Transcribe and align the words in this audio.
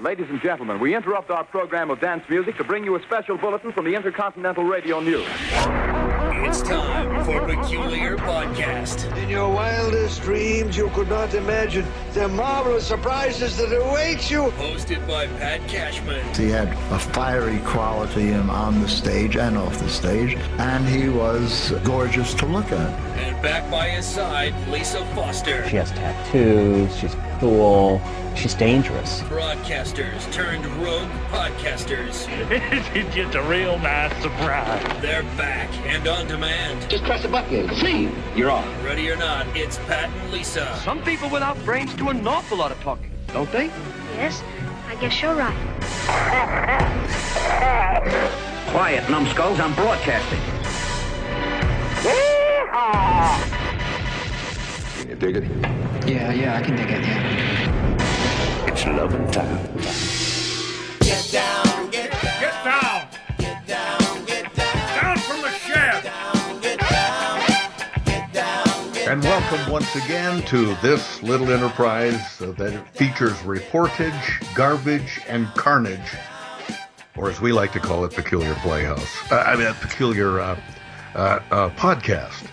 Ladies 0.00 0.26
and 0.28 0.40
gentlemen, 0.42 0.78
we 0.78 0.94
interrupt 0.94 1.30
our 1.30 1.42
program 1.42 1.90
of 1.90 2.00
dance 2.00 2.22
music 2.28 2.56
to 2.58 2.64
bring 2.64 2.84
you 2.84 2.96
a 2.96 3.02
special 3.02 3.36
bulletin 3.38 3.72
from 3.72 3.86
the 3.86 3.94
Intercontinental 3.94 4.64
Radio 4.64 5.00
News. 5.00 5.26
It's 6.48 6.62
time 6.62 7.24
for 7.24 7.40
a 7.40 7.56
Peculiar 7.56 8.16
Podcast. 8.16 9.10
In 9.16 9.28
your 9.28 9.48
wildest 9.48 10.22
dreams, 10.22 10.76
you 10.76 10.90
could 10.90 11.08
not 11.08 11.34
imagine 11.34 11.84
the 12.16 12.28
marvelous 12.28 12.86
surprises 12.86 13.58
that 13.58 13.70
await 13.76 14.30
you. 14.30 14.44
Hosted 14.52 15.06
by 15.06 15.26
Pat 15.38 15.60
Cashman. 15.68 16.24
He 16.34 16.48
had 16.48 16.68
a 16.90 16.98
fiery 16.98 17.58
quality 17.58 18.32
on 18.32 18.80
the 18.80 18.88
stage 18.88 19.36
and 19.36 19.58
off 19.58 19.78
the 19.78 19.88
stage, 19.90 20.34
and 20.56 20.88
he 20.88 21.10
was 21.10 21.72
gorgeous 21.84 22.32
to 22.34 22.46
look 22.46 22.72
at. 22.72 23.18
And 23.18 23.42
back 23.42 23.70
by 23.70 23.90
his 23.90 24.06
side, 24.06 24.54
Lisa 24.68 25.04
Foster. 25.14 25.68
She 25.68 25.76
has 25.76 25.90
tattoos, 25.90 26.96
she's 26.96 27.14
cool, 27.38 28.00
she's 28.34 28.54
dangerous. 28.54 29.20
Broadcasters 29.22 30.30
turned 30.32 30.64
rogue 30.76 31.08
podcasters. 31.30 32.26
it's 32.50 33.14
just 33.14 33.34
a 33.34 33.42
real 33.42 33.78
nice 33.78 34.14
surprise. 34.22 35.02
They're 35.02 35.22
back 35.36 35.70
and 35.86 36.06
on 36.08 36.26
demand. 36.26 36.88
Just 36.90 37.04
press 37.04 37.24
a 37.24 37.28
button. 37.28 37.74
See, 37.76 38.10
you're 38.34 38.50
on. 38.50 38.66
Ready 38.84 39.10
or 39.10 39.16
not, 39.16 39.46
it's 39.56 39.78
Pat 39.78 40.10
and 40.10 40.32
Lisa. 40.32 40.78
Some 40.82 41.02
people 41.02 41.28
without 41.28 41.62
brains 41.64 41.94
do 41.94 42.08
an 42.08 42.26
awful 42.26 42.58
lot 42.58 42.72
of 42.72 42.80
talking, 42.80 43.10
don't 43.28 43.50
they? 43.52 43.66
Yes, 44.14 44.42
I 44.88 44.94
guess 44.96 45.20
you're 45.20 45.34
right. 45.34 45.54
Quiet, 48.70 49.08
numbskulls, 49.10 49.60
I'm 49.60 49.74
broadcasting. 49.74 50.40
Can 52.02 53.65
you 55.22 55.32
dig 55.32 55.44
it? 55.44 55.50
Yeah, 56.06 56.32
yeah, 56.32 56.56
I 56.56 56.62
can 56.62 56.76
dig 56.76 56.90
it, 56.90 57.04
yeah. 57.04 58.66
It's 58.66 58.86
love 58.86 59.14
and 59.14 59.32
time. 59.32 59.66
Get 61.00 61.30
down, 61.32 61.90
get 61.90 62.10
down. 62.12 62.40
Get 62.40 62.64
down! 62.64 63.08
Get 63.38 63.66
down, 63.66 64.24
get 64.26 64.54
down. 64.54 65.02
Down 65.02 65.18
from 65.18 65.42
the 65.42 65.50
shaft! 65.50 66.04
Get 66.62 66.78
down, 66.78 67.40
get 68.12 68.32
down, 68.32 68.92
get 68.92 69.04
down. 69.04 69.08
And 69.08 69.22
welcome 69.22 69.72
once 69.72 69.94
again 69.96 70.42
to 70.42 70.74
this 70.76 71.22
little 71.22 71.50
enterprise 71.50 72.40
uh, 72.40 72.52
that 72.52 72.88
features 72.94 73.34
reportage, 73.38 74.54
garbage, 74.54 75.20
and 75.28 75.46
carnage, 75.48 76.14
or 77.16 77.30
as 77.30 77.40
we 77.40 77.52
like 77.52 77.72
to 77.72 77.80
call 77.80 78.04
it, 78.04 78.12
Peculiar 78.12 78.54
Playhouse. 78.56 79.32
Uh, 79.32 79.36
I 79.46 79.56
mean, 79.56 79.66
a 79.66 79.74
Peculiar 79.74 80.40
uh, 80.40 80.60
uh, 81.14 81.40
uh, 81.50 81.70
Podcast. 81.70 82.46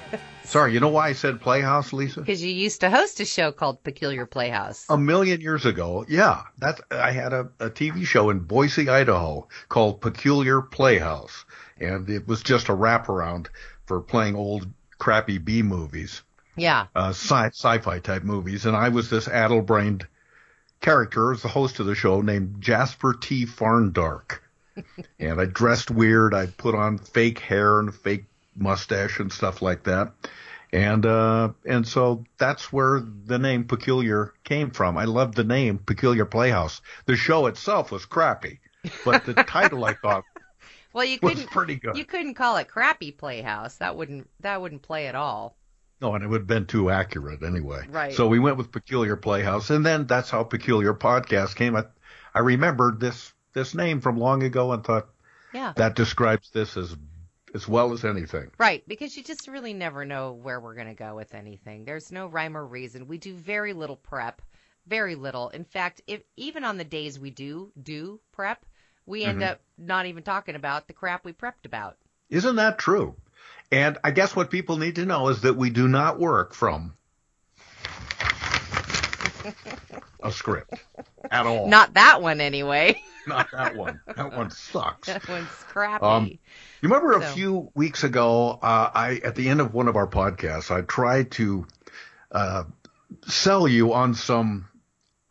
Sorry, 0.54 0.72
you 0.72 0.80
know 0.80 0.90
why 0.90 1.08
I 1.08 1.14
said 1.14 1.42
Playhouse, 1.42 1.94
Lisa? 1.94 2.20
Because 2.20 2.44
you 2.44 2.54
used 2.54 2.82
to 2.82 2.90
host 2.92 3.20
a 3.20 3.26
show 3.26 3.52
called 3.52 3.84
Peculiar 3.84 4.28
Playhouse. 4.28 4.86
A 4.88 4.96
million 4.96 5.42
years 5.42 5.66
ago, 5.66 6.06
yeah, 6.08 6.44
That's 6.60 6.80
I 6.92 7.10
had 7.10 7.34
a, 7.34 7.50
a 7.60 7.72
TV 7.72 8.06
show 8.06 8.30
in 8.30 8.38
Boise, 8.38 8.88
Idaho 8.88 9.48
called 9.68 10.00
Peculiar 10.00 10.62
Playhouse, 10.62 11.46
and 11.80 12.08
it 12.08 12.28
was 12.28 12.44
just 12.44 12.70
a 12.70 12.74
wraparound 12.74 13.48
for 13.88 14.00
playing 14.00 14.36
old 14.36 14.68
crappy 15.00 15.40
B 15.40 15.64
movies. 15.64 16.22
Yeah. 16.56 16.86
uh, 16.96 17.10
sci- 17.10 17.48
sci-fi 17.48 17.98
type 17.98 18.22
movies, 18.22 18.68
and 18.68 18.78
I 18.78 18.90
was 18.90 19.10
this 19.10 19.28
addle-brained 19.28 20.06
character 20.82 21.32
as 21.32 21.42
the 21.42 21.48
host 21.48 21.80
of 21.80 21.88
the 21.88 21.96
show 21.96 22.22
named 22.22 22.58
Jasper 22.62 23.16
T. 23.20 23.48
Farndark. 23.48 24.38
and 25.20 25.42
I 25.42 25.46
dressed 25.46 25.90
weird. 25.90 26.36
I 26.36 26.46
put 26.46 26.76
on 26.76 27.00
fake 27.00 27.40
hair 27.40 27.80
and 27.80 27.92
fake 27.92 28.26
mustache 28.56 29.20
and 29.20 29.32
stuff 29.32 29.62
like 29.62 29.84
that. 29.84 30.12
And 30.72 31.06
uh, 31.06 31.50
and 31.66 31.88
so 31.88 32.24
that's 32.40 32.74
where 32.74 33.00
the 33.26 33.38
name 33.38 33.66
Peculiar 33.66 34.34
came 34.44 34.72
from. 34.72 34.98
I 34.98 35.06
loved 35.06 35.36
the 35.36 35.44
name 35.44 35.78
Peculiar 35.78 36.26
Playhouse. 36.26 36.82
The 37.06 37.16
show 37.16 37.46
itself 37.46 37.92
was 37.92 38.06
crappy, 38.06 38.60
but 39.06 39.24
the 39.26 39.34
title 39.48 39.86
I 39.86 39.94
thought 39.94 40.24
Well, 40.92 41.06
you 41.06 41.20
couldn't. 41.20 41.52
pretty 41.52 41.76
good. 41.76 41.96
You 41.96 42.06
couldn't 42.06 42.34
call 42.34 42.58
it 42.58 42.68
Crappy 42.68 43.12
Playhouse. 43.12 43.76
That 43.78 43.96
wouldn't. 43.96 44.28
That 44.40 44.62
wouldn't 44.62 44.82
play 44.82 45.06
at 45.08 45.14
all. 45.16 45.56
No, 46.02 46.16
and 46.16 46.24
it 46.24 46.28
would 46.28 46.42
have 46.42 46.48
been 46.48 46.66
too 46.66 46.90
accurate 46.90 47.44
anyway. 47.44 47.86
Right. 47.90 48.12
So 48.14 48.28
we 48.28 48.40
went 48.40 48.58
with 48.58 48.72
Peculiar 48.72 49.16
Playhouse, 49.16 49.70
and 49.70 49.86
then 49.86 50.08
that's 50.08 50.32
how 50.32 50.44
Peculiar 50.44 50.94
Podcast 50.96 51.56
came. 51.56 51.76
I, 51.76 51.86
I 52.34 52.40
remembered 52.40 53.00
this 53.00 53.32
this 53.54 53.76
name 53.76 54.02
from 54.02 54.18
long 54.18 54.42
ago 54.42 54.72
and 54.74 54.84
thought 54.84 55.08
Yeah. 55.54 55.74
that 55.76 55.96
describes 55.96 56.50
this 56.50 56.76
as 56.78 56.96
as 57.54 57.68
well 57.68 57.94
as 57.94 58.04
anything. 58.04 58.52
Right, 58.58 58.84
because 58.88 59.16
you 59.16 59.24
just 59.24 59.48
really 59.48 59.74
never 59.74 60.06
know 60.06 60.34
where 60.34 60.60
we're 60.60 60.76
going 60.76 60.88
to 60.88 60.94
go 60.94 61.16
with 61.16 61.34
anything. 61.34 61.86
There's 61.86 62.12
no 62.12 62.28
rhyme 62.28 62.58
or 62.58 62.66
reason. 62.66 63.08
We 63.08 63.18
do 63.18 63.34
very 63.34 63.74
little 63.74 63.96
prep, 63.96 64.42
very 64.88 65.16
little. 65.16 65.50
In 65.50 65.64
fact, 65.64 66.02
if 66.08 66.22
even 66.36 66.64
on 66.64 66.78
the 66.78 66.84
days 66.84 67.20
we 67.20 67.30
do 67.30 67.72
do 67.82 68.20
prep, 68.32 68.66
we 69.06 69.24
end 69.24 69.42
Mhm. 69.42 69.52
up 69.52 69.62
not 69.78 70.06
even 70.06 70.24
talking 70.24 70.56
about 70.56 70.88
the 70.88 70.94
crap 70.94 71.26
we 71.26 71.34
prepped 71.34 71.66
about. 71.66 71.98
Isn't 72.30 72.56
that 72.56 72.80
true? 72.80 73.16
And 73.72 73.98
I 74.04 74.12
guess 74.12 74.36
what 74.36 74.50
people 74.52 74.78
need 74.78 74.96
to 74.96 75.06
know 75.06 75.30
is 75.30 75.42
that 75.42 75.56
we 75.56 75.70
do 75.70 75.88
not 75.88 76.20
work 76.20 76.54
from 76.54 76.96
a 80.22 80.32
script 80.32 80.74
at 81.32 81.46
all. 81.46 81.68
Not 81.68 81.94
that 81.96 82.22
one 82.22 82.42
anyway. 82.42 83.02
Not 83.28 83.50
that 83.52 83.76
one. 83.76 84.02
That 84.16 84.34
one 84.36 84.50
sucks. 84.52 85.08
that 85.08 85.28
one's 85.30 85.48
crappy. 85.48 86.06
Um, 86.06 86.26
you 86.28 86.40
remember 86.90 87.14
a 87.14 87.22
few 87.22 87.72
weeks 87.74 88.04
ago, 88.04 88.60
uh, 88.62 88.92
I 88.94 89.22
at 89.24 89.36
the 89.36 89.48
end 89.50 89.62
of 89.62 89.74
one 89.74 89.88
of 89.88 89.96
our 89.96 90.08
podcasts, 90.08 90.70
I 90.72 90.82
tried 90.82 91.32
to 91.32 91.66
uh, 92.32 92.64
sell 93.26 93.68
you 93.68 93.94
on 93.94 94.14
some, 94.14 94.68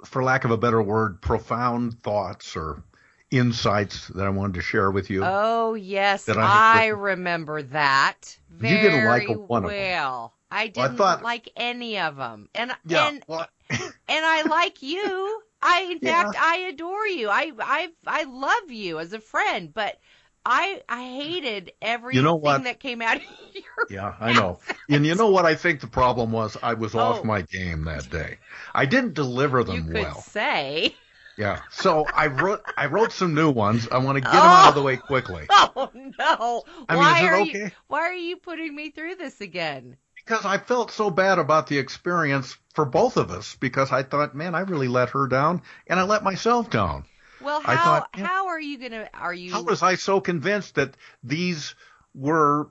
for 0.05 0.23
lack 0.23 0.45
of 0.45 0.51
a 0.51 0.57
better 0.57 0.81
word, 0.83 1.21
profound 1.21 2.01
thoughts 2.03 2.57
or 2.57 2.83
insights 3.31 4.09
that 4.09 4.27
I 4.27 4.31
wanted 4.31 4.55
to 4.55 4.63
share 4.63 4.91
with 4.91 5.11
you. 5.11 5.23
Oh 5.25 5.75
yes, 5.75 6.29
I 6.29 6.85
I 6.85 6.87
remember 6.87 7.63
that. 7.63 8.37
You 8.61 8.69
didn't 8.69 9.05
like 9.07 9.27
very 9.27 9.37
one 9.39 9.65
of 9.65 9.71
'em. 9.71 10.31
I 10.53 10.73
Well, 10.77 10.85
I 10.85 10.89
didn't 10.89 10.99
thought- 10.99 11.23
like 11.23 11.51
any 11.57 11.99
of 11.99 12.17
them, 12.17 12.49
and 12.55 12.73
yeah. 12.87 13.09
and 13.09 13.25
well, 13.27 13.47
and 13.71 13.91
I 14.09 14.43
like 14.43 14.83
you. 14.83 15.43
I 15.63 15.83
in 15.93 15.99
Yeah. 16.03 16.25
fact 16.25 16.37
I 16.41 16.57
adore 16.73 17.07
you. 17.07 17.29
I 17.31 17.53
I 17.61 17.89
I 18.07 18.25
love 18.25 18.71
you 18.71 18.99
as 18.99 19.13
a 19.13 19.21
friend, 19.21 19.73
but 19.73 19.99
I 20.45 20.83
I 20.89 21.03
hated 21.05 21.73
everything 21.81 22.25
what? 22.27 22.65
that 22.65 22.81
came 22.81 23.01
out 23.01 23.17
of 23.19 23.23
your 23.55 23.87
yeah, 23.89 24.15
I 24.21 24.33
know. 24.33 24.59
And 24.89 25.07
you 25.07 25.15
know 25.15 25.31
what 25.31 25.45
I 25.47 25.55
think 25.55 25.81
the 25.81 25.87
problem 25.87 26.33
was? 26.33 26.57
I 26.63 26.75
was 26.75 26.95
Oh. 26.95 26.99
off 26.99 27.25
my 27.25 27.43
game 27.43 27.85
that 27.85 28.11
day. 28.11 28.39
I 28.75 28.87
didn't 28.87 29.15
deliver 29.15 29.59
you 29.61 29.65
them 29.65 29.87
could 29.87 29.95
well. 30.03 30.21
say. 30.21 30.95
Yeah. 31.39 31.61
So 31.71 32.05
I 32.13 32.27
wrote 32.27 32.63
I 32.77 32.87
wrote 32.87 33.13
some 33.13 33.33
new 33.35 33.51
ones. 33.51 33.89
I 33.91 33.99
want 33.99 34.17
to 34.17 34.21
get 34.21 34.33
them 34.33 34.43
out 34.43 34.69
of 34.71 34.75
the 34.75 34.81
Oh. 34.83 34.85
way 34.85 34.97
quickly. 34.97 35.47
Oh 35.75 35.91
no! 35.95 36.65
I 36.89 36.95
mean, 36.95 37.03
why 37.03 37.19
is 37.19 37.23
it 37.23 37.27
are 37.27 37.41
you 37.65 37.71
why 37.87 38.01
are 38.01 38.13
you 38.15 38.37
putting 38.37 38.75
me 38.75 38.91
through 38.91 39.15
this 39.15 39.41
again? 39.41 39.97
Because 40.25 40.45
I 40.45 40.59
felt 40.59 40.91
so 40.91 41.11
bad 41.11 41.39
about 41.39 41.67
the 41.67 41.79
experience 41.79 42.57
for 42.75 42.85
both 42.85 43.17
of 43.17 43.31
us 43.31 43.57
because 43.57 43.93
I 43.93 44.03
thought, 44.03 44.35
man, 44.35 44.55
I 44.55 44.61
really 44.61 44.89
let 44.89 45.11
her 45.11 45.27
down 45.27 45.63
and 45.87 45.99
I 45.99 46.05
let 46.05 46.25
myself 46.25 46.71
down. 46.71 47.05
Well, 47.41 47.61
I 47.65 47.75
how 47.75 47.85
thought, 47.85 48.09
how 48.13 48.47
are 48.49 48.61
you 48.61 48.79
gonna 48.79 49.09
are 49.15 49.35
you 49.35 49.53
How 49.53 49.63
was 49.63 49.83
I 49.83 49.97
so 49.97 50.21
convinced 50.21 50.77
that 50.77 50.97
these 51.25 51.75
were 52.15 52.71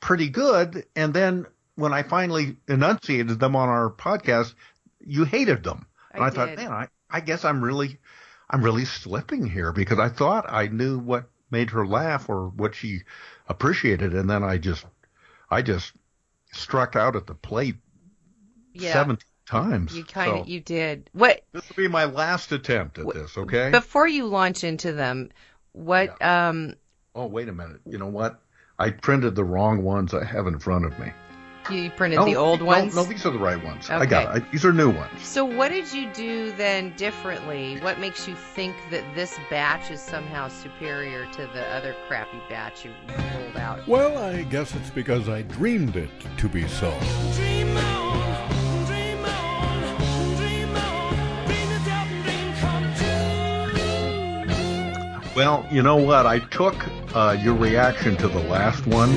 pretty 0.00 0.28
good 0.28 0.86
and 0.94 1.12
then 1.12 1.46
when 1.74 1.92
I 1.92 2.02
finally 2.02 2.56
enunciated 2.68 3.40
them 3.40 3.56
on 3.56 3.68
our 3.68 3.90
podcast, 3.90 4.54
you 5.04 5.24
hated 5.24 5.64
them. 5.64 5.86
And 6.12 6.22
I 6.22 6.26
I, 6.26 6.30
thought, 6.30 6.56
man, 6.56 6.70
I, 6.70 6.88
I 7.10 7.20
guess 7.20 7.44
I'm 7.44 7.64
really 7.64 7.98
I'm 8.48 8.62
really 8.62 8.84
slipping 8.84 9.46
here 9.46 9.72
because 9.72 9.98
I 9.98 10.08
thought 10.08 10.44
I 10.48 10.68
knew 10.68 10.98
what 10.98 11.28
made 11.50 11.70
her 11.70 11.86
laugh 11.86 12.28
or 12.28 12.48
what 12.48 12.74
she 12.74 13.00
appreciated 13.48 14.14
and 14.14 14.30
then 14.30 14.44
I 14.44 14.58
just 14.58 14.84
I 15.50 15.62
just 15.62 15.92
struck 16.52 16.96
out 16.96 17.16
at 17.16 17.26
the 17.26 17.34
plate 17.34 17.76
yeah, 18.74 18.92
17 18.92 19.18
times. 19.46 19.96
You 19.96 20.04
kind 20.04 20.30
of 20.32 20.46
So 20.46 20.50
you 20.50 20.60
did. 20.60 21.10
What 21.12 21.42
this 21.52 21.68
will 21.68 21.76
be 21.76 21.88
my 21.88 22.04
last 22.04 22.52
attempt 22.52 22.98
at 22.98 23.12
this, 23.12 23.36
okay? 23.36 23.70
before 23.70 24.06
you 24.06 24.26
launch 24.26 24.64
into 24.64 24.92
them? 24.92 25.30
What 25.72 26.20
um 26.22 26.74
oh, 27.14 27.26
wait 27.26 27.48
a 27.48 27.52
minute. 27.52 27.80
You 27.86 27.98
know 27.98 28.08
what? 28.08 28.40
I 28.78 28.90
printed 28.90 29.34
the 29.34 29.44
wrong 29.44 29.82
ones 29.82 30.14
I 30.14 30.24
have 30.24 30.46
in 30.46 30.58
front 30.58 30.86
of 30.86 30.98
me. 30.98 31.12
You 31.70 31.90
printed 31.90 32.18
No, 32.18 32.24
the 32.24 32.36
old 32.36 32.60
no, 32.60 32.66
ones? 32.66 32.94
No, 32.94 33.04
these 33.04 33.24
are 33.26 33.30
the 33.30 33.38
right 33.38 33.62
ones. 33.62 33.88
I 33.90 34.06
got 34.06 34.36
it. 34.36 34.42
I, 34.42 34.50
these 34.50 34.64
are 34.64 34.72
new 34.72 34.90
ones. 34.90 35.22
So 35.22 35.44
what 35.44 35.70
did 35.70 35.92
you 35.92 36.10
do 36.12 36.52
then 36.52 36.94
differently? 36.96 37.78
What 37.80 37.98
makes 37.98 38.26
you 38.26 38.34
think 38.34 38.74
that 38.90 39.04
this 39.14 39.38
batch 39.50 39.90
is 39.90 40.00
somehow 40.00 40.48
superior 40.48 41.26
to 41.32 41.46
the 41.48 41.66
other 41.68 41.94
crappy 42.08 42.40
batch 42.48 42.84
you 42.84 42.92
rolled 43.08 43.56
out? 43.56 43.86
Well, 43.86 44.18
I 44.18 44.42
guess 44.42 44.74
it's 44.74 44.90
because 44.90 45.28
I 45.28 45.42
dreamed 45.42 45.96
it 45.96 46.10
to 46.38 46.48
be 46.48 46.66
so. 46.68 46.90
Dream 47.34 47.76
on, 47.76 48.86
dream 48.86 49.24
on, 49.24 49.96
dream 50.36 50.74
on, 50.74 51.46
dream 51.46 51.70
yourself 51.70 52.08
a 52.10 52.22
dream 52.22 52.54
come 52.54 52.94
true. 55.24 55.34
Well, 55.36 55.66
you 55.70 55.82
know 55.82 55.96
what? 55.96 56.26
I 56.26 56.40
took 56.40 56.74
uh, 57.14 57.36
your 57.40 57.54
reaction 57.54 58.16
to 58.16 58.28
the 58.28 58.40
last 58.40 58.86
one. 58.86 59.10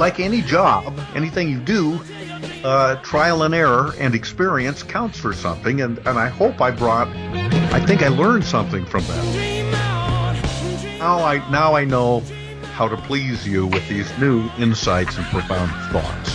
Like 0.00 0.18
any 0.18 0.40
job, 0.40 0.98
anything 1.14 1.50
you 1.50 1.60
do, 1.60 2.00
uh, 2.64 2.96
trial 3.02 3.42
and 3.42 3.54
error 3.54 3.92
and 3.98 4.14
experience 4.14 4.82
counts 4.82 5.18
for 5.18 5.34
something, 5.34 5.82
and, 5.82 5.98
and 5.98 6.18
I 6.18 6.28
hope 6.28 6.62
I 6.62 6.70
brought, 6.70 7.08
I 7.70 7.84
think 7.84 8.02
I 8.02 8.08
learned 8.08 8.44
something 8.44 8.86
from 8.86 9.04
that. 9.04 10.96
Now 10.98 11.18
I 11.22 11.46
now 11.50 11.74
I 11.74 11.84
know 11.84 12.20
how 12.72 12.88
to 12.88 12.96
please 12.96 13.46
you 13.46 13.66
with 13.66 13.86
these 13.90 14.10
new 14.18 14.48
insights 14.56 15.18
and 15.18 15.26
profound 15.26 15.70
thoughts. 15.92 16.30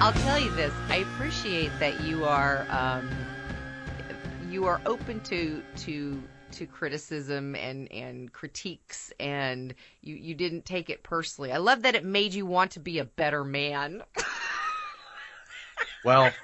I'll 0.00 0.12
tell 0.24 0.40
you 0.40 0.50
this. 0.56 0.72
I 0.88 0.96
appreciate 0.96 1.70
that 1.78 2.00
you 2.00 2.24
are 2.24 2.66
um, 2.70 3.08
you 4.50 4.64
are 4.64 4.80
open 4.84 5.20
to 5.20 5.62
to 5.76 6.20
to 6.58 6.66
criticism 6.66 7.56
and 7.56 7.90
and 7.92 8.32
critiques, 8.32 9.12
and 9.20 9.74
you 10.02 10.14
you 10.16 10.34
didn't 10.34 10.66
take 10.66 10.90
it 10.90 11.02
personally. 11.02 11.52
I 11.52 11.58
love 11.58 11.82
that 11.82 11.96
it 11.96 12.04
made 12.04 12.34
you 12.34 12.46
want 12.46 12.72
to 12.72 12.80
be 12.80 12.98
a 12.98 13.04
better 13.04 13.44
man. 13.44 14.02
Well, 16.02 16.36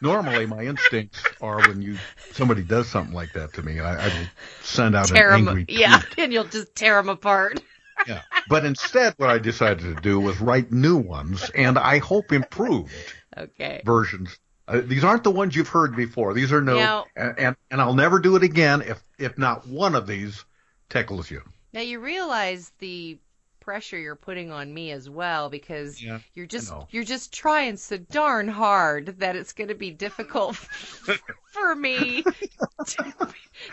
normally 0.00 0.46
my 0.46 0.64
instincts 0.64 1.32
are 1.40 1.62
when 1.62 1.82
you 1.82 2.02
somebody 2.32 2.64
does 2.64 2.88
something 2.88 3.14
like 3.14 3.32
that 3.34 3.52
to 3.54 3.62
me, 3.62 3.80
I, 3.80 4.06
I 4.06 4.08
will 4.08 4.32
send 4.60 4.96
out 4.96 5.12
tear 5.12 5.32
an 5.32 5.32
angry 5.32 5.68
yeah, 5.68 6.00
and 6.18 6.32
you'll 6.32 6.44
just 6.44 6.74
tear 6.74 6.96
them 6.96 7.08
apart. 7.08 7.60
Yeah. 8.06 8.22
But 8.46 8.64
instead, 8.64 9.14
what 9.16 9.30
I 9.30 9.38
decided 9.38 9.80
to 9.80 9.94
do 9.94 10.20
was 10.20 10.40
write 10.40 10.70
new 10.72 10.96
ones, 10.98 11.50
and 11.50 11.78
I 11.78 11.98
hope 11.98 12.32
improved 12.32 13.14
Okay. 13.36 13.84
versions. 13.84 14.38
Uh, 14.66 14.80
these 14.82 15.04
aren't 15.04 15.24
the 15.24 15.30
ones 15.30 15.54
you've 15.54 15.68
heard 15.68 15.94
before. 15.94 16.32
These 16.34 16.52
are 16.52 16.60
new, 16.62 16.74
Now- 16.74 17.06
and, 17.16 17.38
and 17.38 17.56
and 17.70 17.80
I'll 17.80 17.94
never 17.94 18.18
do 18.18 18.36
it 18.36 18.42
again 18.42 18.82
if 18.82 19.02
if 19.18 19.36
not 19.38 19.66
one 19.66 19.94
of 19.94 20.06
these 20.06 20.44
tickles 20.88 21.30
you. 21.30 21.42
Now 21.72 21.80
you 21.82 22.00
realize 22.00 22.72
the 22.78 23.18
pressure 23.60 23.98
you're 23.98 24.14
putting 24.14 24.52
on 24.52 24.72
me 24.72 24.90
as 24.90 25.08
well 25.08 25.48
because 25.48 26.00
Yeah, 26.02 26.18
you're 26.34 26.46
just 26.46 26.72
you're 26.90 27.02
just 27.04 27.32
trying 27.32 27.78
so 27.78 27.96
darn 27.96 28.46
hard 28.46 29.20
that 29.20 29.36
it's 29.36 29.54
going 29.54 29.68
to 29.68 29.74
be 29.74 29.90
difficult 29.90 30.54
for 31.52 31.74
me 31.74 32.22
to, 32.22 32.34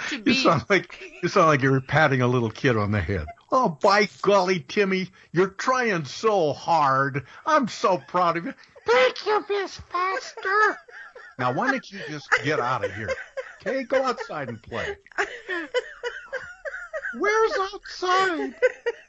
to 0.10 0.16
You 0.16 0.22
be 0.22 0.34
sound 0.34 0.64
like 0.70 0.98
you 1.22 1.28
sound 1.30 1.48
like 1.48 1.62
you're 1.62 1.82
patting 1.82 2.22
a 2.22 2.28
little 2.28 2.50
kid 2.52 2.78
on 2.78 2.92
the 2.92 3.02
head. 3.02 3.28
Oh, 3.52 3.68
by 3.82 4.08
golly, 4.22 4.62
Timmy, 4.66 5.10
you're 5.34 5.50
trying 5.50 6.06
so 6.06 6.54
hard. 6.54 7.26
I'm 7.46 7.68
so 7.68 7.98
proud 7.98 8.38
of 8.38 8.46
you. 8.46 8.54
Thank 8.88 9.26
you, 9.26 9.46
Miss 9.50 9.78
Foster. 9.78 10.78
Now, 11.40 11.54
why 11.54 11.72
don't 11.72 11.92
you 11.92 12.00
just 12.10 12.28
get 12.44 12.60
out 12.60 12.84
of 12.86 12.94
here? 12.94 13.10
Okay, 13.62 13.84
go 13.84 14.04
outside 14.04 14.50
and 14.50 14.62
play. 14.62 14.96
Where's 17.18 17.52
outside? 17.74 18.56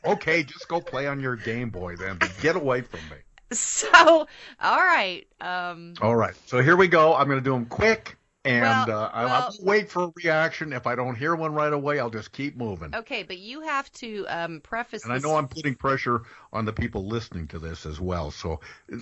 Okay, 0.05 0.43
just 0.43 0.67
go 0.69 0.81
play 0.81 1.07
on 1.07 1.21
your 1.21 1.37
Game 1.37 1.71
Boy 1.71 1.97
then. 1.97 2.19
But 2.19 2.33
get 2.41 2.57
away 2.57 2.81
from 2.83 3.01
me. 3.11 3.17
so 3.53 4.27
all 4.61 4.79
right 4.79 5.27
um 5.41 5.95
All 6.01 6.17
right, 6.17 6.35
so 6.47 6.63
here 6.63 6.77
we 6.77 6.89
go. 6.89 7.15
I'm 7.15 7.29
going 7.29 7.39
to 7.39 7.45
do 7.45 7.53
them 7.53 7.67
quick, 7.67 8.17
and 8.45 8.63
Well, 8.63 8.91
uh, 8.91 9.11
I'll, 9.13 9.25
well- 9.27 9.43
I'll 9.43 9.57
wait 9.65 9.91
for 9.91 10.05
a 10.05 10.11
reaction. 10.17 10.73
If 10.73 10.87
I 10.87 10.95
don't 10.95 11.15
hear 11.15 11.35
one 11.35 11.55
right 11.55 11.73
away, 11.73 12.01
I'll 12.01 12.11
just 12.11 12.33
keep 12.33 12.57
moving. 12.57 12.95
okay 12.95 13.23
but 13.23 13.39
you 13.39 13.61
have 13.63 13.91
to 13.93 14.25
um 14.29 14.61
preface 14.61 15.05
And 15.05 15.13
I 15.13 15.19
know 15.19 15.37
I'm 15.37 15.49
putting 15.49 15.75
pressure 15.75 16.23
on 16.53 16.65
the 16.65 16.73
people 16.73 17.07
listening 17.07 17.47
to 17.49 17.59
this 17.59 17.87
as 17.87 18.01
well. 18.01 18.31
So 18.31 18.61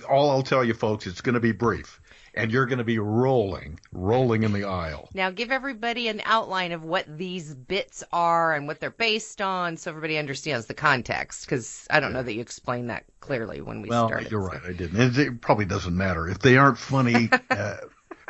all 0.08 0.30
I'll 0.30 0.42
tell 0.42 0.64
you 0.64 0.74
folks, 0.74 1.06
it's 1.06 1.20
going 1.20 1.34
to 1.34 1.40
be 1.40 1.52
brief. 1.52 2.00
And 2.32 2.52
you're 2.52 2.66
going 2.66 2.78
to 2.78 2.84
be 2.84 3.00
rolling, 3.00 3.80
rolling 3.92 4.44
in 4.44 4.52
the 4.52 4.62
aisle. 4.62 5.08
now 5.14 5.30
give 5.30 5.50
everybody 5.50 6.06
an 6.06 6.22
outline 6.24 6.70
of 6.70 6.84
what 6.84 7.04
these 7.18 7.52
bits 7.52 8.04
are 8.12 8.54
and 8.54 8.68
what 8.68 8.78
they're 8.78 8.90
based 8.90 9.40
on 9.42 9.76
so 9.76 9.90
everybody 9.90 10.16
understands 10.16 10.66
the 10.66 10.74
context 10.74 11.44
because 11.44 11.88
I 11.90 11.98
don't 11.98 12.12
know 12.12 12.22
that 12.22 12.32
you 12.32 12.40
explained 12.40 12.90
that 12.90 13.02
clearly 13.18 13.60
when 13.62 13.82
we 13.82 13.88
well, 13.88 14.06
started 14.06 14.30
you're 14.30 14.42
so. 14.42 14.46
right. 14.48 14.60
I 14.64 14.72
didn't. 14.72 15.00
It, 15.00 15.18
it 15.18 15.40
probably 15.40 15.64
doesn't 15.64 15.96
matter. 15.96 16.28
If 16.28 16.38
they 16.38 16.56
aren't 16.56 16.78
funny 16.78 17.30
uh, 17.50 17.78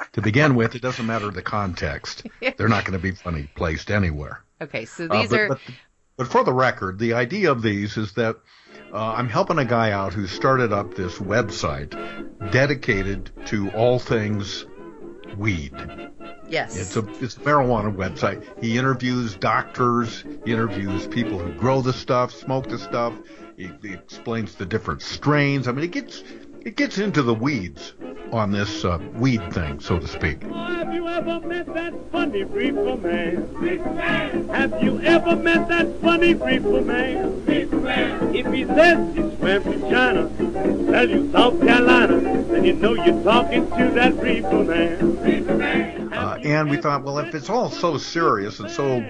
to 0.12 0.22
begin 0.22 0.54
with, 0.54 0.74
it 0.74 0.82
doesn't 0.82 1.06
matter 1.06 1.30
the 1.30 1.42
context. 1.42 2.26
They're 2.56 2.68
not 2.68 2.84
going 2.84 2.98
to 2.98 3.02
be 3.02 3.12
funny 3.12 3.48
placed 3.54 3.90
anywhere. 3.90 4.42
okay 4.60 4.84
so 4.84 5.06
Uh, 5.08 5.20
these 5.20 5.30
but, 5.30 5.40
are 5.40 5.48
but, 5.48 5.60
but 6.16 6.26
for 6.28 6.44
the 6.44 6.52
record, 6.52 6.98
the 6.98 7.14
idea 7.14 7.50
of 7.50 7.62
these 7.62 7.96
is 7.96 8.12
that 8.14 8.36
uh, 8.92 9.14
I'm 9.14 9.28
helping 9.28 9.58
a 9.58 9.64
guy 9.64 9.92
out 9.92 10.12
who 10.12 10.26
started 10.26 10.72
up 10.72 10.94
this 10.94 11.18
website 11.18 11.92
dedicated 12.50 13.30
to 13.46 13.70
all 13.70 13.98
things 13.98 14.66
weed. 15.36 15.72
yes 16.48 16.76
It's 16.76 16.96
a 16.96 17.06
it's 17.24 17.36
a 17.36 17.40
marijuana 17.40 17.94
website. 17.94 18.44
He 18.62 18.76
interviews 18.78 19.36
doctors, 19.36 20.24
he 20.44 20.52
interviews 20.52 21.06
people 21.06 21.38
who 21.38 21.52
grow 21.52 21.80
the 21.82 21.92
stuff, 21.92 22.32
smoke 22.32 22.68
the 22.68 22.78
stuff. 22.78 23.14
He, 23.56 23.70
he 23.82 23.92
explains 23.92 24.54
the 24.56 24.66
different 24.66 25.02
strains. 25.02 25.68
I 25.68 25.72
mean, 25.72 25.84
it 25.84 25.92
gets 25.92 26.22
it 26.62 26.76
gets 26.76 26.98
into 26.98 27.22
the 27.22 27.34
weeds 27.34 27.94
on 28.32 28.52
this 28.52 28.84
uh, 28.84 28.98
weed 29.14 29.52
thing, 29.52 29.80
so 29.80 29.98
to 29.98 30.06
speak. 30.06 30.42
Have 30.42 30.92
you 30.94 31.08
ever 31.08 31.40
met 31.40 31.72
that 31.74 31.94
funny 32.12 32.44
reefer 32.44 32.96
man? 32.96 34.48
Have 34.48 34.82
you 34.82 35.00
ever 35.00 35.36
met 35.36 35.68
that 35.68 36.00
funny 36.00 36.34
reefer 36.34 36.82
man? 36.82 37.42
If 37.48 38.52
he 38.52 38.64
says 38.66 39.16
he 39.16 39.36
swam 39.36 39.62
from 39.62 39.80
China, 39.90 40.30
tell 40.92 41.10
you 41.10 41.32
South 41.32 41.60
Carolina, 41.60 42.20
then 42.20 42.64
you 42.64 42.74
know 42.74 42.94
you're 42.94 43.22
talking 43.24 43.68
to 43.70 43.90
that. 43.94 44.14
Reefer 44.20 44.64
man. 44.64 46.12
Uh, 46.12 46.38
and 46.44 46.68
we 46.68 46.76
thought, 46.76 47.04
well, 47.04 47.18
if 47.18 47.34
it's 47.34 47.48
all 47.48 47.70
so 47.70 47.96
serious 47.96 48.60
and 48.60 48.70
so 48.70 49.04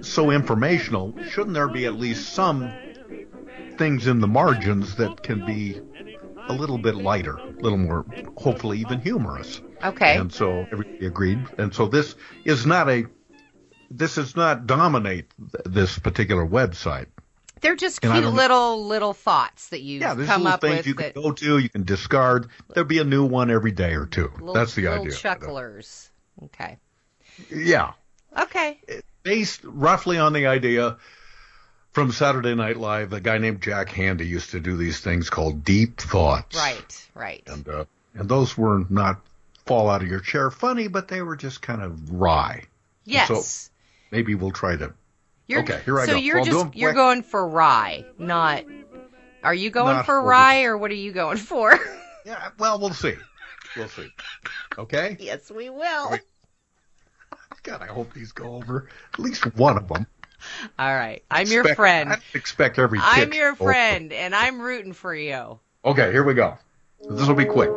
so 0.00 0.30
informational, 0.30 1.14
shouldn't 1.30 1.54
there 1.54 1.68
be 1.68 1.86
at 1.86 1.94
least 1.94 2.32
some 2.34 2.70
things 3.76 4.06
in 4.06 4.20
the 4.20 4.26
margins 4.26 4.94
that 4.96 5.22
can 5.22 5.44
be 5.44 5.80
a 6.48 6.52
little 6.52 6.78
bit 6.78 6.94
lighter, 6.96 7.36
a 7.36 7.62
little 7.62 7.78
more, 7.78 8.04
hopefully 8.36 8.78
even 8.78 9.00
humorous? 9.00 9.60
okay 9.82 10.16
And 10.16 10.32
so 10.32 10.66
everybody 10.72 11.06
agreed. 11.06 11.38
And 11.58 11.74
so 11.74 11.86
this 11.86 12.14
is 12.44 12.66
not 12.66 12.88
a, 12.88 13.04
this 13.90 14.16
does 14.16 14.36
not 14.36 14.66
dominate 14.66 15.26
th- 15.38 15.64
this 15.64 15.98
particular 15.98 16.46
website. 16.46 17.06
They're 17.60 17.76
just 17.76 18.00
cute 18.00 18.24
little 18.24 18.86
little 18.86 19.12
thoughts 19.14 19.70
that 19.70 19.80
you 19.80 20.00
Yeah, 20.00 20.14
there's 20.14 20.28
come 20.28 20.42
little 20.42 20.54
up 20.54 20.60
things 20.60 20.76
with 20.78 20.86
you 20.86 20.94
that 20.94 21.14
can 21.14 21.22
go 21.22 21.32
to, 21.32 21.58
you 21.58 21.68
can 21.68 21.82
discard. 21.84 22.48
There'll 22.72 22.88
be 22.88 22.98
a 22.98 23.04
new 23.04 23.24
one 23.24 23.50
every 23.50 23.72
day 23.72 23.94
or 23.94 24.06
two. 24.06 24.30
little, 24.38 24.54
That's 24.54 24.74
the 24.74 24.82
little 24.82 25.02
idea. 25.04 25.12
chucklers. 25.12 26.10
Okay. 26.44 26.78
Yeah. 27.50 27.92
Okay. 28.38 28.80
Based 29.24 29.60
roughly 29.64 30.18
on 30.18 30.32
the 30.32 30.46
idea 30.46 30.98
from 31.92 32.12
Saturday 32.12 32.54
Night 32.54 32.76
Live, 32.76 33.12
a 33.12 33.20
guy 33.20 33.38
named 33.38 33.60
Jack 33.62 33.88
Handey 33.88 34.26
used 34.26 34.50
to 34.50 34.60
do 34.60 34.76
these 34.76 35.00
things 35.00 35.30
called 35.30 35.64
deep 35.64 35.98
thoughts. 36.00 36.56
Right. 36.56 37.08
Right. 37.14 37.42
And, 37.46 37.68
uh, 37.68 37.84
and 38.14 38.28
those 38.28 38.56
were 38.56 38.84
not 38.88 39.20
fall 39.66 39.88
out 39.90 40.02
of 40.02 40.08
your 40.08 40.20
chair 40.20 40.50
funny, 40.50 40.88
but 40.88 41.08
they 41.08 41.22
were 41.22 41.36
just 41.36 41.60
kind 41.62 41.82
of 41.82 42.10
wry. 42.12 42.64
yes. 43.04 43.28
so- 43.28 43.70
Maybe 44.10 44.34
we'll 44.34 44.52
try 44.52 44.74
to 44.76 44.94
you're, 45.48 45.60
okay, 45.60 45.80
here 45.84 45.98
I 46.00 46.06
so 46.06 46.12
go. 46.12 46.18
you're 46.18 46.38
I'll 46.38 46.44
do 46.44 46.60
'em 46.60 46.66
just 46.68 46.76
you're 46.76 46.92
going 46.94 47.22
for 47.22 47.46
rye, 47.46 48.04
not. 48.18 48.64
Are 49.42 49.52
you 49.54 49.68
going 49.70 49.96
Not 49.96 50.06
for 50.06 50.20
for- 50.20 50.22
rye 50.22 50.62
or 50.64 50.76
what 50.78 50.90
are 50.90 50.94
you 50.94 51.12
going 51.12 51.36
for? 51.38 51.78
Yeah, 52.24 52.50
well, 52.58 52.78
we'll 52.78 52.92
see. 52.92 53.14
We'll 53.74 53.88
see. 53.88 54.08
Okay? 54.76 55.16
yes, 55.18 55.50
we 55.50 55.70
will. 55.70 56.18
God, 57.62 57.80
I 57.80 57.86
hope 57.86 58.12
these 58.12 58.32
go 58.32 58.56
over. 58.56 58.88
At 59.14 59.18
least 59.20 59.44
one 59.56 59.78
of 59.78 59.88
them. 59.88 60.06
All 60.78 60.94
right. 60.94 61.22
I'm 61.30 61.46
your 61.46 61.64
friend. 61.74 62.10
I 62.10 62.18
expect 62.34 62.78
every 62.78 62.98
I'm 63.02 63.32
your 63.32 63.52
to 63.52 63.58
go 63.58 63.64
friend, 63.64 64.12
and 64.12 64.34
I'm 64.34 64.60
rooting 64.60 64.92
for 64.92 65.14
you. 65.14 65.58
Okay, 65.84 66.10
here 66.12 66.24
we 66.24 66.34
go. 66.34 66.58
This 67.10 67.28
will 67.28 67.34
be 67.34 67.44
quick. 67.44 67.70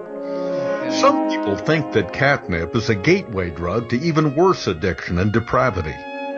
Some 1.00 1.30
people 1.30 1.56
think 1.56 1.94
that 1.94 2.12
catnip 2.14 2.76
is 2.76 2.90
a 2.90 2.96
gateway 2.96 3.50
drug 3.50 3.90
to 3.90 4.00
even 4.02 4.36
worse 4.36 4.68
addiction 4.68 5.20
and 5.20 5.32
depravity. 5.32 5.96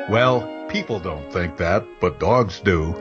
Well, 0.09 0.67
people 0.69 1.00
don't 1.00 1.31
think 1.33 1.57
that, 1.57 1.85
but 2.00 2.19
dogs 2.19 2.59
do. 2.59 2.93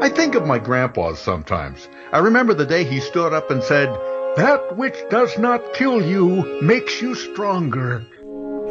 I 0.00 0.08
think 0.08 0.34
of 0.34 0.46
my 0.46 0.58
grandpa 0.58 1.14
sometimes. 1.14 1.88
I 2.12 2.18
remember 2.18 2.54
the 2.54 2.64
day 2.64 2.84
he 2.84 3.00
stood 3.00 3.32
up 3.32 3.50
and 3.50 3.62
said, 3.62 3.88
That 4.36 4.76
which 4.76 4.96
does 5.10 5.36
not 5.38 5.74
kill 5.74 6.00
you 6.00 6.60
makes 6.62 7.02
you 7.02 7.14
stronger. 7.14 8.06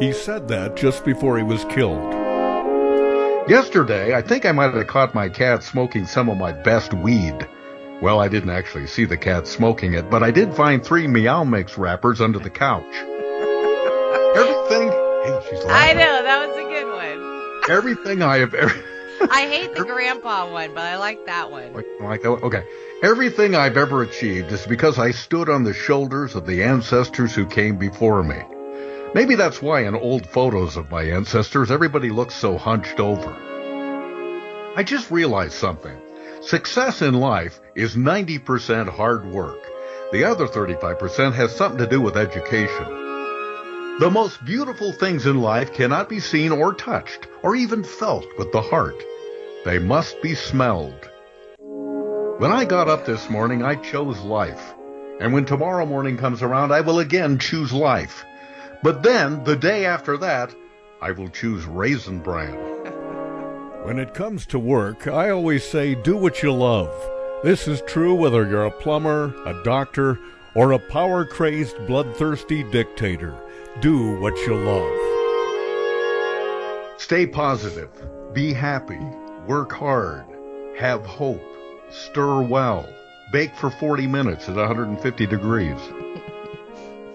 He 0.00 0.12
said 0.12 0.48
that 0.48 0.74
just 0.74 1.04
before 1.04 1.36
he 1.36 1.44
was 1.44 1.64
killed. 1.66 2.17
Yesterday, 3.48 4.14
I 4.14 4.20
think 4.20 4.44
I 4.44 4.52
might 4.52 4.74
have 4.74 4.86
caught 4.88 5.14
my 5.14 5.30
cat 5.30 5.62
smoking 5.62 6.04
some 6.04 6.28
of 6.28 6.36
my 6.36 6.52
best 6.52 6.92
weed. 6.92 7.48
Well, 8.02 8.20
I 8.20 8.28
didn't 8.28 8.50
actually 8.50 8.86
see 8.86 9.06
the 9.06 9.16
cat 9.16 9.46
smoking 9.46 9.94
it, 9.94 10.10
but 10.10 10.22
I 10.22 10.30
did 10.30 10.54
find 10.54 10.84
three 10.84 11.06
Meow 11.06 11.44
Mix 11.44 11.78
wrappers 11.78 12.20
under 12.20 12.38
the 12.38 12.50
couch. 12.50 12.84
Everything, 14.36 14.88
hey, 14.90 15.40
she's 15.48 15.64
I 15.64 15.94
know 15.94 16.22
that 16.22 16.46
was 16.46 16.58
a 16.58 16.62
good 16.62 16.92
one. 16.92 17.74
Everything 17.74 18.20
I 18.20 18.36
have 18.36 18.52
ever, 18.52 18.84
I 19.30 19.46
hate 19.48 19.74
the 19.74 19.84
grandpa 19.84 20.52
one, 20.52 20.74
but 20.74 20.84
I 20.84 20.98
like 20.98 21.24
that 21.24 21.50
one. 21.50 21.72
like, 21.72 21.86
like, 22.00 22.26
oh, 22.26 22.36
okay, 22.42 22.64
everything 23.02 23.54
I've 23.54 23.78
ever 23.78 24.02
achieved 24.02 24.52
is 24.52 24.66
because 24.66 24.98
I 24.98 25.12
stood 25.12 25.48
on 25.48 25.64
the 25.64 25.72
shoulders 25.72 26.34
of 26.34 26.44
the 26.44 26.64
ancestors 26.64 27.34
who 27.34 27.46
came 27.46 27.78
before 27.78 28.22
me. 28.22 28.42
Maybe 29.14 29.36
that's 29.36 29.62
why 29.62 29.86
in 29.86 29.94
old 29.94 30.26
photos 30.26 30.76
of 30.76 30.90
my 30.90 31.02
ancestors, 31.02 31.70
everybody 31.70 32.10
looks 32.10 32.34
so 32.34 32.58
hunched 32.58 33.00
over. 33.00 33.34
I 34.76 34.82
just 34.82 35.10
realized 35.10 35.54
something. 35.54 35.96
Success 36.42 37.00
in 37.00 37.14
life 37.14 37.58
is 37.74 37.96
90% 37.96 38.88
hard 38.88 39.24
work. 39.24 39.58
The 40.12 40.24
other 40.24 40.46
35% 40.46 41.32
has 41.34 41.56
something 41.56 41.78
to 41.78 41.86
do 41.86 42.00
with 42.00 42.16
education. 42.16 42.84
The 43.98 44.10
most 44.12 44.44
beautiful 44.44 44.92
things 44.92 45.26
in 45.26 45.40
life 45.40 45.72
cannot 45.72 46.08
be 46.08 46.20
seen 46.20 46.52
or 46.52 46.72
touched 46.74 47.26
or 47.42 47.56
even 47.56 47.82
felt 47.82 48.26
with 48.38 48.52
the 48.52 48.62
heart. 48.62 49.02
They 49.64 49.78
must 49.78 50.22
be 50.22 50.34
smelled. 50.34 51.10
When 52.38 52.52
I 52.52 52.64
got 52.64 52.88
up 52.88 53.04
this 53.04 53.28
morning, 53.28 53.64
I 53.64 53.74
chose 53.74 54.20
life. 54.20 54.74
And 55.18 55.32
when 55.32 55.46
tomorrow 55.46 55.84
morning 55.84 56.16
comes 56.16 56.42
around, 56.42 56.72
I 56.72 56.82
will 56.82 57.00
again 57.00 57.38
choose 57.38 57.72
life. 57.72 58.24
But 58.82 59.02
then, 59.02 59.42
the 59.44 59.56
day 59.56 59.86
after 59.86 60.16
that, 60.18 60.54
I 61.00 61.10
will 61.12 61.28
choose 61.28 61.64
Raisin 61.64 62.20
Bran. 62.20 62.56
When 63.84 63.98
it 63.98 64.12
comes 64.12 64.44
to 64.46 64.58
work, 64.58 65.06
I 65.06 65.30
always 65.30 65.64
say 65.64 65.94
do 65.94 66.16
what 66.16 66.42
you 66.42 66.52
love. 66.52 66.92
This 67.42 67.66
is 67.66 67.80
true 67.82 68.14
whether 68.14 68.46
you're 68.46 68.66
a 68.66 68.70
plumber, 68.70 69.32
a 69.46 69.62
doctor, 69.62 70.18
or 70.54 70.72
a 70.72 70.78
power 70.78 71.24
crazed, 71.24 71.76
bloodthirsty 71.86 72.64
dictator. 72.64 73.34
Do 73.80 74.18
what 74.20 74.36
you 74.38 74.56
love. 74.56 74.92
Stay 77.00 77.26
positive. 77.26 77.90
Be 78.34 78.52
happy. 78.52 79.00
Work 79.46 79.72
hard. 79.72 80.26
Have 80.76 81.06
hope. 81.06 81.40
Stir 81.88 82.42
well. 82.42 82.86
Bake 83.32 83.54
for 83.54 83.70
40 83.70 84.06
minutes 84.06 84.48
at 84.48 84.56
150 84.56 85.26
degrees. 85.26 85.80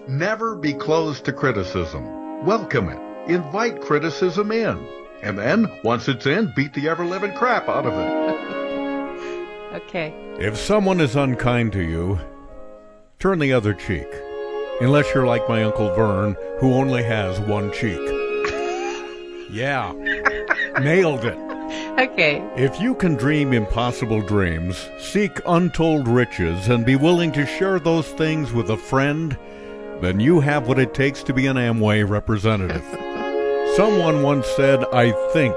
Never 0.08 0.54
be 0.54 0.74
closed 0.74 1.24
to 1.24 1.32
criticism. 1.32 2.44
Welcome 2.44 2.90
it. 2.90 3.00
Invite 3.26 3.80
criticism 3.80 4.52
in. 4.52 4.86
And 5.22 5.38
then, 5.38 5.66
once 5.82 6.08
it's 6.08 6.26
in, 6.26 6.52
beat 6.54 6.74
the 6.74 6.90
ever 6.90 7.06
living 7.06 7.32
crap 7.32 7.70
out 7.70 7.86
of 7.86 7.94
it. 7.94 9.72
okay. 9.82 10.12
If 10.38 10.58
someone 10.58 11.00
is 11.00 11.16
unkind 11.16 11.72
to 11.72 11.82
you, 11.82 12.20
turn 13.18 13.38
the 13.38 13.54
other 13.54 13.72
cheek. 13.72 14.06
Unless 14.82 15.14
you're 15.14 15.26
like 15.26 15.48
my 15.48 15.64
Uncle 15.64 15.94
Vern, 15.94 16.36
who 16.60 16.74
only 16.74 17.02
has 17.02 17.40
one 17.40 17.72
cheek. 17.72 17.98
yeah. 19.50 19.90
Nailed 20.82 21.24
it. 21.24 21.38
Okay. 21.98 22.46
If 22.56 22.78
you 22.78 22.94
can 22.94 23.14
dream 23.14 23.54
impossible 23.54 24.20
dreams, 24.20 24.86
seek 24.98 25.40
untold 25.46 26.08
riches, 26.08 26.68
and 26.68 26.84
be 26.84 26.96
willing 26.96 27.32
to 27.32 27.46
share 27.46 27.78
those 27.78 28.08
things 28.08 28.52
with 28.52 28.68
a 28.68 28.76
friend, 28.76 29.38
then 30.00 30.20
you 30.20 30.40
have 30.40 30.66
what 30.66 30.78
it 30.78 30.94
takes 30.94 31.22
to 31.24 31.32
be 31.32 31.46
an 31.46 31.56
Amway 31.56 32.08
representative. 32.08 32.84
Someone 33.76 34.22
once 34.22 34.46
said, 34.48 34.84
I 34.92 35.12
think, 35.32 35.54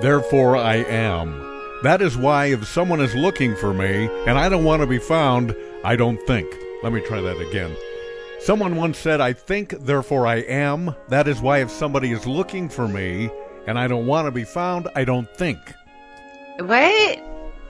therefore 0.00 0.56
I 0.56 0.76
am. 0.76 1.44
That 1.82 2.02
is 2.02 2.16
why 2.16 2.46
if 2.46 2.66
someone 2.66 3.00
is 3.00 3.14
looking 3.14 3.54
for 3.54 3.72
me 3.74 4.06
and 4.26 4.38
I 4.38 4.48
don't 4.48 4.64
want 4.64 4.82
to 4.82 4.86
be 4.86 4.98
found, 4.98 5.54
I 5.84 5.96
don't 5.96 6.20
think. 6.26 6.52
Let 6.82 6.92
me 6.92 7.00
try 7.00 7.20
that 7.20 7.38
again. 7.40 7.76
Someone 8.40 8.76
once 8.76 8.98
said, 8.98 9.20
I 9.20 9.32
think, 9.32 9.70
therefore 9.80 10.26
I 10.26 10.36
am. 10.36 10.94
That 11.08 11.28
is 11.28 11.40
why 11.40 11.58
if 11.58 11.70
somebody 11.70 12.12
is 12.12 12.26
looking 12.26 12.68
for 12.68 12.88
me 12.88 13.30
and 13.66 13.78
I 13.78 13.86
don't 13.86 14.06
want 14.06 14.26
to 14.26 14.30
be 14.30 14.44
found, 14.44 14.88
I 14.94 15.04
don't 15.04 15.28
think. 15.36 15.58
What? 16.58 17.18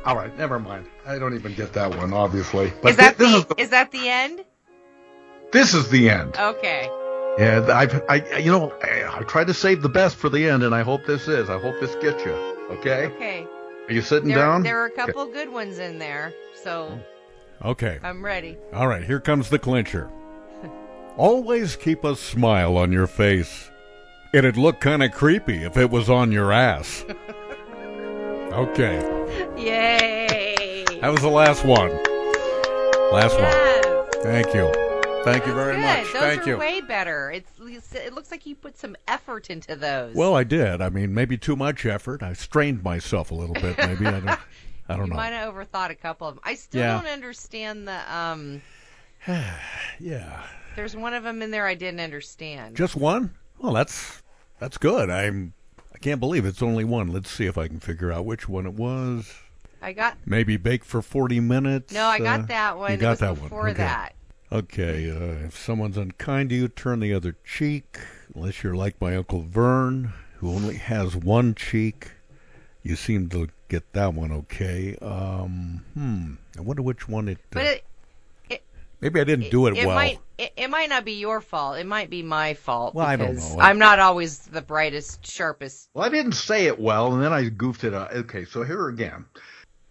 All 0.04 0.16
right, 0.16 0.36
never 0.38 0.58
mind. 0.58 0.86
I 1.06 1.18
don't 1.18 1.34
even 1.34 1.54
get 1.54 1.72
that 1.72 1.90
one, 1.90 2.12
obviously. 2.12 2.72
But 2.82 2.90
is 2.92 2.96
that 2.98 3.16
thi- 3.16 3.24
the, 3.30 3.38
is 3.38 3.44
the, 3.46 3.60
is 3.62 3.70
that 3.70 3.90
the 3.90 4.08
end? 4.08 4.44
This 5.52 5.74
is 5.74 5.88
the 5.90 6.10
end. 6.10 6.36
Okay. 6.36 6.90
Yeah, 7.38 7.66
I've, 7.72 8.02
I, 8.08 8.38
you 8.38 8.50
know, 8.50 8.72
I, 8.82 9.18
I 9.18 9.22
tried 9.22 9.46
to 9.46 9.54
save 9.54 9.82
the 9.82 9.88
best 9.88 10.16
for 10.16 10.28
the 10.28 10.48
end, 10.48 10.64
and 10.64 10.74
I 10.74 10.82
hope 10.82 11.06
this 11.06 11.28
is. 11.28 11.48
I 11.48 11.58
hope 11.58 11.78
this 11.80 11.94
gets 11.96 12.24
you. 12.24 12.32
Okay? 12.70 13.06
Okay. 13.06 13.46
Are 13.88 13.92
you 13.92 14.02
sitting 14.02 14.28
There, 14.28 14.38
down? 14.38 14.62
there 14.62 14.80
are 14.80 14.86
a 14.86 14.90
couple 14.90 15.24
good 15.26 15.50
ones 15.50 15.78
in 15.78 15.98
there, 15.98 16.34
so 16.62 16.98
Okay. 17.64 17.98
I'm 18.02 18.24
ready. 18.24 18.56
All 18.72 18.86
right, 18.86 19.02
here 19.02 19.20
comes 19.20 19.48
the 19.48 19.58
clincher. 19.58 20.10
Always 21.16 21.74
keep 21.76 22.04
a 22.04 22.14
smile 22.14 22.76
on 22.76 22.92
your 22.92 23.06
face. 23.06 23.70
It'd 24.32 24.56
look 24.56 24.80
kind 24.80 25.02
of 25.02 25.12
creepy 25.12 25.64
if 25.64 25.76
it 25.76 25.90
was 25.90 26.10
on 26.10 26.30
your 26.30 26.52
ass. 26.52 27.04
okay. 28.52 28.98
Yay! 29.56 30.84
That 31.00 31.10
was 31.10 31.22
the 31.22 31.28
last 31.28 31.64
one. 31.64 31.90
Last 33.12 33.36
yes. 33.38 33.86
one. 33.86 34.22
Thank 34.22 34.54
you. 34.54 34.87
Thank 35.32 35.46
you 35.46 35.54
very 35.54 35.74
Good. 35.76 35.82
much. 35.82 36.12
Those 36.12 36.22
Thank 36.22 36.46
are 36.46 36.50
you. 36.50 36.58
way 36.58 36.80
better. 36.80 37.30
It's 37.30 37.50
it 37.94 38.14
looks 38.14 38.30
like 38.30 38.46
you 38.46 38.54
put 38.54 38.76
some 38.78 38.96
effort 39.06 39.50
into 39.50 39.76
those. 39.76 40.14
Well, 40.14 40.34
I 40.34 40.44
did. 40.44 40.80
I 40.80 40.88
mean, 40.88 41.14
maybe 41.14 41.36
too 41.36 41.56
much 41.56 41.84
effort. 41.86 42.22
I 42.22 42.32
strained 42.32 42.82
myself 42.82 43.30
a 43.30 43.34
little 43.34 43.54
bit. 43.54 43.76
Maybe 43.78 44.06
I 44.06 44.20
don't. 44.20 44.28
I 44.28 44.96
don't 44.96 44.98
know. 44.98 45.04
you 45.04 45.10
know. 45.10 45.16
might 45.16 45.32
have 45.32 45.52
overthought 45.54 45.90
a 45.90 45.94
couple 45.94 46.28
of 46.28 46.34
them. 46.36 46.42
I 46.44 46.54
still 46.54 46.80
Yeah. 46.80 47.00
don't 47.00 47.10
understand 47.10 47.86
the 47.88 48.14
um. 48.14 48.62
yeah. 49.98 50.42
There's 50.76 50.96
one 50.96 51.14
of 51.14 51.24
them 51.24 51.42
in 51.42 51.50
there 51.50 51.66
I 51.66 51.74
didn't 51.74 52.00
understand. 52.00 52.76
Just 52.76 52.94
one? 52.96 53.34
Well, 53.58 53.72
that's 53.72 54.22
that's 54.58 54.78
good. 54.78 55.10
I'm. 55.10 55.54
I 55.94 55.98
can't 55.98 56.20
believe 56.20 56.44
it's 56.44 56.62
only 56.62 56.84
one. 56.84 57.08
Let's 57.12 57.30
see 57.30 57.46
if 57.46 57.58
I 57.58 57.66
can 57.66 57.80
figure 57.80 58.12
out 58.12 58.24
which 58.24 58.48
one 58.48 58.66
it 58.66 58.74
was. 58.74 59.34
I 59.82 59.92
got 59.92 60.16
Maybe 60.26 60.56
bake 60.56 60.84
for 60.84 61.02
40 61.02 61.40
minutes. 61.40 61.92
no, 61.92 62.04
I 62.04 62.18
got 62.18 62.40
uh, 62.40 62.46
that 62.46 62.78
one. 62.78 62.92
You 62.92 62.96
got 62.98 63.18
that 63.18 63.34
before 63.40 63.60
one. 63.60 63.68
Okay. 63.70 63.78
that. 63.78 64.14
Okay, 64.50 65.10
uh, 65.10 65.46
if 65.46 65.58
someone's 65.58 65.98
unkind 65.98 66.48
to 66.50 66.54
you, 66.54 66.68
turn 66.68 67.00
the 67.00 67.12
other 67.12 67.36
cheek. 67.44 67.98
Unless 68.34 68.62
you're 68.62 68.74
like 68.74 69.00
my 69.00 69.14
Uncle 69.14 69.42
Vern, 69.42 70.14
who 70.36 70.50
only 70.50 70.76
has 70.76 71.14
one 71.14 71.54
cheek. 71.54 72.12
You 72.82 72.96
seem 72.96 73.28
to 73.30 73.48
get 73.68 73.92
that 73.92 74.14
one 74.14 74.32
okay. 74.32 74.96
Um, 75.02 75.84
hmm. 75.92 76.34
I 76.56 76.62
wonder 76.62 76.80
which 76.80 77.08
one 77.08 77.28
it. 77.28 77.38
But 77.50 77.66
uh, 77.66 77.68
it, 77.68 77.84
it 78.48 78.62
maybe 79.02 79.20
I 79.20 79.24
didn't 79.24 79.50
do 79.50 79.66
it, 79.66 79.76
it 79.76 79.86
well. 79.86 79.96
might 79.96 80.18
it, 80.38 80.52
it 80.56 80.70
might 80.70 80.88
not 80.88 81.04
be 81.04 81.12
your 81.12 81.42
fault. 81.42 81.76
It 81.76 81.86
might 81.86 82.08
be 82.08 82.22
my 82.22 82.54
fault. 82.54 82.94
Well, 82.94 83.06
I 83.06 83.16
don't 83.16 83.36
know. 83.36 83.56
I'm 83.60 83.78
not 83.78 83.98
always 83.98 84.38
the 84.38 84.62
brightest, 84.62 85.26
sharpest. 85.26 85.90
Well, 85.92 86.06
I 86.06 86.08
didn't 86.08 86.32
say 86.32 86.66
it 86.66 86.80
well, 86.80 87.12
and 87.12 87.22
then 87.22 87.34
I 87.34 87.48
goofed 87.50 87.84
it 87.84 87.92
up. 87.92 88.12
Okay, 88.12 88.46
so 88.46 88.62
here 88.62 88.88
again. 88.88 89.26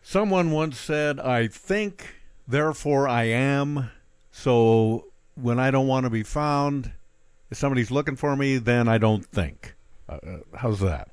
Someone 0.01 0.51
once 0.51 0.79
said, 0.79 1.19
I 1.19 1.47
think, 1.47 2.15
therefore 2.47 3.07
I 3.07 3.25
am. 3.25 3.91
So 4.37 5.05
when 5.35 5.59
I 5.59 5.71
don't 5.71 5.87
want 5.87 6.03
to 6.05 6.11
be 6.11 6.21
found, 6.21 6.91
if 7.49 7.57
somebody's 7.57 7.89
looking 7.89 8.15
for 8.15 8.35
me, 8.35 8.57
then 8.57 8.87
I 8.87 8.99
don't 8.99 9.25
think. 9.25 9.73
Uh, 10.07 10.13
uh, 10.25 10.37
how's 10.55 10.79
that? 10.79 11.09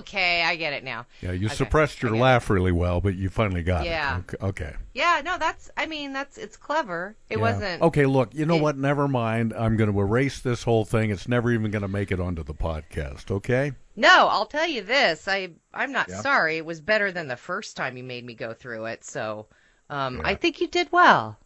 Okay, 0.00 0.42
I 0.42 0.56
get 0.56 0.72
it 0.72 0.82
now. 0.84 1.06
Yeah, 1.20 1.32
you 1.32 1.46
Okay, 1.46 1.54
suppressed 1.54 2.02
your 2.02 2.10
get 2.10 2.18
it. 2.18 2.20
laugh 2.20 2.50
really 2.50 2.72
well, 2.72 3.00
but 3.00 3.14
you 3.14 3.28
finally 3.30 3.62
got 3.62 3.84
Yeah. 3.84 4.18
it. 4.18 4.24
Yeah. 4.40 4.46
okay. 4.48 4.74
Yeah, 4.92 5.22
no, 5.24 5.38
that's. 5.38 5.70
I 5.76 5.86
mean, 5.86 6.12
that's. 6.12 6.36
It's 6.36 6.56
clever. 6.56 7.14
It 7.30 7.36
Yeah. 7.36 7.42
wasn't. 7.42 7.80
Okay, 7.82 8.06
look, 8.06 8.34
you 8.34 8.44
know 8.44 8.56
it- 8.56 8.62
what? 8.62 8.76
Never 8.76 9.06
mind. 9.06 9.54
I'm 9.56 9.76
going 9.76 9.90
to 9.92 10.00
erase 10.00 10.40
this 10.40 10.64
whole 10.64 10.84
thing. 10.84 11.10
It's 11.10 11.28
never 11.28 11.50
even 11.52 11.70
going 11.70 11.82
to 11.82 11.88
make 11.88 12.10
it 12.10 12.18
onto 12.20 12.42
the 12.42 12.54
podcast, 12.54 13.30
okay? 13.30 13.72
No, 13.94 14.26
I'll 14.28 14.46
tell 14.46 14.66
you 14.66 14.82
this. 14.82 15.28
I 15.28 15.50
I'm 15.72 15.92
not 15.92 16.08
Yeah. 16.08 16.20
sorry. 16.22 16.56
It 16.56 16.66
was 16.66 16.80
better 16.80 17.12
than 17.12 17.28
the 17.28 17.36
first 17.36 17.76
time 17.76 17.96
you 17.96 18.02
made 18.04 18.24
me 18.26 18.34
go 18.34 18.52
through 18.52 18.86
it. 18.86 19.04
So, 19.04 19.46
um. 19.90 20.20
I 20.24 20.34
think 20.34 20.60
you 20.60 20.66
did 20.68 20.90
well. 20.90 21.38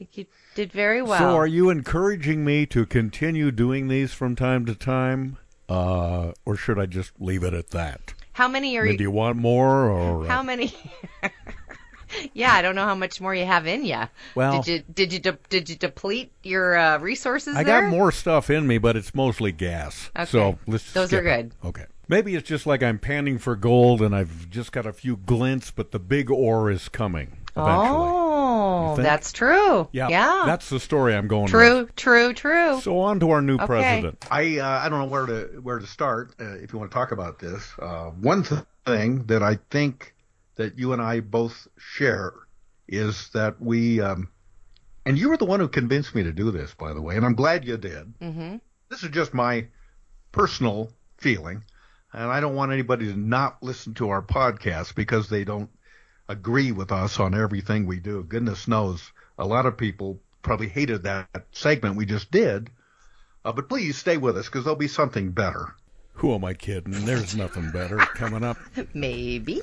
I 0.00 0.04
think 0.04 0.16
you 0.16 0.26
did 0.54 0.72
very 0.72 1.02
well. 1.02 1.18
So 1.18 1.36
are 1.36 1.46
you 1.46 1.68
encouraging 1.68 2.42
me 2.42 2.64
to 2.66 2.86
continue 2.86 3.50
doing 3.50 3.88
these 3.88 4.14
from 4.14 4.34
time 4.34 4.64
to 4.64 4.74
time? 4.74 5.36
Uh, 5.68 6.32
or 6.46 6.56
should 6.56 6.78
I 6.78 6.86
just 6.86 7.12
leave 7.20 7.42
it 7.44 7.52
at 7.52 7.68
that? 7.72 8.14
How 8.32 8.48
many 8.48 8.78
I 8.78 8.80
are 8.80 8.84
mean, 8.84 8.92
you? 8.92 8.98
do 8.98 9.04
you 9.04 9.10
want 9.10 9.36
more 9.36 9.90
or 9.90 10.24
uh, 10.24 10.28
How 10.28 10.42
many? 10.42 10.72
yeah, 12.32 12.54
I 12.54 12.62
don't 12.62 12.74
know 12.74 12.86
how 12.86 12.94
much 12.94 13.20
more 13.20 13.34
you 13.34 13.44
have 13.44 13.66
in 13.66 13.84
you. 13.84 14.00
Well- 14.34 14.62
did 14.62 14.66
you 14.66 14.82
did 14.94 15.12
you 15.12 15.18
de- 15.18 15.38
did 15.50 15.68
you 15.68 15.76
deplete 15.76 16.32
your 16.44 16.78
uh, 16.78 16.98
resources? 16.98 17.54
I 17.54 17.62
there? 17.62 17.82
got 17.82 17.90
more 17.90 18.10
stuff 18.10 18.48
in 18.48 18.66
me, 18.66 18.78
but 18.78 18.96
it's 18.96 19.14
mostly 19.14 19.52
gas. 19.52 20.10
Okay. 20.16 20.24
So 20.24 20.58
let's 20.66 20.90
Those 20.94 21.12
are 21.12 21.18
it. 21.20 21.24
good. 21.24 21.54
Okay. 21.62 21.84
Maybe 22.08 22.34
it's 22.36 22.48
just 22.48 22.66
like 22.66 22.82
I'm 22.82 22.98
panning 22.98 23.36
for 23.36 23.54
gold 23.54 24.00
and 24.00 24.16
I've 24.16 24.48
just 24.48 24.72
got 24.72 24.86
a 24.86 24.94
few 24.94 25.18
glints, 25.18 25.70
but 25.70 25.90
the 25.90 25.98
big 26.00 26.30
ore 26.30 26.70
is 26.70 26.88
coming 26.88 27.36
eventually. 27.56 28.10
Oh, 28.12 28.94
that's 28.96 29.32
true. 29.32 29.88
yeah, 29.92 30.08
yeah. 30.08 30.42
That's 30.46 30.68
the 30.68 30.80
story 30.80 31.14
I'm 31.14 31.28
going 31.28 31.46
true, 31.48 31.80
with. 31.82 31.96
true, 31.96 32.32
true. 32.32 32.80
So 32.80 32.98
on 33.00 33.20
to 33.20 33.30
our 33.30 33.42
new 33.42 33.56
Okay. 33.56 33.66
president. 33.66 34.26
I 34.30 34.58
uh, 34.58 34.66
I 34.84 34.88
don't 34.88 34.98
know 35.00 35.06
where 35.06 35.26
to 35.26 35.60
where 35.62 35.78
to 35.78 35.86
start 35.86 36.34
uh, 36.40 36.54
if 36.54 36.72
you 36.72 36.78
want 36.78 36.90
to 36.90 36.94
talk 36.94 37.12
about 37.12 37.38
this. 37.38 37.62
Uh, 37.78 38.10
one 38.10 38.42
th- 38.42 38.62
thing 38.86 39.24
that 39.26 39.42
I 39.42 39.58
think 39.70 40.14
that 40.56 40.78
you 40.78 40.92
and 40.92 41.00
I 41.02 41.20
both 41.20 41.68
share 41.78 42.32
is 42.88 43.30
that 43.34 43.60
we 43.60 44.00
um, 44.00 44.30
and 45.06 45.18
you 45.18 45.28
were 45.28 45.36
the 45.36 45.44
one 45.44 45.60
who 45.60 45.68
convinced 45.68 46.14
me 46.14 46.22
to 46.24 46.32
do 46.32 46.50
this, 46.50 46.74
by 46.74 46.92
the 46.92 47.00
way, 47.02 47.16
and 47.16 47.24
I'm 47.24 47.34
glad 47.34 47.64
you 47.64 47.76
did. 47.76 48.12
hmm 48.20 48.56
This 48.88 49.02
is 49.02 49.10
just 49.10 49.34
my 49.34 49.66
personal 50.32 50.90
feeling, 51.18 51.64
and 52.12 52.24
I 52.30 52.40
don't 52.40 52.54
want 52.54 52.72
anybody 52.72 53.06
to 53.06 53.18
not 53.18 53.62
listen 53.62 53.94
to 53.94 54.10
our 54.10 54.22
podcast 54.22 54.94
because 54.94 55.28
they 55.28 55.44
don't 55.44 55.70
agree 56.30 56.70
with 56.70 56.92
us 56.92 57.18
on 57.18 57.34
everything 57.34 57.86
we 57.86 57.98
do. 57.98 58.22
Goodness 58.22 58.68
knows, 58.68 59.12
a 59.36 59.46
lot 59.46 59.66
of 59.66 59.76
people 59.76 60.20
probably 60.42 60.68
hated 60.68 61.02
that 61.02 61.28
segment 61.52 61.96
we 61.96 62.06
just 62.06 62.30
did. 62.30 62.70
Uh, 63.44 63.52
but 63.52 63.68
please 63.68 63.98
stay 63.98 64.16
with 64.16 64.36
us 64.36 64.46
because 64.46 64.64
there'll 64.64 64.76
be 64.76 64.88
something 64.88 65.32
better. 65.32 65.74
Who 66.14 66.34
am 66.34 66.44
I 66.44 66.54
kidding? 66.54 67.04
There's 67.04 67.34
nothing 67.34 67.70
better 67.70 67.98
coming 68.14 68.44
up. 68.44 68.58
Maybe, 68.94 69.62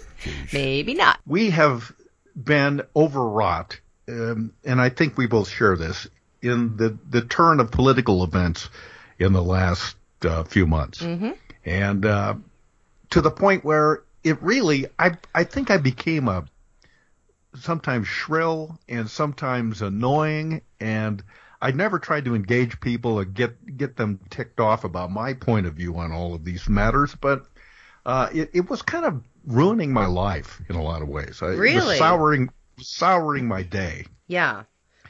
maybe 0.51 0.93
not. 0.95 1.19
We 1.25 1.51
have 1.51 1.93
been 2.35 2.81
overwrought, 2.95 3.79
um, 4.09 4.53
and 4.65 4.81
I 4.81 4.89
think 4.89 5.17
we 5.17 5.27
both 5.27 5.49
share 5.49 5.77
this 5.77 6.07
in 6.41 6.75
the 6.77 6.97
the 7.09 7.21
turn 7.21 7.59
of 7.59 7.71
political 7.71 8.23
events 8.23 8.69
in 9.19 9.33
the 9.33 9.43
last 9.43 9.95
uh, 10.23 10.43
few 10.43 10.65
months, 10.65 11.01
hmm 11.01 11.31
and 11.63 12.05
uh, 12.05 12.35
to 13.11 13.21
the 13.21 13.31
point 13.31 13.63
where 13.63 14.03
it 14.23 14.41
really, 14.41 14.87
I 14.97 15.17
I 15.35 15.43
think 15.43 15.69
I 15.69 15.77
became 15.77 16.27
a 16.27 16.45
sometimes 17.61 18.07
shrill 18.07 18.79
and 18.87 19.09
sometimes 19.09 19.81
annoying, 19.81 20.61
and 20.79 21.23
I 21.61 21.71
never 21.71 21.99
tried 21.99 22.25
to 22.25 22.35
engage 22.35 22.79
people 22.79 23.19
or 23.19 23.25
get 23.25 23.77
get 23.77 23.95
them 23.95 24.19
ticked 24.29 24.59
off 24.59 24.83
about 24.83 25.11
my 25.11 25.33
point 25.33 25.65
of 25.65 25.75
view 25.75 25.97
on 25.97 26.11
all 26.11 26.33
of 26.33 26.43
these 26.43 26.69
matters, 26.69 27.15
but 27.15 27.45
uh, 28.05 28.29
it, 28.33 28.51
it 28.53 28.69
was 28.69 28.81
kind 28.81 29.05
of 29.05 29.23
ruining 29.45 29.91
my 29.91 30.05
life 30.05 30.61
in 30.69 30.75
a 30.75 30.83
lot 30.83 31.01
of 31.01 31.07
ways. 31.07 31.41
Really? 31.41 31.75
was 31.75 31.97
souring 31.97 32.49
souring 32.79 33.47
my 33.47 33.63
day. 33.63 34.05
Yeah. 34.27 34.63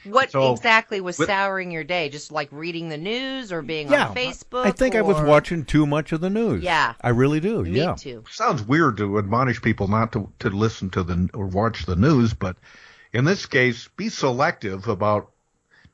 What 0.04 0.30
So, 0.30 0.52
exactly 0.52 1.00
was 1.00 1.18
with- 1.18 1.28
souring 1.28 1.70
your 1.70 1.84
day? 1.84 2.08
Just 2.08 2.32
like 2.32 2.48
reading 2.50 2.88
the 2.88 2.96
news 2.98 3.52
or 3.52 3.62
being 3.62 3.90
Yeah, 3.90 4.08
on 4.08 4.14
Facebook? 4.16 4.64
I 4.66 4.70
think 4.70 4.94
I 4.94 5.02
was 5.02 5.20
watching 5.20 5.64
too 5.64 5.86
much 5.86 6.12
of 6.12 6.20
the 6.20 6.30
news. 6.30 6.62
Yeah. 6.62 6.94
I 7.00 7.10
really 7.10 7.40
do. 7.40 7.62
Me 7.62 7.70
yeah. 7.78 7.94
too. 7.94 8.24
sounds 8.30 8.62
weird 8.62 8.96
to 8.98 9.18
admonish 9.18 9.60
people 9.62 9.88
not 9.88 10.12
to 10.12 10.32
to 10.40 10.50
listen 10.50 10.90
to 10.90 11.02
the 11.02 11.28
or 11.34 11.46
watch 11.46 11.86
the 11.86 11.96
news, 11.96 12.34
but 12.34 12.56
in 13.12 13.24
this 13.24 13.46
case, 13.46 13.88
be 13.96 14.08
selective 14.08 14.88
about. 14.88 15.30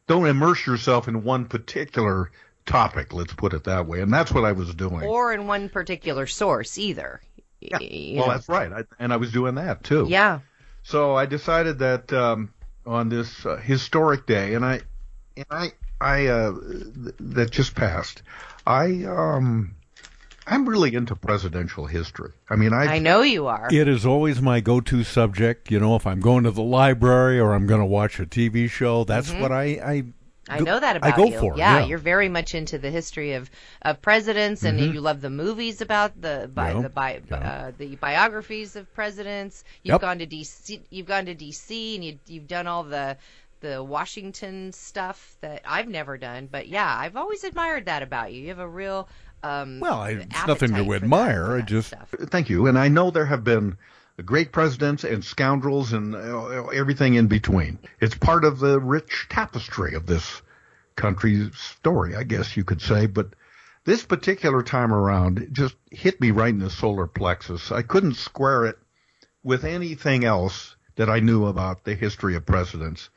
Don't 0.06 0.26
immerse 0.26 0.66
yourself 0.66 1.08
in 1.08 1.24
one 1.24 1.46
particular 1.46 2.30
topic. 2.66 3.14
Let's 3.14 3.32
put 3.32 3.54
it 3.54 3.64
that 3.64 3.86
way, 3.86 4.00
and 4.00 4.12
that's 4.12 4.32
what 4.32 4.44
I 4.44 4.52
was 4.52 4.74
doing. 4.74 5.02
Or 5.02 5.32
in 5.32 5.46
one 5.46 5.68
particular 5.70 6.26
source 6.26 6.76
either. 6.78 7.20
Yeah. 7.60 7.78
Y- 7.80 8.14
well, 8.16 8.26
know. 8.26 8.32
that's 8.34 8.48
right, 8.48 8.70
I, 8.72 8.82
and 8.98 9.12
I 9.12 9.16
was 9.16 9.32
doing 9.32 9.54
that 9.54 9.82
too. 9.82 10.06
Yeah. 10.08 10.40
So 10.82 11.14
I 11.14 11.24
decided 11.24 11.78
that 11.78 12.12
um, 12.12 12.52
on 12.86 13.08
this 13.08 13.44
uh, 13.46 13.56
historic 13.56 14.26
day, 14.26 14.54
and 14.54 14.64
I, 14.64 14.80
and 15.36 15.46
I, 15.50 15.72
I 16.00 16.26
uh, 16.26 16.52
th- 16.52 17.14
that 17.20 17.50
just 17.50 17.74
passed. 17.74 18.22
I 18.66 19.04
um, 19.04 19.74
I'm 20.46 20.68
really 20.68 20.94
into 20.94 21.16
presidential 21.16 21.86
history. 21.86 22.32
I 22.50 22.56
mean, 22.56 22.72
I 22.72 22.96
I 22.96 22.98
know 22.98 23.22
you 23.22 23.46
are. 23.46 23.68
It 23.72 23.88
is 23.88 24.04
always 24.04 24.40
my 24.42 24.60
go-to 24.60 25.02
subject. 25.04 25.70
You 25.70 25.80
know, 25.80 25.96
if 25.96 26.06
I'm 26.06 26.20
going 26.20 26.44
to 26.44 26.50
the 26.50 26.62
library 26.62 27.40
or 27.40 27.54
I'm 27.54 27.66
going 27.66 27.80
to 27.80 27.86
watch 27.86 28.20
a 28.20 28.26
TV 28.26 28.68
show, 28.68 29.04
that's 29.04 29.30
Mhm. 29.30 29.40
what 29.40 29.52
I, 29.52 29.64
I 29.64 30.04
I 30.48 30.60
know 30.60 30.78
that 30.78 30.96
about 30.96 31.12
I 31.12 31.16
go 31.16 31.24
you. 31.26 31.38
for. 31.38 31.56
yeah, 31.56 31.78
yeah. 31.80 31.86
you're 31.86 31.98
very 31.98 32.28
much 32.28 32.54
into 32.54 32.78
the 32.78 32.90
history 32.90 33.32
of, 33.32 33.50
of 33.82 34.02
presidents, 34.02 34.62
and 34.62 34.78
Mhm. 34.78 34.92
you 34.94 35.00
love 35.00 35.20
the 35.20 35.30
movies 35.30 35.80
about 35.80 36.20
the 36.20 36.50
bi- 36.52 36.72
Yeah, 36.72 36.82
the 36.82 36.88
bi- 36.90 37.22
uh, 37.30 37.72
the 37.78 37.96
biographies 37.96 38.76
of 38.76 38.92
presidents. 38.94 39.64
You've 39.82 39.94
Yep. 39.94 40.00
gone 40.02 40.18
to 40.18 40.26
DC. 40.26 40.80
You've 40.90 41.06
gone 41.06 41.26
to 41.26 41.34
DC, 41.34 41.94
and 41.94 42.04
you 42.04 42.18
you've 42.26 42.48
done 42.48 42.66
all 42.66 42.82
the 42.84 43.16
the 43.60 43.82
Washington 43.82 44.72
stuff 44.72 45.36
that 45.40 45.62
I've 45.66 45.88
never 45.88 46.18
done. 46.18 46.48
But 46.52 46.68
yeah, 46.68 46.94
I've 46.98 47.16
always 47.16 47.44
admired 47.44 47.86
that 47.86 48.02
about 48.02 48.32
you. 48.32 48.42
You 48.42 48.48
have 48.48 48.58
a 48.58 48.68
real 48.68 49.08
um, 49.42 49.80
Well, 49.80 50.00
I, 50.00 50.10
it's 50.10 50.46
nothing 50.46 50.74
to 50.74 50.94
admire. 50.94 51.56
I 51.56 51.60
just 51.62 51.88
stuff. 51.88 52.14
Thank 52.28 52.48
you. 52.50 52.66
And 52.66 52.78
I 52.78 52.88
know 52.88 53.10
there 53.10 53.26
have 53.26 53.44
been 53.44 53.76
great 54.22 54.52
presidents 54.52 55.04
and 55.04 55.24
scoundrels 55.24 55.92
and 55.92 56.14
uh, 56.14 56.66
everything 56.68 57.14
in 57.14 57.26
between. 57.26 57.78
It's 58.00 58.14
part 58.14 58.44
of 58.44 58.60
the 58.60 58.78
rich 58.78 59.26
tapestry 59.28 59.94
of 59.94 60.06
this 60.06 60.42
country's 60.96 61.56
story, 61.56 62.14
I 62.14 62.22
guess 62.22 62.56
you 62.56 62.64
could 62.64 62.80
say. 62.80 63.06
But 63.06 63.30
this 63.84 64.04
particular 64.04 64.62
time 64.62 64.92
around 64.92 65.38
it 65.38 65.52
just 65.52 65.74
hit 65.90 66.20
me 66.20 66.30
right 66.30 66.54
in 66.54 66.60
the 66.60 66.70
solar 66.70 67.06
plexus. 67.06 67.72
I 67.72 67.82
couldn't 67.82 68.14
square 68.14 68.66
it 68.66 68.78
with 69.42 69.64
anything 69.64 70.24
else 70.24 70.76
that 70.96 71.10
I 71.10 71.20
knew 71.20 71.46
about 71.46 71.84
the 71.84 71.94
history 71.94 72.36
of 72.36 72.46
presidents. 72.46 73.10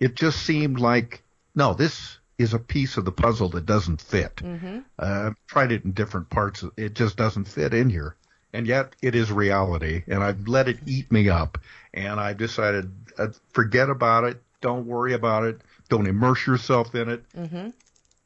It 0.00 0.14
just 0.14 0.40
seemed 0.42 0.80
like, 0.80 1.22
no, 1.54 1.74
this 1.74 2.18
is 2.38 2.54
a 2.54 2.58
piece 2.58 2.96
of 2.96 3.04
the 3.04 3.12
puzzle 3.12 3.48
that 3.50 3.66
doesn't 3.66 4.00
fit. 4.00 4.36
Mhm. 4.36 4.84
Uh, 4.98 5.26
I've 5.26 5.46
tried 5.46 5.72
it 5.72 5.84
in 5.84 5.92
different 5.92 6.30
parts. 6.30 6.64
It 6.76 6.94
just 6.94 7.16
doesn't 7.16 7.46
fit 7.48 7.74
in 7.74 7.90
here. 7.90 8.14
And 8.52 8.66
yet 8.66 8.94
it 9.02 9.14
is 9.14 9.30
reality. 9.30 10.02
And 10.06 10.22
I've 10.24 10.48
let 10.48 10.68
it 10.68 10.78
eat 10.86 11.10
me 11.12 11.28
up. 11.28 11.58
And 11.92 12.18
I've 12.18 12.38
decided, 12.38 12.90
uh, 13.18 13.28
forget 13.52 13.90
about 13.90 14.24
it. 14.24 14.42
Don't 14.60 14.86
worry 14.86 15.12
about 15.14 15.44
it. 15.44 15.60
Don't 15.88 16.06
immerse 16.06 16.46
yourself 16.46 16.94
in 16.94 17.08
it. 17.08 17.24
Mhm. 17.36 17.72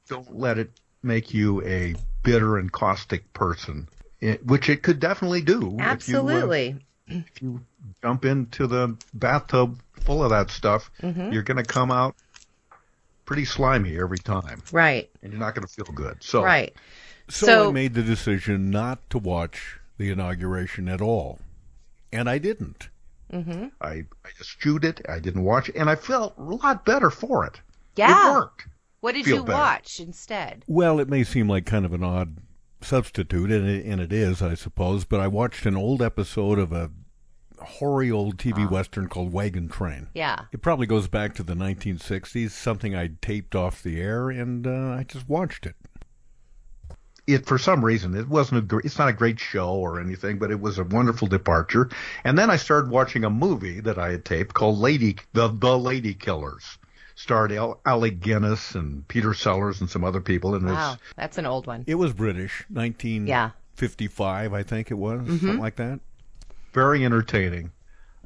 Don't 0.09 0.39
let 0.39 0.59
it 0.59 0.71
make 1.03 1.35
you 1.35 1.63
a 1.65 1.95
bitter 2.23 2.57
and 2.59 2.71
caustic 2.71 3.33
person, 3.35 3.89
it, 4.21 4.45
which 4.47 4.69
it 4.69 4.83
could 4.83 5.01
definitely 5.01 5.43
do. 5.43 5.77
Absolutely. 5.81 6.77
If 7.07 7.13
you, 7.13 7.17
uh, 7.17 7.23
if 7.35 7.43
you 7.43 7.61
jump 8.03 8.25
into 8.25 8.67
the 8.67 8.97
bathtub 9.15 9.81
full 10.01 10.23
of 10.23 10.31
that 10.31 10.51
stuff, 10.51 10.91
Mhm. 11.03 11.33
you're 11.33 11.43
going 11.43 11.57
to 11.57 11.65
come 11.65 11.91
out 11.91 12.15
pretty 13.25 13.45
slimy 13.45 13.99
every 13.99 14.19
time. 14.19 14.63
Right. 14.73 15.11
And 15.23 15.33
you're 15.33 15.41
not 15.41 15.55
going 15.55 15.67
to 15.67 15.73
feel 15.73 15.93
good. 15.95 16.19
So, 16.23 16.43
right. 16.45 16.73
So, 17.29 17.47
So- 17.47 17.69
I 17.69 17.73
made 17.73 17.95
the 17.95 18.03
decision 18.03 18.71
not 18.71 19.09
to 19.11 19.19
watch 19.19 19.79
the 19.99 20.11
inauguration 20.11 20.89
at 20.89 21.01
all, 21.01 21.39
and 22.13 22.29
I 22.29 22.39
didn't. 22.39 22.89
Mm-hmm. 23.33 23.69
I, 23.81 23.89
I 24.25 24.29
eschewed 24.41 24.85
it. 24.85 25.01
I 25.09 25.19
didn't 25.19 25.45
watch 25.45 25.69
it, 25.69 25.77
and 25.77 25.89
I 25.89 25.95
felt 25.95 26.35
a 26.37 26.43
lot 26.43 26.85
better 26.85 27.11
for 27.11 27.47
it. 27.47 27.61
Yeah. 27.97 28.31
It 28.31 28.35
worked. 28.35 28.69
What 29.01 29.15
did 29.15 29.25
Feel 29.25 29.39
you 29.39 29.45
better. 29.45 29.59
watch 29.59 30.01
instead? 30.01 30.65
Well, 30.69 31.01
it 31.01 31.09
may 31.09 31.25
seem 31.25 31.49
like 31.49 31.67
kind 31.67 31.85
of 31.85 31.93
an 31.93 32.05
odd 32.05 32.39
substitute, 32.83 33.51
and 33.51 33.69
it, 33.69 33.85
and 33.85 34.01
it 34.01 34.13
is, 34.13 34.43
I 34.43 34.55
suppose. 34.55 35.05
But 35.05 35.21
I 35.21 35.29
watched 35.29 35.67
an 35.67 35.77
old 35.77 36.03
episode 36.03 36.59
of 36.59 36.73
a 36.73 36.91
hoary 37.61 38.11
old 38.11 38.37
TV 38.39 38.69
western 38.71 39.09
called 39.09 39.33
Wagon 39.33 39.69
Train. 39.69 40.09
Yeah. 40.15 40.45
It 40.53 40.63
probably 40.63 40.87
goes 40.87 41.09
back 41.09 41.35
to 41.35 41.43
the 41.43 41.55
1960s, 41.55 42.51
something 42.51 42.95
I 42.95 43.11
taped 43.21 43.55
off 43.55 43.83
the 43.83 44.01
air, 44.01 44.31
and 44.31 44.67
uh, 44.67 44.97
I 44.99 45.05
just 45.07 45.29
watched 45.29 45.67
it. 45.67 45.77
It 47.27 47.47
for 47.47 47.57
some 47.59 47.85
reason 47.85 48.15
it 48.17 48.29
wasn't 48.29 48.59
a 48.59 48.63
great, 48.63 48.85
it's 48.85 48.99
not 48.99 49.09
a 49.09 49.13
great 49.13 49.39
show 49.39 49.71
or 49.71 50.01
anything, 50.01 50.39
but 50.39 50.51
it 50.51 50.61
was 50.61 50.79
a 50.79 50.85
wonderful 50.85 51.29
departure. 51.29 51.89
And 52.25 52.37
then 52.37 52.51
I 52.51 52.57
started 52.57 52.91
watching 52.91 53.25
a 53.25 53.31
movie 53.31 53.79
that 53.81 53.97
I 53.99 54.11
had 54.11 54.25
taped 54.25 54.55
called 54.55 54.79
Lady 54.79 55.17
the 55.33 55.49
the 55.49 55.79
Lady 55.79 56.15
Killers. 56.15 56.79
Starred 57.15 57.53
Al, 57.53 57.79
Alec 57.87 58.21
Guinness 58.21 58.75
and 58.75 59.07
Peter 59.07 59.35
Sellers 59.35 59.81
and 59.81 59.89
some 59.89 60.03
other 60.03 60.21
people, 60.21 60.55
and 60.57 60.65
Wow, 60.67 60.95
it's 60.95 61.03
that's 61.15 61.39
an 61.39 61.47
old 61.47 61.67
one. 61.69 61.85
It 61.87 61.95
was 61.97 62.13
British, 62.15 62.65
1955, 62.71 64.53
I 64.55 64.63
think 64.63 64.91
it 64.91 64.95
was, 64.95 65.21
Mhm. 65.21 65.39
something 65.41 65.59
like 65.61 65.77
that. 65.77 66.01
very 66.73 67.05
entertaining, 67.05 67.71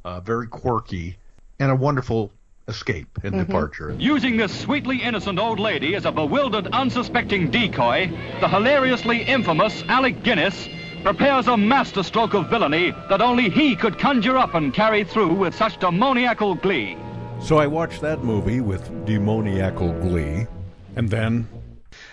uh, 0.05 0.21
very 0.21 0.47
quirky, 0.47 1.17
and 1.59 1.69
a 1.69 1.75
wonderful 1.75 2.31
escape 2.67 3.07
and 3.23 3.33
Mm-hmm. 3.33 3.45
departure. 3.45 3.95
Using 3.97 4.37
this 4.37 4.57
sweetly 4.57 5.01
innocent 5.01 5.39
old 5.39 5.59
lady 5.59 5.95
as 5.95 6.05
a 6.05 6.11
bewildered, 6.11 6.67
unsuspecting 6.67 7.49
decoy, 7.49 8.07
the 8.41 8.47
hilariously 8.47 9.23
infamous 9.23 9.83
Alec 9.87 10.23
Guinness 10.23 10.67
prepares 11.03 11.47
a 11.47 11.55
masterstroke 11.55 12.33
of 12.33 12.49
villainy 12.49 12.91
that 13.09 13.21
only 13.21 13.49
he 13.49 13.75
could 13.75 13.97
conjure 13.97 14.37
up 14.37 14.53
and 14.55 14.73
carry 14.73 15.03
through 15.03 15.33
with 15.33 15.55
such 15.55 15.79
demoniacal 15.79 16.55
glee. 16.55 16.97
So 17.41 17.57
I 17.57 17.67
watched 17.67 18.01
that 18.01 18.23
movie 18.23 18.61
with 18.61 18.83
demoniacal 19.05 19.93
glee, 20.01 20.47
and 20.95 21.09
then 21.09 21.47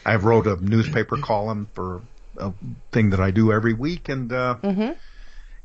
I 0.04 0.16
wrote 0.16 0.46
a 0.46 0.56
newspaper 0.62 1.16
column 1.16 1.66
for 1.72 2.02
a 2.36 2.52
thing 2.92 3.10
that 3.10 3.20
I 3.20 3.30
do 3.30 3.50
every 3.52 3.72
week, 3.72 4.08
and 4.08 4.32
uh, 4.32 4.56
Mm-hmm. 4.62 4.80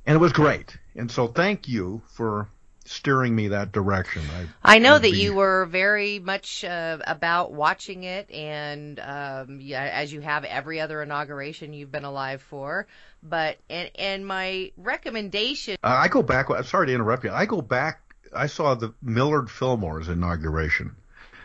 and 0.05 0.15
it 0.15 0.19
was 0.19 0.31
great. 0.31 0.77
And 0.95 1.11
so, 1.11 1.27
thank 1.27 1.67
you 1.67 2.01
for 2.13 2.47
steering 2.89 3.35
me 3.35 3.49
that 3.49 3.71
direction. 3.71 4.23
I 4.63 4.79
know 4.79 4.97
that 4.97 5.11
be- 5.11 5.17
you 5.19 5.35
were 5.35 5.65
very 5.65 6.19
much 6.19 6.63
uh, 6.63 6.97
about 7.05 7.51
watching 7.53 8.03
it, 8.03 8.29
and 8.31 8.99
um, 8.99 9.59
yeah, 9.61 9.83
as 9.83 10.11
you 10.11 10.21
have 10.21 10.43
every 10.43 10.81
other 10.81 11.01
inauguration 11.01 11.73
you've 11.73 11.91
been 11.91 12.05
alive 12.05 12.41
for. 12.41 12.87
But 13.21 13.57
and 13.69 13.91
and 13.95 14.25
my 14.25 14.71
recommendation. 14.77 15.77
Uh, 15.83 15.87
I 15.87 16.07
go 16.07 16.23
back. 16.23 16.49
I'm 16.49 16.63
sorry 16.63 16.87
to 16.87 16.93
interrupt 16.93 17.23
you. 17.23 17.31
I 17.31 17.45
go 17.45 17.61
back. 17.61 18.01
I 18.35 18.47
saw 18.47 18.75
the 18.75 18.93
Millard 19.01 19.49
Fillmore's 19.49 20.07
inauguration. 20.07 20.95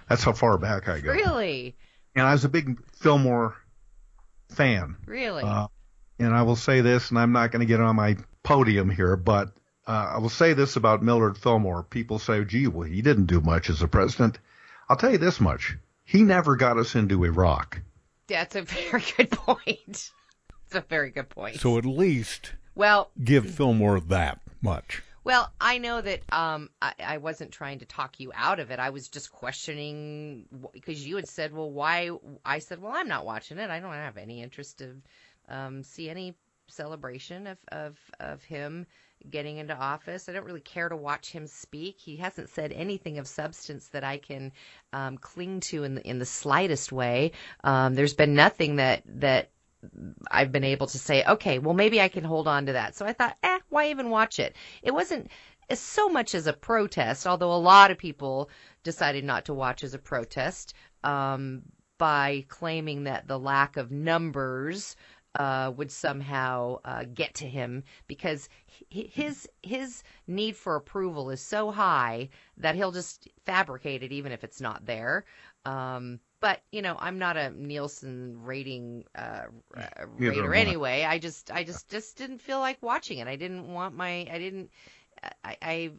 That's 0.08 0.22
how 0.22 0.32
far 0.32 0.58
back 0.58 0.88
I 0.88 1.00
go. 1.00 1.12
Really, 1.12 1.74
And 2.14 2.26
I 2.26 2.32
was 2.32 2.44
a 2.44 2.48
big 2.48 2.78
Fillmore 2.92 3.56
fan. 4.50 4.96
really. 5.06 5.42
Uh, 5.42 5.68
and 6.18 6.34
I 6.34 6.42
will 6.42 6.56
say 6.56 6.80
this, 6.82 7.10
and 7.10 7.18
I'm 7.18 7.32
not 7.32 7.50
going 7.50 7.60
to 7.60 7.66
get 7.66 7.80
on 7.80 7.96
my 7.96 8.16
podium 8.42 8.90
here, 8.90 9.16
but 9.16 9.52
uh, 9.86 10.12
I 10.14 10.18
will 10.18 10.28
say 10.28 10.52
this 10.54 10.76
about 10.76 11.02
Millard 11.02 11.36
Fillmore. 11.36 11.82
People 11.82 12.18
say, 12.18 12.44
gee, 12.44 12.66
well, 12.66 12.88
he 12.88 13.02
didn't 13.02 13.26
do 13.26 13.40
much 13.40 13.68
as 13.70 13.82
a 13.82 13.88
president. 13.88 14.38
I'll 14.88 14.96
tell 14.96 15.12
you 15.12 15.18
this 15.18 15.40
much. 15.40 15.76
He 16.04 16.22
never 16.22 16.56
got 16.56 16.78
us 16.78 16.94
into 16.94 17.24
Iraq. 17.24 17.80
That's 18.26 18.56
a 18.56 18.62
very 18.62 19.02
good 19.16 19.30
point. 19.30 20.10
It's 20.66 20.74
a 20.74 20.80
very 20.80 21.10
good 21.10 21.28
point. 21.28 21.60
so 21.60 21.78
at 21.78 21.84
least 21.84 22.54
well, 22.74 23.10
give 23.22 23.48
Fillmore 23.50 24.00
that 24.00 24.40
much. 24.60 25.02
Well, 25.22 25.50
I 25.58 25.78
know 25.78 26.02
that 26.02 26.20
um, 26.32 26.68
I, 26.82 26.92
I 27.02 27.18
wasn't 27.18 27.50
trying 27.50 27.78
to 27.78 27.86
talk 27.86 28.20
you 28.20 28.30
out 28.34 28.60
of 28.60 28.70
it. 28.70 28.78
I 28.78 28.90
was 28.90 29.08
just 29.08 29.32
questioning 29.32 30.46
because 30.72 31.06
you 31.06 31.16
had 31.16 31.28
said, 31.28 31.54
"Well, 31.54 31.70
why?" 31.70 32.10
I 32.44 32.58
said, 32.58 32.82
"Well, 32.82 32.92
I'm 32.94 33.08
not 33.08 33.24
watching 33.24 33.58
it. 33.58 33.70
I 33.70 33.80
don't 33.80 33.92
have 33.92 34.18
any 34.18 34.42
interest 34.42 34.82
of 34.82 34.90
um, 35.48 35.82
see 35.82 36.10
any 36.10 36.34
celebration 36.68 37.46
of, 37.46 37.58
of 37.68 37.98
of 38.20 38.42
him 38.42 38.86
getting 39.30 39.56
into 39.58 39.76
office. 39.76 40.28
I 40.28 40.32
don't 40.32 40.44
really 40.44 40.60
care 40.60 40.88
to 40.88 40.96
watch 40.96 41.30
him 41.30 41.46
speak. 41.46 41.98
He 41.98 42.16
hasn't 42.16 42.50
said 42.50 42.72
anything 42.72 43.18
of 43.18 43.26
substance 43.26 43.88
that 43.88 44.04
I 44.04 44.18
can 44.18 44.52
um, 44.92 45.18
cling 45.18 45.60
to 45.60 45.84
in 45.84 45.94
the 45.96 46.06
in 46.06 46.18
the 46.18 46.26
slightest 46.26 46.92
way. 46.92 47.32
Um, 47.62 47.94
there's 47.94 48.14
been 48.14 48.34
nothing 48.34 48.76
that 48.76 49.02
that 49.06 49.50
I've 50.30 50.52
been 50.52 50.64
able 50.64 50.86
to 50.88 50.98
say, 50.98 51.24
okay, 51.24 51.58
well 51.58 51.74
maybe 51.74 52.00
I 52.00 52.08
can 52.08 52.24
hold 52.24 52.48
on 52.48 52.66
to 52.66 52.72
that. 52.72 52.96
So 52.96 53.06
I 53.06 53.12
thought, 53.12 53.36
eh, 53.42 53.58
why 53.68 53.90
even 53.90 54.10
watch 54.10 54.38
it? 54.38 54.56
It 54.82 54.92
wasn't 54.92 55.30
so 55.72 56.08
much 56.08 56.34
as 56.34 56.46
a 56.46 56.52
protest, 56.52 57.26
although 57.26 57.52
a 57.52 57.56
lot 57.56 57.90
of 57.90 57.98
people 57.98 58.50
decided 58.82 59.24
not 59.24 59.46
to 59.46 59.54
watch 59.54 59.82
as 59.82 59.94
a 59.94 59.98
protest 59.98 60.74
um, 61.02 61.62
by 61.98 62.44
claiming 62.48 63.04
that 63.04 63.26
the 63.26 63.38
lack 63.38 63.76
of 63.76 63.90
numbers 63.90 64.96
uh, 65.34 65.72
would 65.76 65.90
somehow 65.90 66.78
uh, 66.84 67.04
get 67.12 67.34
to 67.34 67.46
him 67.46 67.82
because 68.06 68.48
his 68.88 69.48
his 69.62 70.02
need 70.26 70.56
for 70.56 70.76
approval 70.76 71.30
is 71.30 71.40
so 71.40 71.70
high 71.70 72.28
that 72.56 72.74
he'll 72.74 72.92
just 72.92 73.28
fabricate 73.44 74.02
it 74.02 74.12
even 74.12 74.32
if 74.32 74.44
it's 74.44 74.60
not 74.60 74.86
there. 74.86 75.24
Um, 75.64 76.20
but 76.40 76.60
you 76.72 76.82
know, 76.82 76.96
I'm 76.98 77.18
not 77.18 77.36
a 77.36 77.50
Nielsen 77.50 78.42
rating 78.42 79.04
uh, 79.14 79.44
rater 80.04 80.54
anyway. 80.54 81.04
I 81.04 81.18
just 81.18 81.50
I 81.50 81.64
just 81.64 81.88
just 81.88 82.16
didn't 82.16 82.38
feel 82.38 82.60
like 82.60 82.82
watching 82.82 83.18
it. 83.18 83.28
I 83.28 83.36
didn't 83.36 83.72
want 83.72 83.94
my 83.96 84.28
I 84.30 84.38
didn't 84.38 84.70
I 85.44 85.56
I, 85.62 85.90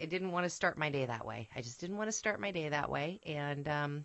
I 0.00 0.04
didn't 0.06 0.32
want 0.32 0.44
to 0.44 0.50
start 0.50 0.78
my 0.78 0.90
day 0.90 1.06
that 1.06 1.26
way. 1.26 1.48
I 1.54 1.62
just 1.62 1.80
didn't 1.80 1.96
want 1.96 2.08
to 2.08 2.12
start 2.12 2.40
my 2.40 2.50
day 2.50 2.68
that 2.68 2.90
way, 2.90 3.20
and 3.24 3.66
um, 3.68 4.04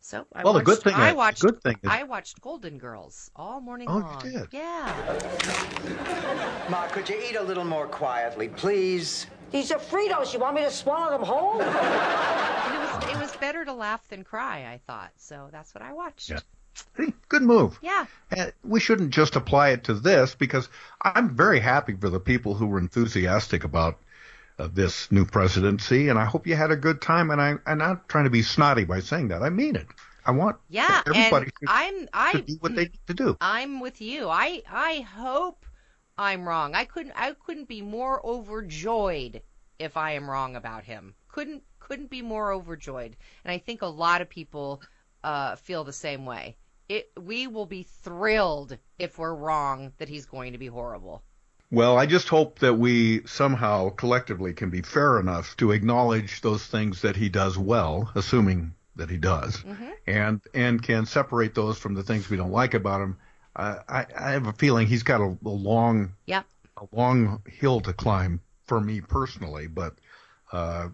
so 0.00 0.26
I 0.32 0.42
well, 0.42 0.54
watched, 0.54 0.66
the 0.66 0.72
good 0.72 0.82
thing 0.82 0.94
I 0.94 1.10
is, 1.10 1.14
watched 1.14 1.42
good 1.42 1.62
thing 1.62 1.76
is, 1.82 1.90
I 1.90 2.02
watched 2.04 2.40
Golden 2.40 2.78
Girls 2.78 3.30
all 3.36 3.60
morning 3.60 3.88
Oh, 3.90 4.18
you 4.24 4.30
did? 4.30 4.48
Yeah. 4.52 4.92
Ma, 6.70 6.86
could 6.88 7.08
you 7.08 7.20
eat 7.28 7.36
a 7.36 7.42
little 7.42 7.64
more 7.64 7.86
quietly, 7.86 8.48
please? 8.48 9.26
These 9.50 9.72
are 9.72 9.78
Fritos. 9.78 10.32
You 10.32 10.40
want 10.40 10.56
me 10.56 10.62
to 10.62 10.70
swallow 10.70 11.10
them 11.10 11.26
whole? 11.26 11.62
And 12.68 12.74
it 12.74 12.80
was 12.80 13.10
it 13.10 13.18
was 13.18 13.36
better 13.36 13.64
to 13.64 13.72
laugh 13.72 14.06
than 14.08 14.24
cry, 14.24 14.70
I 14.70 14.80
thought. 14.86 15.12
So 15.16 15.48
that's 15.50 15.74
what 15.74 15.82
I 15.82 15.92
watched. 15.92 16.28
Yeah. 16.28 16.40
See, 16.96 17.12
good 17.28 17.42
move. 17.42 17.78
Yeah. 17.82 18.06
And 18.30 18.52
we 18.62 18.78
shouldn't 18.78 19.10
just 19.10 19.36
apply 19.36 19.70
it 19.70 19.84
to 19.84 19.94
this 19.94 20.34
because 20.34 20.68
I'm 21.02 21.34
very 21.34 21.60
happy 21.60 21.94
for 21.94 22.10
the 22.10 22.20
people 22.20 22.54
who 22.54 22.66
were 22.66 22.78
enthusiastic 22.78 23.64
about 23.64 23.98
uh, 24.58 24.68
this 24.72 25.10
new 25.12 25.24
presidency, 25.24 26.08
and 26.08 26.18
I 26.18 26.24
hope 26.24 26.46
you 26.46 26.56
had 26.56 26.70
a 26.70 26.76
good 26.76 27.00
time. 27.02 27.30
And 27.30 27.40
I, 27.40 27.54
I'm 27.66 27.78
not 27.78 28.08
trying 28.08 28.24
to 28.24 28.30
be 28.30 28.42
snotty 28.42 28.84
by 28.84 29.00
saying 29.00 29.28
that. 29.28 29.42
I 29.42 29.50
mean 29.50 29.76
it. 29.76 29.86
I 30.26 30.32
want 30.32 30.56
Yeah, 30.68 31.02
everybody 31.06 31.50
to, 31.62 31.66
I'm 31.66 32.08
I 32.14 32.32
to 32.32 32.42
do 32.42 32.56
what 32.60 32.74
they 32.74 32.82
need 32.84 33.00
to 33.08 33.14
do. 33.14 33.38
I'm 33.40 33.80
with 33.80 34.00
you. 34.00 34.30
I 34.30 34.62
I 34.68 35.00
hope 35.00 35.66
I'm 36.16 36.48
wrong. 36.48 36.74
I 36.74 36.84
couldn't 36.86 37.12
I 37.16 37.32
couldn't 37.34 37.68
be 37.68 37.82
more 37.82 38.24
overjoyed 38.24 39.42
if 39.78 39.96
I 39.96 40.12
am 40.12 40.30
wrong 40.30 40.56
about 40.56 40.84
him. 40.84 41.14
Couldn't 41.28 41.64
couldn't 41.80 42.10
be 42.10 42.22
more 42.22 42.52
overjoyed. 42.52 43.16
And 43.44 43.52
I 43.52 43.58
think 43.58 43.82
a 43.82 43.86
lot 43.86 44.22
of 44.22 44.30
people 44.30 44.82
uh, 45.24 45.56
feel 45.56 45.84
the 45.84 45.92
same 45.92 46.24
way. 46.24 46.56
It 46.88 47.12
we 47.18 47.46
will 47.46 47.66
be 47.66 47.82
thrilled 47.82 48.78
if 48.98 49.18
we're 49.18 49.34
wrong 49.34 49.92
that 49.98 50.08
he's 50.08 50.26
going 50.26 50.52
to 50.52 50.58
be 50.58 50.68
horrible. 50.68 51.24
Well, 51.70 51.98
I 51.98 52.06
just 52.06 52.28
hope 52.28 52.60
that 52.60 52.74
we 52.74 53.26
somehow 53.26 53.90
collectively 53.90 54.54
can 54.54 54.70
be 54.70 54.80
fair 54.80 55.20
enough 55.20 55.56
to 55.58 55.72
acknowledge 55.72 56.40
those 56.40 56.64
things 56.66 57.02
that 57.02 57.16
he 57.16 57.28
does 57.28 57.58
well, 57.58 58.10
assuming 58.14 58.74
that 58.96 59.10
he 59.10 59.18
does, 59.18 59.56
Mm-hmm. 59.58 59.90
and 60.06 60.40
and 60.54 60.82
can 60.82 61.04
separate 61.06 61.54
those 61.54 61.78
from 61.78 61.94
the 61.94 62.02
things 62.02 62.30
we 62.30 62.36
don't 62.38 62.52
like 62.52 62.74
about 62.74 63.02
him. 63.02 63.18
Uh, 63.54 63.76
I, 63.88 64.06
I 64.18 64.30
have 64.32 64.46
a 64.46 64.52
feeling 64.52 64.86
he's 64.86 65.02
got 65.02 65.20
a, 65.20 65.36
a 65.44 65.48
long 65.48 66.14
Yeah. 66.26 66.42
a 66.78 66.86
long 66.92 67.42
hill 67.46 67.80
to 67.82 67.92
climb 67.92 68.40
for 68.66 68.80
me 68.80 69.00
personally, 69.02 69.66
but 69.66 69.94
uh, 70.52 70.88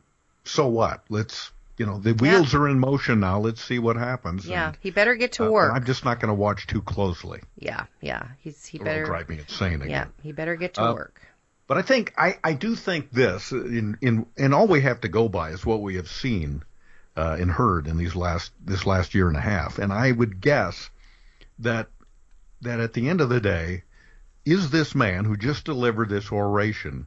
so 0.45 0.67
what? 0.67 1.05
Let's 1.09 1.53
you 1.77 1.87
know 1.87 1.99
the 1.99 2.13
wheels 2.13 2.55
are 2.55 2.69
in 2.69 2.79
motion 2.79 3.21
now. 3.21 3.41
Let's 3.41 3.63
see 3.63 3.79
what 3.79 3.97
happens. 3.97 4.47
Yeah, 4.47 4.69
and, 4.69 4.79
he 4.81 4.91
better 4.91 5.15
get 5.15 5.33
to 5.33 5.47
uh, 5.47 5.51
work. 5.51 5.73
I'm 5.75 5.85
just 5.85 6.05
not 6.05 6.21
going 6.21 6.29
to 6.29 6.35
watch 6.35 6.67
too 6.67 6.83
closely. 6.83 7.41
yeah, 7.59 7.87
yeah. 8.01 8.29
He's 8.39 8.65
he 8.65 8.79
better 8.79 9.05
drive 9.05 9.29
me 9.29 9.39
insane 9.39 9.83
again. 9.83 9.91
Yeah, 9.91 10.07
he 10.23 10.33
better 10.33 10.57
get 10.57 10.75
to 10.75 10.83
Uh, 10.85 10.95
work. 10.95 11.21
But 11.67 11.79
I 11.79 11.83
think 11.83 12.13
I, 12.19 12.39
I 12.45 12.53
do 12.53 12.75
think 12.75 13.11
this 13.11 13.51
in 13.51 13.97
in 14.01 14.27
and 14.37 14.55
all 14.55 14.67
we 14.67 14.83
have 14.83 15.01
to 15.01 15.09
go 15.09 15.29
by 15.29 15.51
is 15.51 15.65
what 15.65 15.81
we 15.81 15.97
have 15.97 16.09
seen 16.09 16.63
uh, 17.17 17.37
and 17.41 17.51
heard 17.51 17.87
in 17.87 17.97
these 17.97 18.15
last 18.15 18.53
this 18.65 18.85
last 18.87 19.15
year 19.15 19.29
and 19.29 19.37
a 19.37 19.41
half. 19.41 19.79
And 19.79 19.93
I 19.93 20.13
would 20.13 20.41
guess 20.41 20.91
that 21.61 21.89
that 22.61 22.81
at 22.81 22.93
the 22.93 23.09
end 23.09 23.21
of 23.21 23.29
the 23.31 23.41
day, 23.41 23.83
is 24.45 24.71
this 24.71 24.95
man 24.95 25.25
who 25.25 25.37
just 25.37 25.65
delivered 25.65 26.09
this 26.09 26.31
oration 26.31 27.07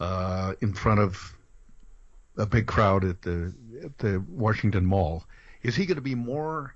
uh, 0.00 0.54
in 0.60 0.72
front 0.74 1.00
of 1.00 1.34
a 2.36 2.46
big 2.46 2.66
crowd 2.66 3.04
at 3.04 3.22
the 3.22 3.52
at 3.82 3.98
the 3.98 4.24
Washington 4.28 4.86
Mall, 4.86 5.24
is 5.62 5.76
he 5.76 5.86
going 5.86 5.96
to 5.96 6.02
be 6.02 6.14
more 6.14 6.74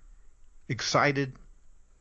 excited 0.69 1.35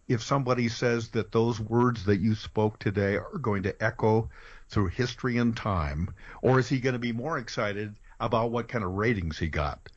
if 0.07 0.21
somebody 0.21 0.69
says 0.69 1.09
that 1.09 1.31
those 1.31 1.59
words 1.59 2.05
that 2.05 2.19
you 2.19 2.35
spoke 2.35 2.77
today 2.77 3.15
are 3.15 3.39
going 3.41 3.63
to 3.63 3.83
echo 3.83 4.29
through 4.69 4.87
history 4.87 5.37
and 5.37 5.55
time, 5.57 6.13
or 6.41 6.59
is 6.59 6.69
he 6.69 6.79
going 6.79 6.93
to 6.93 6.99
be 6.99 7.11
more 7.11 7.37
excited 7.37 7.95
about 8.19 8.51
what 8.51 8.67
kind 8.67 8.83
of 8.83 8.91
ratings 8.91 9.37
he 9.39 9.47
got 9.47 9.89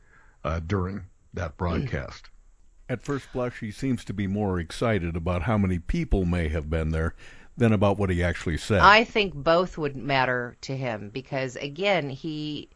uh, 0.43 0.59
during 0.59 1.03
that 1.33 1.57
broadcast? 1.57 2.29
At 2.87 3.03
first 3.03 3.31
blush, 3.31 3.59
he 3.59 3.71
seems 3.71 4.03
to 4.05 4.13
be 4.13 4.25
more 4.25 4.59
excited 4.59 5.15
about 5.15 5.43
how 5.43 5.57
many 5.59 5.77
people 5.77 6.25
may 6.25 6.49
have 6.49 6.69
been 6.69 6.89
there 6.89 7.13
than 7.55 7.71
about 7.71 7.97
what 7.97 8.09
he 8.09 8.23
actually 8.23 8.57
said. 8.57 8.79
I 8.79 9.03
think 9.03 9.33
both 9.35 9.77
would 9.77 9.95
matter 9.95 10.57
to 10.61 10.75
him 10.75 11.09
because 11.13 11.55
again, 11.57 12.09
he 12.09 12.69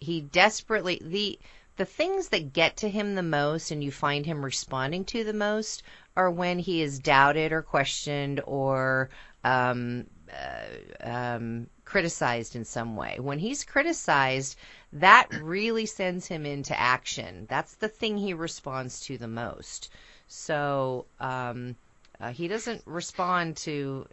he 0.00 0.22
desperately 0.22 1.00
the 1.04 1.38
the 1.80 1.86
things 1.86 2.28
that 2.28 2.52
get 2.52 2.76
to 2.76 2.90
him 2.90 3.14
the 3.14 3.22
most 3.22 3.70
and 3.70 3.82
you 3.82 3.90
find 3.90 4.26
him 4.26 4.44
responding 4.44 5.02
to 5.02 5.24
the 5.24 5.32
most 5.32 5.82
are 6.14 6.30
when 6.30 6.58
he 6.58 6.82
is 6.82 6.98
doubted 6.98 7.52
or 7.52 7.62
questioned 7.62 8.38
or 8.44 9.08
um, 9.44 10.04
uh, 10.30 11.08
um, 11.10 11.66
criticized 11.86 12.54
in 12.54 12.66
some 12.66 12.96
way. 12.96 13.16
When 13.18 13.38
he's 13.38 13.64
criticized, 13.64 14.58
that 14.92 15.28
really 15.40 15.86
sends 15.86 16.26
him 16.26 16.44
into 16.44 16.78
action. 16.78 17.46
That's 17.48 17.76
the 17.76 17.88
thing 17.88 18.18
he 18.18 18.34
responds 18.34 19.00
to 19.06 19.16
the 19.16 19.26
most. 19.26 19.90
So 20.28 21.06
um, 21.18 21.76
uh, 22.20 22.32
he 22.32 22.46
doesn't 22.46 22.82
respond 22.84 23.56
to 23.68 24.06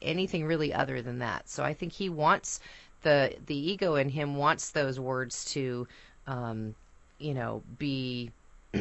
anything 0.00 0.46
really 0.46 0.72
other 0.72 1.02
than 1.02 1.18
that. 1.18 1.48
So 1.48 1.64
I 1.64 1.74
think 1.74 1.94
he 1.94 2.10
wants 2.10 2.60
the 3.02 3.34
the 3.46 3.56
ego 3.56 3.96
in 3.96 4.08
him 4.08 4.36
wants 4.36 4.70
those 4.70 5.00
words 5.00 5.44
to, 5.46 5.88
um, 6.28 6.76
you 7.18 7.34
know, 7.34 7.62
be 7.78 8.32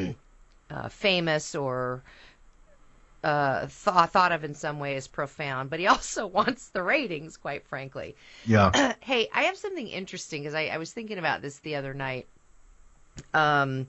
uh, 0.69 0.89
famous 0.89 1.55
or 1.55 2.03
uh, 3.23 3.67
thought 3.67 4.11
thought 4.11 4.31
of 4.31 4.43
in 4.43 4.53
some 4.55 4.79
way 4.79 4.95
as 4.95 5.07
profound. 5.07 5.69
But 5.69 5.79
he 5.79 5.87
also 5.87 6.27
wants 6.27 6.69
the 6.69 6.83
ratings, 6.83 7.37
quite 7.37 7.65
frankly. 7.67 8.15
Yeah. 8.45 8.73
hey, 9.01 9.29
I 9.33 9.43
have 9.43 9.57
something 9.57 9.87
interesting 9.87 10.43
because 10.43 10.55
I, 10.55 10.67
I 10.67 10.77
was 10.77 10.93
thinking 10.93 11.17
about 11.17 11.41
this 11.41 11.59
the 11.59 11.75
other 11.75 11.93
night. 11.93 12.27
Um, 13.33 13.87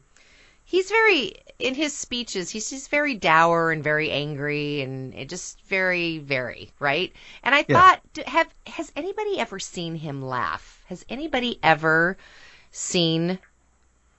he's 0.64 0.90
very 0.90 1.34
in 1.58 1.74
his 1.74 1.96
speeches 1.96 2.50
he's 2.50 2.70
just 2.70 2.90
very 2.90 3.14
dour 3.14 3.70
and 3.72 3.82
very 3.84 4.10
angry 4.10 4.82
and 4.82 5.14
it 5.14 5.28
just 5.28 5.60
very 5.62 6.18
very 6.18 6.70
right 6.80 7.14
and 7.42 7.54
i 7.54 7.62
Yeah. 7.68 7.82
thought 7.82 8.00
have 8.26 8.48
has 8.66 8.92
anybody 8.96 9.38
ever 9.40 9.58
seen 9.58 9.94
him 9.96 10.22
laugh 10.22 10.82
has 10.88 11.04
anybody 11.08 11.58
ever 11.62 12.16
seen 12.72 13.38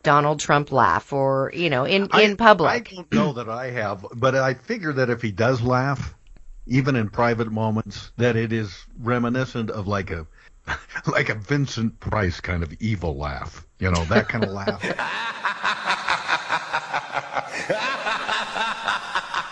donald 0.03 0.39
trump 0.39 0.71
laugh 0.71 1.12
or 1.12 1.51
you 1.53 1.69
know 1.69 1.83
in 1.85 2.07
in 2.19 2.38
public. 2.38 2.69
I 2.69 2.79
don't 2.79 3.12
know 3.13 3.33
that 3.33 3.49
I 3.49 3.71
have, 3.71 4.05
but 4.15 4.35
I 4.35 4.53
figure 4.53 4.93
that 4.93 5.09
if 5.09 5.21
he 5.21 5.31
does 5.31 5.62
laugh, 5.62 6.15
even 6.67 6.95
in 6.95 7.09
private 7.09 7.51
moments, 7.51 8.12
that 8.17 8.35
it 8.35 8.53
is 8.53 8.85
reminiscent 8.99 9.69
of 9.69 9.88
like 9.88 10.12
a 10.12 10.25
like 11.07 11.29
a 11.29 11.35
Vincent 11.35 11.99
Price 11.99 12.39
kind 12.39 12.63
of 12.63 12.73
evil 12.79 13.17
laugh. 13.17 13.65
You 13.79 13.91
know, 13.91 14.03
that 14.05 14.29
kind 14.29 14.43
of 14.43 14.51
laugh. 14.51 14.83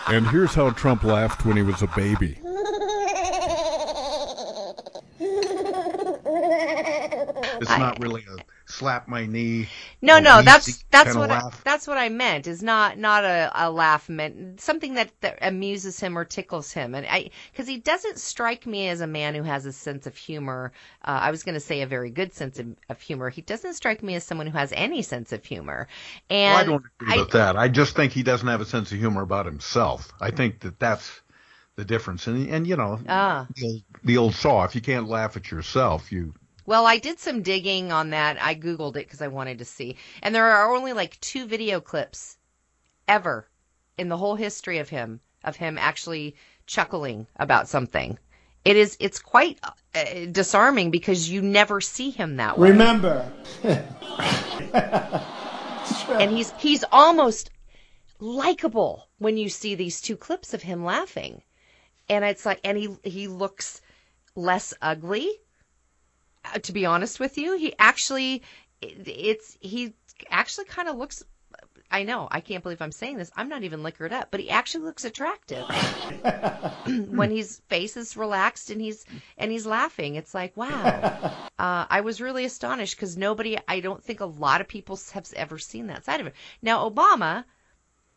And 0.08 0.26
here's 0.28 0.54
how 0.54 0.70
Trump 0.70 1.04
laughed 1.04 1.44
when 1.44 1.58
he 1.58 1.62
was 1.62 1.82
a 1.82 1.86
baby. 1.88 2.38
It's 7.60 7.68
not 7.68 7.98
really 8.00 8.22
a 8.22 8.36
slap 8.64 9.06
my 9.06 9.26
knee. 9.26 9.68
No, 10.00 10.20
no, 10.20 10.42
that's 10.42 10.84
that's 10.90 11.14
what 11.16 11.30
I, 11.30 11.42
that's 11.64 11.86
what 11.88 11.98
I 11.98 12.08
meant. 12.08 12.46
Is 12.46 12.62
not 12.62 12.98
not 12.98 13.24
a, 13.24 13.50
a 13.54 13.70
laugh 13.70 14.08
meant 14.08 14.60
something 14.60 14.94
that, 14.94 15.10
that 15.22 15.38
amuses 15.42 15.98
him 15.98 16.16
or 16.16 16.24
tickles 16.24 16.72
him, 16.72 16.94
and 16.94 17.04
I 17.06 17.30
because 17.50 17.66
he 17.66 17.78
doesn't 17.78 18.18
strike 18.18 18.64
me 18.66 18.88
as 18.88 19.00
a 19.00 19.08
man 19.08 19.34
who 19.34 19.42
has 19.42 19.66
a 19.66 19.72
sense 19.72 20.06
of 20.06 20.16
humor. 20.16 20.72
Uh, 21.04 21.18
I 21.22 21.30
was 21.32 21.42
going 21.42 21.54
to 21.54 21.60
say 21.60 21.82
a 21.82 21.86
very 21.86 22.10
good 22.10 22.32
sense 22.32 22.60
of, 22.60 22.76
of 22.88 23.00
humor. 23.00 23.28
He 23.28 23.42
doesn't 23.42 23.74
strike 23.74 24.02
me 24.02 24.14
as 24.14 24.24
someone 24.24 24.46
who 24.46 24.56
has 24.56 24.72
any 24.76 25.02
sense 25.02 25.32
of 25.32 25.44
humor. 25.44 25.88
And 26.30 26.52
Well, 26.54 26.62
I 26.62 26.64
don't 26.64 26.84
agree 27.00 27.18
with 27.18 27.30
that. 27.32 27.56
I 27.56 27.68
just 27.68 27.96
think 27.96 28.12
he 28.12 28.22
doesn't 28.22 28.46
have 28.48 28.60
a 28.60 28.66
sense 28.66 28.92
of 28.92 28.98
humor 28.98 29.22
about 29.22 29.46
himself. 29.46 30.12
I 30.20 30.30
think 30.30 30.60
that 30.60 30.78
that's 30.78 31.22
the 31.76 31.84
difference. 31.84 32.26
And 32.28 32.48
and 32.48 32.66
you 32.66 32.76
know, 32.76 33.00
Ah. 33.08 33.46
the, 33.56 33.64
old, 33.66 33.82
the 34.04 34.16
old 34.18 34.34
saw. 34.34 34.64
If 34.64 34.74
you 34.76 34.80
can't 34.80 35.08
laugh 35.08 35.36
at 35.36 35.50
yourself, 35.50 36.12
you 36.12 36.34
Well, 36.68 36.84
I 36.84 36.98
did 36.98 37.18
some 37.18 37.40
digging 37.40 37.92
on 37.92 38.10
that. 38.10 38.36
I 38.42 38.54
Googled 38.54 38.96
it 38.96 39.06
because 39.06 39.22
I 39.22 39.28
wanted 39.28 39.56
to 39.56 39.64
see. 39.64 39.96
And 40.22 40.34
there 40.34 40.44
are 40.44 40.76
only 40.76 40.92
like 40.92 41.18
two 41.18 41.46
video 41.46 41.80
clips 41.80 42.36
ever 43.08 43.48
in 43.96 44.10
the 44.10 44.18
whole 44.18 44.34
history 44.34 44.76
of 44.76 44.90
him, 44.90 45.20
of 45.42 45.56
him 45.56 45.78
actually 45.78 46.36
chuckling 46.66 47.26
about 47.36 47.68
something. 47.68 48.18
It 48.66 48.76
is, 48.76 48.98
it's 49.00 49.18
quite 49.18 49.58
uh, 49.94 50.26
disarming 50.30 50.90
because 50.90 51.30
you 51.30 51.40
never 51.40 51.80
see 51.80 52.10
him 52.10 52.36
that 52.36 52.58
way. 52.58 52.68
Remember. 52.68 53.32
and 56.20 56.30
he's, 56.30 56.52
he's 56.58 56.84
almost 56.92 57.48
likable 58.20 59.08
when 59.16 59.38
you 59.38 59.48
see 59.48 59.74
these 59.74 60.02
two 60.02 60.18
clips 60.18 60.52
of 60.52 60.60
him 60.60 60.84
laughing. 60.84 61.40
And 62.10 62.26
it's 62.26 62.44
like, 62.44 62.60
and 62.62 62.76
he, 62.76 62.94
he 63.04 63.26
looks 63.26 63.80
less 64.36 64.74
ugly 64.82 65.30
to 66.62 66.72
be 66.72 66.86
honest 66.86 67.20
with 67.20 67.38
you, 67.38 67.56
he 67.56 67.74
actually, 67.78 68.42
it's, 68.80 69.56
he 69.60 69.94
actually 70.30 70.66
kind 70.66 70.88
of 70.88 70.96
looks 70.96 71.24
I 71.90 72.02
know, 72.02 72.28
I 72.30 72.40
can't 72.40 72.62
believe 72.62 72.82
I'm 72.82 72.92
saying 72.92 73.16
this. 73.16 73.30
I'm 73.34 73.48
not 73.48 73.62
even 73.62 73.82
liquored 73.82 74.12
up, 74.12 74.28
but 74.30 74.40
he 74.40 74.50
actually 74.50 74.84
looks 74.84 75.04
attractive. 75.06 75.64
when 77.08 77.30
his 77.30 77.60
face 77.68 77.96
is 77.96 78.16
relaxed 78.16 78.70
and 78.70 78.80
he's 78.80 79.06
and 79.38 79.50
he's 79.50 79.64
laughing. 79.64 80.16
It's 80.16 80.34
like, 80.34 80.56
wow. 80.56 81.34
Uh, 81.58 81.86
I 81.90 82.02
was 82.02 82.20
really 82.20 82.44
astonished 82.44 82.94
because 82.94 83.16
nobody 83.16 83.58
I 83.66 83.80
don't 83.80 84.04
think 84.04 84.20
a 84.20 84.26
lot 84.26 84.60
of 84.60 84.68
people 84.68 84.96
have 85.12 85.28
ever 85.34 85.58
seen 85.58 85.88
that 85.88 86.04
side 86.04 86.20
of 86.20 86.26
him. 86.26 86.32
Now 86.62 86.88
Obama 86.88 87.44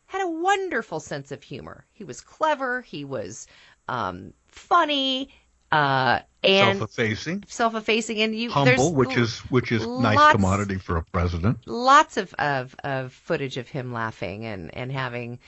had 0.06 0.22
a 0.22 0.30
wonderful 0.30 1.00
sense 1.00 1.32
of 1.32 1.42
humor. 1.42 1.84
He 1.92 2.04
was 2.04 2.20
clever, 2.20 2.82
he 2.82 3.04
was 3.04 3.48
um, 3.88 4.32
funny, 4.46 5.30
uh, 5.72 6.20
and 6.44 6.78
self-effacing, 6.78 7.44
self-effacing, 7.48 8.20
and 8.20 8.36
you 8.36 8.50
there's 8.50 8.68
humble, 8.68 8.94
which 8.94 9.16
is 9.16 9.38
which 9.50 9.72
is 9.72 9.86
nice 9.86 10.32
commodity 10.32 10.76
for 10.76 10.96
a 10.96 11.02
president. 11.02 11.58
lots 11.66 12.16
of, 12.16 12.34
of, 12.34 12.76
of 12.84 13.12
footage 13.12 13.56
of 13.56 13.68
him 13.68 13.92
laughing 13.92 14.44
and, 14.44 14.74
and 14.76 14.92
having 14.92 15.38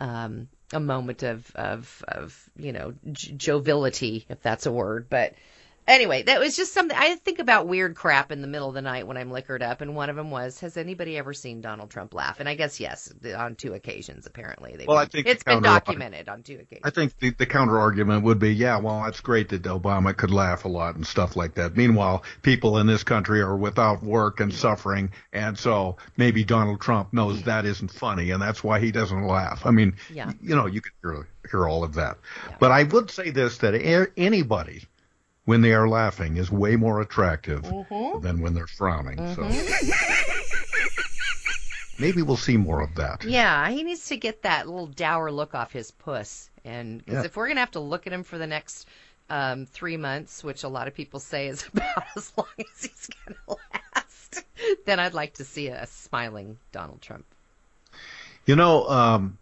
um, 0.00 0.48
a 0.72 0.80
moment 0.80 1.22
of, 1.22 1.50
of, 1.54 2.04
of 2.08 2.50
you 2.56 2.72
know, 2.72 2.94
j- 3.12 3.32
joviality, 3.32 4.24
if 4.28 4.40
that's 4.42 4.66
a 4.66 4.72
word. 4.72 5.08
But 5.10 5.34
anyway, 5.86 6.22
that 6.24 6.40
was 6.40 6.56
just 6.56 6.72
something 6.72 6.96
I 6.96 7.16
think 7.16 7.38
about 7.38 7.66
weird 7.66 7.94
crap 7.94 8.32
in 8.32 8.40
the 8.42 8.48
middle 8.48 8.68
of 8.68 8.74
the 8.74 8.82
night 8.82 9.06
when 9.06 9.16
I'm 9.16 9.30
liquored 9.30 9.62
up. 9.62 9.80
And 9.80 9.94
one 9.94 10.10
of 10.10 10.16
them 10.16 10.30
was, 10.30 10.60
has 10.60 10.76
anybody 10.76 11.16
ever 11.18 11.32
seen 11.34 11.60
Donald 11.60 11.90
Trump 11.90 12.14
laugh? 12.14 12.40
And 12.40 12.48
I 12.48 12.54
guess 12.54 12.80
yes, 12.80 13.12
on 13.36 13.54
two 13.56 13.74
occasions, 13.74 14.26
apparently. 14.26 14.84
Well, 14.86 14.96
I 14.98 15.04
been- 15.04 15.10
think 15.10 15.26
it's 15.26 15.44
been 15.44 15.62
documented 15.62 16.28
on 16.28 16.42
two 16.42 16.54
occasions. 16.54 16.82
I 16.84 16.90
think 16.90 17.16
the, 17.18 17.30
the 17.30 17.46
counter 17.46 17.78
argument 17.78 18.24
would 18.24 18.38
be, 18.38 18.54
yeah, 18.54 18.78
well, 18.78 19.02
that's 19.04 19.20
great 19.20 19.48
that 19.50 19.62
Obama 19.62 20.16
could 20.16 20.30
laugh 20.30 20.64
a 20.64 20.68
lot 20.68 20.96
and 20.96 21.06
stuff 21.06 21.36
like 21.36 21.54
that. 21.54 21.76
Meanwhile, 21.76 22.24
people 22.42 22.78
in 22.78 22.86
this 22.86 23.04
country 23.04 23.40
are 23.40 23.56
without 23.56 24.02
work 24.02 24.40
and 24.40 24.52
suffering, 24.52 25.10
and 25.32 25.58
so 25.58 25.96
maybe 26.16 26.44
Donald 26.44 26.80
Trump 26.80 27.12
knows 27.12 27.42
that 27.42 27.64
isn't 27.64 27.90
funny, 27.90 28.30
and 28.30 28.42
that's 28.42 28.62
why 28.64 28.80
he 28.80 28.90
doesn't 28.90 29.26
laugh. 29.26 29.64
I 29.66 29.70
mean, 29.70 29.96
Yeah. 30.12 30.32
you 30.40 30.54
know, 30.56 30.66
you 30.66 30.80
could 30.80 30.92
hear, 31.02 31.28
hear 31.50 31.68
all 31.68 31.84
of 31.84 31.94
that. 31.94 32.18
But 32.58 32.70
I 32.70 32.84
would 32.84 33.10
say 33.10 33.30
this 33.30 33.58
that 33.58 33.74
anybody, 34.16 34.82
when 35.44 35.60
they 35.60 35.72
are 35.72 35.88
laughing, 35.88 36.36
is 36.36 36.50
way 36.50 36.76
more 36.76 37.00
attractive 37.00 37.62
Mhm. 37.62 38.22
than 38.22 38.40
when 38.40 38.54
they're 38.54 38.66
frowning. 38.66 39.16
So 39.34 39.42
Mhm. 39.42 39.92
maybe 41.98 42.22
we'll 42.22 42.36
see 42.36 42.56
more 42.56 42.80
of 42.80 42.94
that. 42.96 43.24
Yeah, 43.24 43.68
he 43.70 43.82
needs 43.82 44.06
to 44.08 44.16
get 44.16 44.42
that 44.42 44.66
little 44.66 44.86
dour 44.86 45.30
look 45.30 45.54
off 45.54 45.72
his 45.72 45.90
puss. 45.90 46.50
And 46.64 46.98
because 47.04 47.20
Yeah. 47.20 47.24
if 47.26 47.36
we're 47.36 47.48
gonna 47.48 47.60
have 47.60 47.72
to 47.72 47.80
look 47.80 48.06
at 48.06 48.12
him 48.12 48.22
for 48.24 48.38
the 48.38 48.46
next 48.46 48.88
um, 49.30 49.64
three 49.64 49.96
months, 49.96 50.44
which 50.44 50.64
a 50.64 50.68
lot 50.68 50.86
of 50.86 50.94
people 50.94 51.18
say 51.18 51.46
is 51.48 51.66
about 51.72 52.04
as 52.14 52.30
long 52.36 52.46
as 52.58 52.82
he's 52.82 53.08
gonna 53.24 53.58
last, 53.94 54.44
then 54.84 55.00
I'd 55.00 55.14
like 55.14 55.32
to 55.34 55.44
see 55.44 55.68
a 55.68 55.86
smiling 55.86 56.58
Donald 56.72 57.00
Trump. 57.00 57.24
You 58.44 58.54
know, 58.56 58.86
um, 58.86 59.38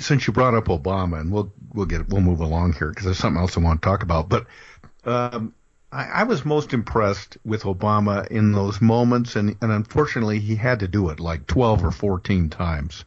since 0.00 0.26
you 0.26 0.32
brought 0.32 0.54
up 0.54 0.64
Obama, 0.64 1.20
and 1.20 1.30
we'll 1.30 1.52
we'll 1.72 1.86
get 1.86 2.08
we'll 2.08 2.22
move 2.22 2.40
along 2.40 2.72
here 2.72 2.88
because 2.88 3.04
there's 3.04 3.18
something 3.18 3.40
else 3.40 3.56
I 3.56 3.60
want 3.60 3.82
to 3.82 3.86
talk 3.86 4.02
about. 4.02 4.28
But 4.28 4.46
um, 5.06 5.54
I, 5.92 6.06
I 6.06 6.22
was 6.24 6.44
most 6.44 6.72
impressed 6.72 7.38
with 7.44 7.62
Obama 7.62 8.26
in 8.28 8.52
those 8.52 8.80
moments, 8.80 9.36
and 9.36 9.56
and 9.60 9.70
unfortunately 9.72 10.40
he 10.40 10.56
had 10.56 10.80
to 10.80 10.88
do 10.88 11.10
it 11.10 11.20
like 11.20 11.46
12 11.46 11.84
or 11.84 11.90
14 11.90 12.50
times, 12.50 13.04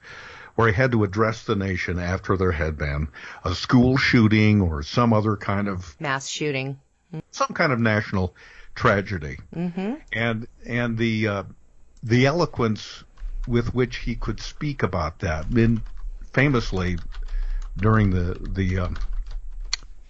where 0.55 0.67
he 0.69 0.73
had 0.73 0.91
to 0.93 1.03
address 1.03 1.43
the 1.43 1.55
nation 1.55 1.99
after 1.99 2.37
there 2.37 2.51
had 2.51 2.77
been 2.77 3.07
a 3.43 3.53
school 3.53 3.97
shooting 3.97 4.61
or 4.61 4.83
some 4.83 5.13
other 5.13 5.35
kind 5.35 5.67
of 5.67 5.95
Mass 5.99 6.27
shooting. 6.27 6.79
some 7.31 7.49
kind 7.53 7.71
of 7.73 7.79
national 7.79 8.33
tragedy 8.75 9.37
Mm-hmm. 9.55 9.95
and 10.13 10.47
and 10.65 10.97
the 10.97 11.27
uh, 11.27 11.43
the 12.03 12.25
eloquence 12.27 13.03
with 13.47 13.73
which 13.73 13.97
he 13.97 14.15
could 14.15 14.39
speak 14.39 14.83
about 14.83 15.19
that. 15.19 15.45
And 15.47 15.81
famously, 16.33 16.97
during 17.77 18.11
the 18.11 18.37
the 18.39 18.79
um, 18.79 18.97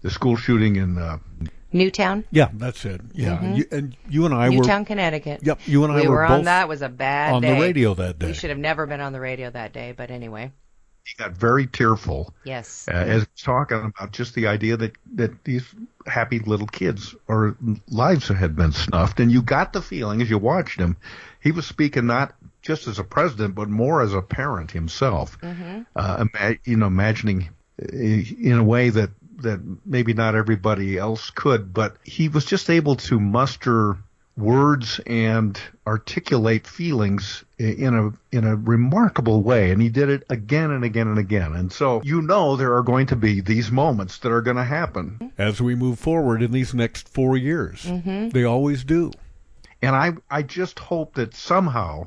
the 0.02 0.10
school 0.12 0.36
shooting 0.36 0.76
in 0.76 0.98
uh, 0.98 1.18
Newtown. 1.74 2.24
Yeah, 2.32 2.50
that's 2.54 2.86
it. 2.86 3.02
Yeah, 3.14 3.38
Mhm. 3.38 3.58
you, 3.58 3.66
and 3.72 3.98
you 4.10 4.26
and 4.26 4.34
I 4.34 4.50
Newtown, 4.50 4.82
were. 4.82 4.86
Connecticut. 4.86 5.42
Yep, 5.44 5.60
you 5.66 5.84
and 5.84 5.92
I 5.94 6.02
we 6.02 6.08
were, 6.08 6.16
were 6.16 6.28
both 6.28 6.38
on 6.40 6.44
that. 6.46 6.68
Was 6.70 6.82
a 6.82 6.90
bad 6.90 7.34
on 7.34 7.42
day. 7.42 7.54
the 7.56 7.62
radio 7.62 7.94
that 7.96 8.20
day. 8.20 8.28
We 8.28 8.34
should 8.34 8.50
have 8.50 8.60
never 8.60 8.86
been 8.88 9.02
on 9.02 9.14
the 9.14 9.20
radio 9.20 9.50
that 9.50 9.74
day, 9.74 9.94
but 9.96 10.10
anyway. 10.12 10.52
he 11.06 11.14
got 11.24 11.32
very 11.32 11.66
tearful 11.68 12.34
Yes. 12.44 12.86
uh, 12.90 12.92
as 12.92 13.22
he 13.22 13.28
talking 13.42 13.78
about 13.78 14.12
just 14.12 14.36
the 14.36 14.48
idea 14.48 14.76
that 14.76 14.92
that 15.16 15.44
these 15.46 15.64
happy 16.06 16.40
little 16.40 16.68
kids 16.68 17.16
or 17.30 17.56
lives 17.88 18.28
had 18.28 18.56
been 18.58 18.72
snuffed, 18.74 19.20
and 19.22 19.32
you 19.32 19.42
got 19.42 19.72
the 19.74 19.82
feeling 19.82 20.22
as 20.22 20.30
you 20.30 20.38
watched 20.38 20.80
him, 20.80 20.98
he 21.40 21.52
was 21.54 21.66
speaking 21.66 22.08
not 22.08 22.34
just 22.62 22.88
as 22.88 23.00
a 23.00 23.04
president, 23.06 23.56
but 23.56 23.70
more 23.70 24.02
as 24.02 24.14
a 24.14 24.22
parent 24.22 24.72
himself. 24.72 25.40
Mm-hmm. 25.42 25.84
uh, 25.96 26.26
ima- 26.34 26.58
you 26.66 26.76
know, 26.76 26.88
imagining 26.88 27.50
uh, 27.82 27.86
in 27.96 28.58
a 28.58 28.64
way 28.64 28.90
that 28.90 29.12
that 29.38 29.60
maybe 29.86 30.14
not 30.14 30.36
everybody 30.36 30.98
else 30.98 31.30
could, 31.30 31.74
but 31.74 31.98
he 32.04 32.28
was 32.30 32.46
just 32.46 32.70
able 32.70 32.96
to 32.96 33.20
muster 33.20 33.98
words 34.36 35.00
and 35.08 35.60
articulate 35.88 36.68
feelings 36.68 37.44
in 37.58 37.96
a 37.96 38.36
in 38.36 38.44
a 38.44 38.56
remarkable 38.56 39.42
way 39.42 39.72
and 39.72 39.82
he 39.82 39.90
did 39.90 40.10
it 40.10 40.24
again 40.30 40.70
and 40.70 40.84
again 40.84 41.08
and 41.08 41.18
again 41.18 41.56
and 41.56 41.72
so 41.74 42.00
you 42.04 42.22
know 42.22 42.56
there 42.56 42.76
are 42.76 42.84
going 42.84 43.08
to 43.08 43.16
be 43.16 43.42
these 43.42 43.72
moments 43.72 44.20
that 44.20 44.32
are 44.32 44.44
going 44.44 44.56
to 44.58 44.64
happen 44.64 45.32
as 45.40 45.60
we 45.60 45.74
move 45.74 45.98
forward 45.98 46.44
in 46.44 46.52
these 46.52 46.72
next 46.76 47.10
four 47.10 47.36
years. 47.36 47.86
Mhm. 47.86 48.32
They 48.32 48.44
always 48.44 48.84
do. 48.84 49.12
and 49.82 49.96
i 49.96 50.14
i 50.30 50.44
just 50.44 50.78
hope 50.78 51.16
that 51.16 51.34
somehow 51.36 52.06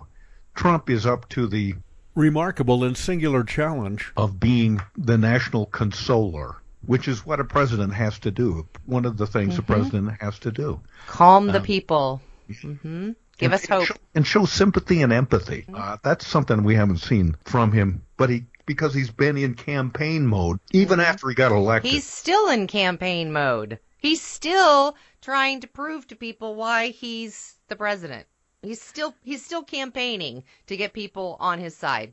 trump 0.55 0.89
is 0.89 1.05
up 1.07 1.29
to 1.31 1.49
the 1.49 1.75
Remarkable 2.15 2.85
and 2.85 2.97
singular 2.97 3.43
challenge. 3.43 4.13
of 4.17 4.39
being 4.39 4.81
the 4.97 5.19
national 5.19 5.67
consoler 5.67 6.57
which 6.87 7.09
is 7.09 7.25
what 7.27 7.41
a 7.41 7.45
president 7.45 7.93
has 7.95 8.19
to 8.21 8.31
do 8.31 8.67
one 8.87 9.05
of 9.05 9.17
the 9.17 9.27
things 9.27 9.59
a 9.59 9.63
Mhm. 9.63 9.67
president 9.67 10.21
has 10.21 10.39
to 10.41 10.51
do 10.51 10.81
Calm 11.07 11.47
the 11.49 11.59
Um, 11.59 11.63
people. 11.63 12.21
hmm 12.63 13.11
Give 13.39 13.53
us 13.55 13.67
hope. 13.67 13.79
and 13.79 13.87
show, 13.87 13.95
and 14.17 14.27
show 14.27 14.45
sympathy 14.45 15.01
and 15.01 15.13
empathy. 15.13 15.65
Uh, 15.73 15.97
that's 16.03 16.27
something 16.27 16.63
we 16.63 16.75
haven't 16.75 16.99
seen 16.99 17.37
from 17.45 17.73
him, 17.73 18.03
but 18.17 18.29
he 18.31 18.45
because 18.67 18.93
he's 18.95 19.11
been 19.11 19.37
in 19.39 19.55
campaign 19.55 20.27
mode 20.27 20.59
even 20.73 21.01
after 21.01 21.29
he 21.29 21.35
got 21.35 21.51
elected. 21.51 21.91
He's 21.91 22.05
still 22.07 22.49
in 22.51 22.67
campaign 22.67 23.33
mode. 23.33 23.79
He's 23.99 24.21
still 24.23 24.95
trying 25.23 25.61
to 25.61 25.67
prove 25.67 26.07
to 26.09 26.17
people 26.17 26.55
why 26.55 26.89
he's 26.89 27.55
the 27.69 27.77
president. 27.77 28.27
He's 28.63 28.81
still 28.83 29.15
he's 29.25 29.45
still 29.45 29.63
campaigning 29.63 30.45
to 30.67 30.77
get 30.77 30.93
people 30.93 31.37
on 31.41 31.59
his 31.59 31.75
side. 31.75 32.13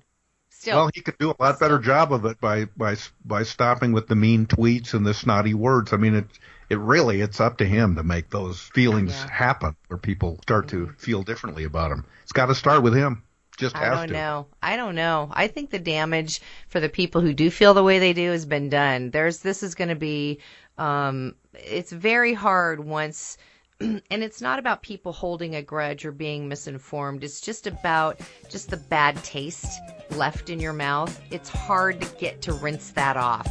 Still. 0.60 0.76
well, 0.78 0.90
he 0.94 1.02
could 1.02 1.18
do 1.20 1.30
a 1.30 1.36
lot 1.40 1.60
better 1.60 1.78
job 1.78 2.12
of 2.12 2.26
it 2.26 2.42
by 2.42 2.66
by 2.76 2.96
by 3.24 3.44
stopping 3.44 3.92
with 3.92 4.08
the 4.08 4.16
mean 4.16 4.48
tweets 4.48 4.94
and 4.96 5.06
the 5.06 5.14
snotty 5.14 5.54
words. 5.54 5.94
I 5.94 5.98
mean, 5.98 6.16
it 6.16 6.26
it 6.70 6.80
really 6.80 7.22
it's 7.22 7.40
up 7.40 7.60
to 7.60 7.66
him 7.66 7.96
to 7.96 8.04
make 8.04 8.32
those 8.32 8.60
feelings 8.60 9.12
Yeah. 9.14 9.32
happen, 9.32 9.76
where 9.88 10.00
people 10.00 10.40
start 10.42 10.68
to 10.70 10.94
feel 10.98 11.22
differently 11.22 11.64
about 11.64 11.92
him. 11.92 12.06
It's 12.24 12.32
got 12.32 12.48
to 12.48 12.56
start 12.56 12.82
with 12.82 12.96
him. 12.96 13.22
Just 13.58 13.76
I 13.76 13.90
don't 13.90 14.08
to. 14.08 14.14
know. 14.14 14.48
I 14.62 14.76
don't 14.78 14.96
know. 14.96 15.30
I 15.32 15.48
think 15.48 15.70
the 15.70 15.80
damage 15.80 16.42
for 16.70 16.80
the 16.80 16.90
people 16.90 17.22
who 17.22 17.34
do 17.34 17.50
feel 17.52 17.74
the 17.76 17.84
way 17.84 18.00
they 18.00 18.14
do 18.14 18.32
has 18.32 18.46
been 18.46 18.70
done. 18.70 19.12
There's 19.12 19.40
this 19.40 19.62
is 19.64 19.76
going 19.76 19.90
to 19.90 19.96
be 19.96 20.40
um 20.80 21.36
it's 21.54 21.92
very 21.92 22.34
hard 22.34 22.80
once 22.84 23.38
and 23.80 24.02
it's 24.24 24.42
not 24.42 24.60
about 24.60 24.82
people 24.82 25.12
holding 25.14 25.56
a 25.56 25.62
grudge 25.62 26.06
or 26.06 26.12
being 26.12 26.48
misinformed. 26.48 27.24
It's 27.24 27.40
just 27.42 27.68
about 27.68 28.20
just 28.50 28.70
the 28.70 28.78
bad 28.78 29.22
taste 29.24 29.80
left 30.12 30.50
in 30.50 30.60
your 30.60 30.74
mouth. 30.74 31.20
It's 31.32 31.50
hard 31.50 32.02
to 32.02 32.08
get 32.18 32.42
to 32.44 32.54
rinse 32.54 32.92
that 32.92 33.18
off. 33.18 33.48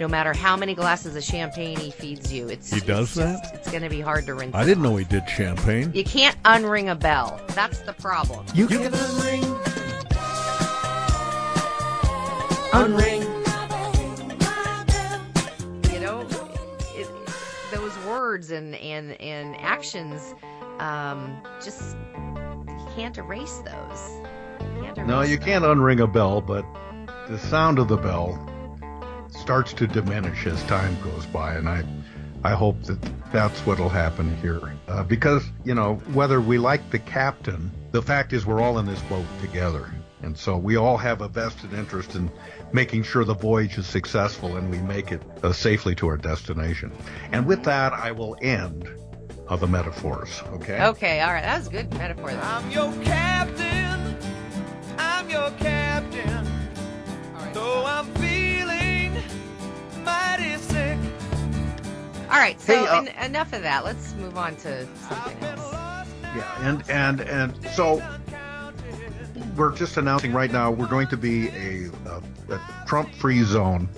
No 0.00 0.08
matter 0.08 0.32
how 0.32 0.56
many 0.56 0.74
glasses 0.74 1.14
of 1.14 1.22
champagne 1.22 1.78
he 1.78 1.90
feeds 1.90 2.32
you, 2.32 2.48
it's 2.48 2.72
He 2.72 2.80
does 2.80 3.10
it's 3.10 3.16
just- 3.16 3.42
that? 3.44 3.54
It's 3.54 3.70
going 3.70 3.82
to 3.82 3.90
be 3.90 4.00
hard 4.00 4.24
to 4.26 4.34
rinse. 4.34 4.54
I 4.54 4.64
didn't 4.64 4.84
off. 4.86 4.92
know 4.92 4.96
he 4.96 5.04
did 5.04 5.28
champagne. 5.28 5.92
You 5.94 6.04
can't 6.04 6.42
unring 6.44 6.90
a 6.90 6.94
bell. 6.94 7.38
That's 7.48 7.80
the 7.80 7.92
problem. 7.92 8.46
You 8.54 8.66
Give 8.66 8.80
it 8.82 8.94
a 8.94 9.22
ring. 9.22 9.42
Unring. 12.72 13.29
And 18.34 18.74
and 19.20 19.56
actions, 19.56 20.34
um, 20.78 21.42
just 21.62 21.96
you 22.68 22.86
can't 22.94 23.18
erase 23.18 23.58
those. 23.58 24.10
You 24.60 24.82
can't 24.82 24.98
erase 24.98 25.08
No, 25.08 25.22
you 25.22 25.36
them. 25.36 25.44
can't 25.46 25.64
unring 25.64 26.00
a 26.02 26.06
bell, 26.06 26.40
but 26.40 26.64
the 27.28 27.38
sound 27.38 27.78
of 27.78 27.88
the 27.88 27.96
bell 27.96 28.38
starts 29.28 29.72
to 29.74 29.86
diminish 29.86 30.46
as 30.46 30.62
time 30.64 30.96
goes 31.02 31.26
by, 31.26 31.54
and 31.54 31.68
I, 31.68 31.84
I 32.44 32.52
hope 32.52 32.82
that 32.84 32.98
that's 33.32 33.58
what'll 33.66 33.88
happen 33.88 34.36
here. 34.38 34.60
Uh, 34.88 35.02
because 35.02 35.44
you 35.64 35.74
know, 35.74 35.96
whether 36.12 36.40
we 36.40 36.58
like 36.58 36.90
the 36.90 36.98
captain, 37.00 37.70
the 37.90 38.02
fact 38.02 38.32
is 38.32 38.46
we're 38.46 38.60
all 38.60 38.78
in 38.78 38.86
this 38.86 39.00
boat 39.02 39.26
together, 39.40 39.90
and 40.22 40.36
so 40.38 40.56
we 40.56 40.76
all 40.76 40.96
have 40.96 41.20
a 41.20 41.28
vested 41.28 41.72
interest 41.74 42.14
in 42.14 42.30
making 42.72 43.02
sure 43.02 43.24
the 43.24 43.34
voyage 43.34 43.78
is 43.78 43.86
successful 43.86 44.56
and 44.56 44.70
we 44.70 44.78
make 44.78 45.12
it 45.12 45.22
uh, 45.42 45.52
safely 45.52 45.94
to 45.96 46.06
our 46.08 46.16
destination. 46.16 46.92
And 47.32 47.46
with 47.46 47.62
that, 47.64 47.92
I 47.92 48.12
will 48.12 48.36
end 48.40 48.88
uh, 49.48 49.56
the 49.56 49.66
metaphors. 49.66 50.42
Okay. 50.52 50.82
Okay, 50.82 51.20
all 51.20 51.32
right, 51.32 51.42
that 51.42 51.58
was 51.58 51.66
a 51.66 51.70
good 51.70 51.92
metaphor. 51.94 52.30
Though. 52.30 52.40
I'm 52.40 52.70
your 52.70 52.92
captain. 53.04 54.16
I'm 54.98 55.28
your 55.28 55.50
captain. 55.52 56.46
Though 57.52 57.84
I'm 57.84 58.06
feeling 58.14 59.14
mighty 60.04 60.56
sick. 60.58 60.98
All 62.30 62.38
right, 62.38 62.60
so 62.60 62.74
Hey, 62.76 62.86
uh, 62.86 63.02
en- 63.02 63.24
enough 63.30 63.52
of 63.52 63.62
that. 63.62 63.84
Let's 63.84 64.14
move 64.14 64.36
on 64.38 64.54
to 64.56 64.86
something 65.08 65.42
else. 65.42 65.74
Yeah, 66.36 66.68
and 66.68 66.88
and 66.88 67.20
and 67.22 67.70
so 67.70 68.00
we're 69.56 69.72
just 69.74 69.96
announcing 69.96 70.32
right 70.32 70.50
now 70.52 70.70
we're 70.70 70.86
going 70.86 71.08
to 71.08 71.16
be 71.16 71.48
a, 71.48 71.90
a, 72.06 72.54
a 72.54 72.60
Trump-free 72.86 73.42
zone 73.42 73.88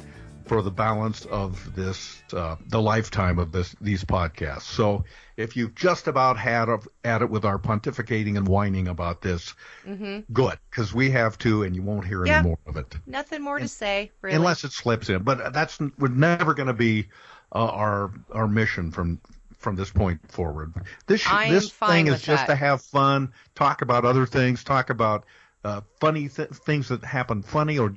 for 0.46 0.60
the 0.62 0.70
balance 0.70 1.24
of 1.26 1.74
this 1.74 2.22
uh, 2.32 2.56
the 2.66 2.80
lifetime 2.80 3.38
of 3.38 3.52
this 3.52 3.74
these 3.80 4.04
podcasts. 4.04 4.62
So 4.62 5.04
if 5.36 5.56
you've 5.56 5.74
just 5.74 6.08
about 6.08 6.36
had 6.36 6.68
a, 6.68 6.78
at 7.04 7.22
it 7.22 7.30
with 7.30 7.44
our 7.44 7.58
pontificating 7.58 8.36
and 8.36 8.46
whining 8.46 8.88
about 8.88 9.22
this, 9.22 9.54
hmm 9.84 10.20
good, 10.32 10.58
because 10.70 10.92
we 10.92 11.10
have 11.10 11.38
to, 11.38 11.62
and 11.62 11.74
you 11.76 11.82
won't 11.82 12.06
hear 12.06 12.26
Yeah. 12.26 12.38
any 12.38 12.48
more 12.48 12.58
of 12.66 12.76
it 12.76 12.96
Nothing 13.06 13.42
more 13.42 13.58
to 13.58 13.68
say, 13.68 14.10
really. 14.20 14.36
unless 14.36 14.64
it 14.64 14.72
slips 14.72 15.08
in. 15.08 15.22
But 15.22 15.52
that's 15.52 15.78
we're 15.98 16.08
never 16.08 16.54
going 16.54 16.68
to 16.68 16.74
be 16.74 17.08
uh, 17.54 17.66
our 17.66 18.10
our 18.32 18.48
mission 18.48 18.90
from 18.90 19.20
from 19.58 19.76
this 19.76 19.90
point 19.90 20.20
forward. 20.30 20.74
This 21.06 21.24
this 21.48 21.70
thing 21.70 22.08
is 22.08 22.14
with 22.14 22.22
just 22.22 22.46
that. 22.46 22.52
to 22.52 22.56
have 22.56 22.82
fun, 22.82 23.32
talk 23.54 23.80
about 23.82 24.04
other 24.04 24.26
things, 24.26 24.64
talk 24.64 24.90
about 24.90 25.24
uh, 25.64 25.80
funny 26.00 26.28
th- 26.28 26.50
things 26.50 26.88
that 26.88 27.04
happen, 27.04 27.42
funny 27.42 27.78
or 27.78 27.94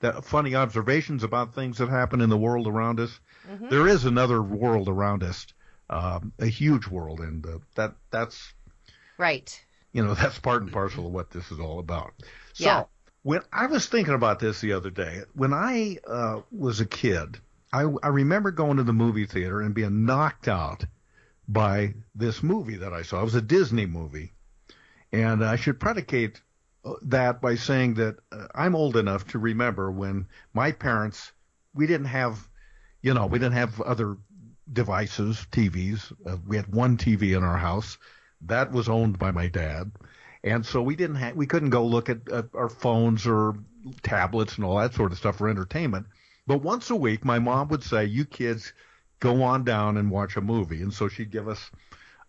the 0.00 0.22
funny 0.22 0.54
observations 0.54 1.22
about 1.22 1.54
things 1.54 1.78
that 1.78 1.88
happen 1.88 2.20
in 2.20 2.30
the 2.30 2.36
world 2.38 2.66
around 2.66 3.00
us. 3.00 3.20
Mhm. 3.48 3.70
There 3.70 3.86
is 3.86 4.04
another 4.04 4.42
world 4.42 4.88
around 4.88 5.22
us, 5.22 5.46
um, 5.90 6.32
a 6.38 6.46
huge 6.46 6.86
world, 6.88 7.20
and 7.20 7.44
uh, 7.46 7.58
that 7.74 7.94
that's 8.10 8.54
right. 9.18 9.64
you 9.92 10.04
know 10.04 10.14
that's 10.20 10.38
part 10.38 10.62
and 10.62 10.72
parcel 10.72 11.06
of 11.06 11.12
what 11.12 11.30
this 11.30 11.50
is 11.50 11.58
all 11.60 11.78
about. 11.78 12.12
So 12.54 12.64
Yeah. 12.64 12.84
when 13.22 13.42
I 13.52 13.66
was 13.66 13.86
thinking 13.86 14.14
about 14.14 14.38
this 14.40 14.60
the 14.60 14.72
other 14.72 14.90
day, 14.90 15.22
when 15.34 15.52
I 15.52 15.98
uh, 16.06 16.40
was 16.50 16.80
a 16.80 16.86
kid, 16.86 17.38
I, 17.72 17.82
I 18.02 18.08
remember 18.08 18.50
going 18.50 18.76
to 18.78 18.82
the 18.84 18.92
movie 18.92 19.26
theater 19.26 19.60
and 19.60 19.74
being 19.74 20.04
knocked 20.04 20.48
out 20.48 20.84
by 21.48 21.94
this 22.14 22.42
movie 22.42 22.76
that 22.76 22.92
I 22.92 23.02
saw. 23.02 23.20
It 23.20 23.24
was 23.24 23.34
a 23.34 23.42
Disney 23.42 23.86
movie, 23.86 24.32
and 25.12 25.44
I 25.44 25.56
should 25.56 25.80
predicate 25.80 26.40
that 27.02 27.40
by 27.40 27.54
saying 27.54 27.94
that 27.94 28.16
uh, 28.32 28.46
I'm 28.54 28.74
old 28.74 28.96
enough 28.96 29.26
to 29.28 29.38
remember 29.38 29.90
when 29.90 30.26
my 30.54 30.72
parents 30.72 31.32
we 31.74 31.86
didn't 31.86 32.06
have, 32.06 32.48
you 33.02 33.14
know, 33.14 33.26
we 33.26 33.38
didn't 33.38 33.54
have 33.54 33.80
other 33.80 34.16
devices, 34.72 35.46
TVs. 35.52 36.12
Uh, 36.26 36.36
we 36.46 36.56
had 36.56 36.72
one 36.72 36.96
TV 36.96 37.36
in 37.36 37.44
our 37.44 37.58
house 37.58 37.98
that 38.42 38.72
was 38.72 38.88
owned 38.88 39.18
by 39.18 39.30
my 39.30 39.48
dad, 39.48 39.92
and 40.42 40.64
so 40.64 40.82
we 40.82 40.96
didn't 40.96 41.16
have 41.16 41.36
we 41.36 41.46
couldn't 41.46 41.70
go 41.70 41.84
look 41.84 42.08
at, 42.08 42.28
at 42.30 42.46
our 42.54 42.68
phones 42.68 43.26
or 43.26 43.56
tablets 44.02 44.56
and 44.56 44.64
all 44.64 44.78
that 44.78 44.94
sort 44.94 45.12
of 45.12 45.18
stuff 45.18 45.38
for 45.38 45.48
entertainment. 45.48 46.06
But 46.46 46.62
once 46.62 46.90
a 46.90 46.96
week, 46.96 47.24
my 47.24 47.38
mom 47.38 47.68
would 47.68 47.82
say, 47.82 48.04
"You 48.06 48.24
kids, 48.24 48.72
go 49.20 49.42
on 49.42 49.64
down 49.64 49.96
and 49.96 50.10
watch 50.10 50.36
a 50.36 50.40
movie," 50.40 50.82
and 50.82 50.92
so 50.92 51.08
she'd 51.08 51.30
give 51.30 51.48
us 51.48 51.70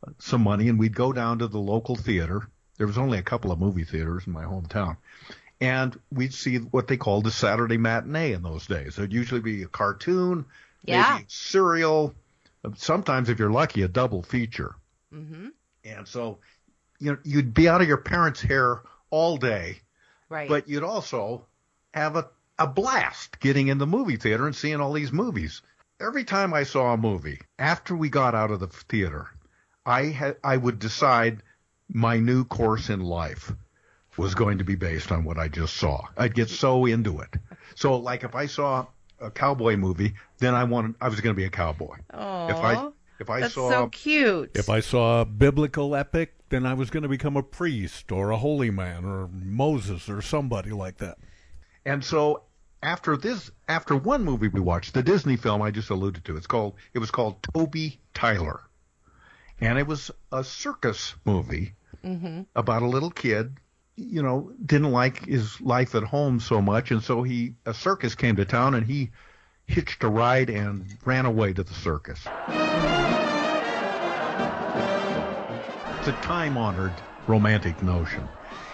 uh, 0.05 0.11
some 0.19 0.41
money, 0.41 0.67
and 0.67 0.77
we'd 0.77 0.95
go 0.95 1.13
down 1.13 1.39
to 1.39 1.47
the 1.47 1.59
local 1.59 1.95
theater. 1.95 2.49
There 2.81 2.87
was 2.87 2.97
only 2.97 3.19
a 3.19 3.21
couple 3.21 3.51
of 3.51 3.59
movie 3.59 3.83
theaters 3.83 4.25
in 4.25 4.33
my 4.33 4.43
hometown, 4.43 4.97
and 5.59 5.95
we'd 6.11 6.33
see 6.33 6.57
what 6.57 6.87
they 6.87 6.97
called 6.97 7.25
the 7.25 7.29
Saturday 7.29 7.77
matinee 7.77 8.31
in 8.31 8.41
those 8.41 8.65
days. 8.65 8.97
It'd 8.97 9.13
usually 9.13 9.39
be 9.39 9.61
a 9.61 9.67
cartoon, 9.67 10.45
Yeah. 10.83 11.11
maybe 11.11 11.25
a 11.25 11.29
serial, 11.29 12.15
sometimes 12.77 13.29
if 13.29 13.37
you're 13.37 13.51
lucky, 13.51 13.83
a 13.83 13.87
double 13.87 14.23
feature. 14.23 14.73
hmm 15.13 15.49
And 15.85 16.07
so, 16.07 16.39
you 16.97 17.11
know, 17.11 17.19
you'd 17.23 17.53
be 17.53 17.69
out 17.69 17.81
of 17.81 17.87
your 17.87 17.97
parents' 17.97 18.41
hair 18.41 18.81
all 19.11 19.37
day, 19.37 19.81
Right. 20.27 20.49
but 20.49 20.67
you'd 20.67 20.81
also 20.81 21.45
have 21.93 22.15
a, 22.15 22.31
a 22.57 22.65
blast 22.65 23.39
getting 23.39 23.67
in 23.67 23.77
the 23.77 23.85
movie 23.85 24.17
theater 24.17 24.47
and 24.47 24.55
seeing 24.55 24.81
all 24.81 24.93
these 24.93 25.11
movies. 25.11 25.61
Every 25.99 26.23
time 26.23 26.51
I 26.51 26.63
saw 26.63 26.93
a 26.93 26.97
movie, 26.97 27.41
after 27.59 27.95
we 27.95 28.09
got 28.09 28.33
out 28.33 28.49
of 28.49 28.59
the 28.59 28.65
theater, 28.65 29.29
I 29.85 30.05
had 30.05 30.37
I 30.43 30.57
would 30.57 30.79
decide 30.79 31.43
my 31.93 32.17
new 32.17 32.45
course 32.45 32.89
in 32.89 33.01
life 33.01 33.51
was 34.17 34.36
going 34.36 34.58
to 34.58 34.63
be 34.63 34.75
based 34.75 35.12
on 35.12 35.23
what 35.23 35.38
I 35.38 35.47
just 35.47 35.75
saw. 35.75 36.08
I'd 36.17 36.36
get 36.36 36.49
so 36.49 36.86
into 36.86 37.21
it. 37.21 37.30
So, 37.75 37.97
like 37.97 38.23
if 38.23 38.36
I 38.36 38.45
saw 38.45 38.88
a 39.19 39.32
cowboy 39.32 39.77
movie, 39.77 40.13
then 40.39 40.54
I 40.54 40.63
wanted 40.63 40.95
I 40.99 41.08
was 41.08 41.21
going 41.21 41.36
to 41.36 41.38
be 41.38 41.45
a 41.45 41.49
cowboy. 41.49 41.95
Aww. 42.13 42.49
If 42.49 42.58
I 42.58 42.89
if 43.19 43.30
I 43.30 43.41
That's 43.41 43.54
saw 43.54 43.69
so 43.69 43.88
cute. 43.89 44.51
If 44.56 44.69
I 44.69 44.80
saw 44.80 45.21
a 45.21 45.25
biblical 45.25 45.95
epic, 45.95 46.34
then 46.49 46.65
I 46.65 46.73
was 46.73 46.89
going 46.89 47.04
to 47.04 47.10
become 47.10 47.38
a 47.38 47.43
priest 47.43 48.12
or 48.12 48.32
a 48.32 48.38
holy 48.38 48.71
man 48.71 49.06
or 49.06 49.27
Moses 49.27 50.10
or 50.10 50.21
somebody 50.21 50.71
like 50.71 50.97
that. 50.97 51.19
And 51.86 52.04
so 52.04 52.43
after 52.82 53.15
this, 53.15 53.51
after 53.67 53.95
one 53.95 54.23
movie 54.23 54.47
we 54.47 54.60
watched, 54.60 54.95
the 54.95 55.04
Disney 55.04 55.38
film 55.38 55.62
I 55.62 55.69
just 55.69 55.91
alluded 55.91 56.25
to, 56.25 56.36
it's 56.36 56.47
called, 56.47 56.73
it 56.95 56.99
was 56.99 57.12
called 57.12 57.43
Toby 57.43 57.99
Tyler. 58.15 58.62
And 59.60 59.77
it 59.77 59.86
was 59.86 60.10
a 60.32 60.43
circus 60.43 61.13
movie 61.23 61.73
hmm 62.03 62.41
about 62.55 62.81
a 62.81 62.87
little 62.87 63.11
kid, 63.11 63.57
you 63.95 64.21
know, 64.21 64.51
didn't 64.65 64.91
like 64.91 65.25
his 65.25 65.59
life 65.61 65.95
at 65.95 66.03
home 66.03 66.39
so 66.39 66.61
much. 66.61 66.91
And 66.91 67.03
so 67.03 67.23
he, 67.23 67.53
a 67.65 67.73
circus 67.73 68.15
came 68.15 68.35
to 68.37 68.45
town 68.45 68.75
and 68.75 68.85
he 68.85 69.11
hitched 69.65 70.03
a 70.03 70.07
ride 70.07 70.49
and 70.49 70.85
ran 71.05 71.25
away 71.25 71.53
to 71.53 71.63
the 71.63 71.73
circus. 71.73 72.19
It's 75.99 76.07
a 76.07 76.17
time 76.23 76.57
honored 76.57 76.93
romantic 77.27 77.81
notion. 77.81 78.27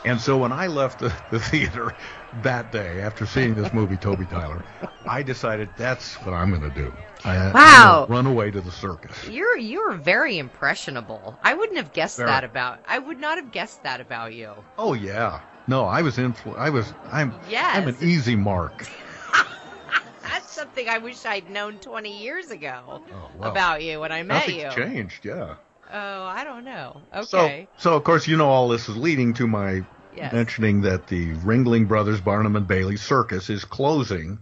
And 0.05 0.19
so 0.21 0.38
when 0.38 0.51
I 0.51 0.67
left 0.67 0.99
the, 0.99 1.13
the 1.31 1.39
theater 1.39 1.93
that 2.41 2.71
day 2.71 3.01
after 3.01 3.25
seeing 3.25 3.55
this 3.55 3.73
movie, 3.73 3.97
Toby 3.97 4.25
Tyler, 4.25 4.63
I 5.05 5.21
decided 5.23 5.69
that's 5.77 6.15
what 6.23 6.33
I'm 6.33 6.49
going 6.49 6.62
to 6.62 6.69
do. 6.75 6.93
I, 7.25 7.51
Wow. 7.51 8.05
run 8.10 8.25
away 8.25 8.51
to 8.51 8.62
the 8.62 8.71
circus. 8.71 9.27
You're 9.27 9.57
you're 9.57 9.93
very 9.93 10.38
impressionable. 10.38 11.38
I 11.43 11.53
wouldn't 11.55 11.77
have 11.77 11.91
guessed 11.93 12.17
Very. 12.17 12.29
that 12.29 12.43
about. 12.43 12.79
I 12.86 12.99
would 12.99 13.19
not 13.19 13.38
have 13.38 13.51
guessed 13.51 13.83
that 13.83 13.99
about 14.01 14.33
you. 14.33 14.53
Oh 14.77 14.93
yeah. 14.93 15.41
No, 15.67 15.86
I 15.86 16.01
was 16.03 16.17
influ- 16.17 16.57
I 16.57 16.69
was. 16.69 16.93
I'm. 17.12 17.33
Yes. 17.49 17.75
I'm 17.75 17.88
an 17.88 17.97
easy 18.01 18.36
mark. 18.36 18.88
That's 20.21 20.49
something 20.51 20.88
I 20.88 20.99
wish 20.99 21.25
I'd 21.25 21.49
known 21.49 21.79
20 21.79 22.21
years 22.21 22.51
ago 22.51 23.01
Oh, 23.12 23.29
well, 23.38 23.49
about 23.51 23.81
you 23.83 23.99
when 23.99 24.12
I 24.12 24.23
met 24.23 24.47
Nothing's 24.47 24.63
you. 24.75 24.83
changed. 24.83 25.25
Yeah. 25.25 25.55
Oh, 25.91 26.23
I 26.26 26.43
don't 26.43 26.65
know. 26.65 27.02
Okay. 27.15 27.67
so 27.78 27.82
so 27.82 27.95
of 27.95 28.04
course, 28.04 28.28
you 28.28 28.38
know 28.38 28.50
all 28.50 28.69
this 28.69 28.89
is 28.89 28.97
leading 28.97 29.34
to 29.36 29.47
my 29.47 29.84
Yes. 30.15 30.34
mentioning 30.34 30.82
that 30.82 31.08
the 31.08 31.34
Ringling 31.36 31.88
Brothers 31.88 32.19
Barnum 32.19 32.56
and 32.56 32.67
Bailey 32.67 32.97
Circus 32.97 33.50
is 33.52 33.63
closing. 33.65 34.39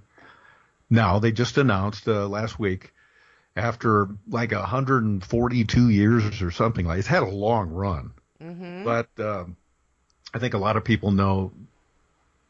Now 0.90 1.20
they 1.20 1.32
just 1.34 1.58
announced 1.58 2.08
uh, 2.08 2.28
last 2.28 2.58
week, 2.58 2.94
after 3.58 4.08
like 4.30 4.52
142 4.54 5.90
years 5.90 6.42
or 6.42 6.52
something 6.52 6.86
like. 6.86 7.00
It's 7.00 7.08
had 7.08 7.24
a 7.24 7.30
long 7.30 7.70
run, 7.72 8.12
hmm 8.40 8.84
but 8.84 9.10
um, 9.20 9.58
I 10.34 10.40
think 10.40 10.54
a 10.54 10.58
lot 10.60 10.78
of 10.78 10.86
people 10.86 11.12
know 11.12 11.52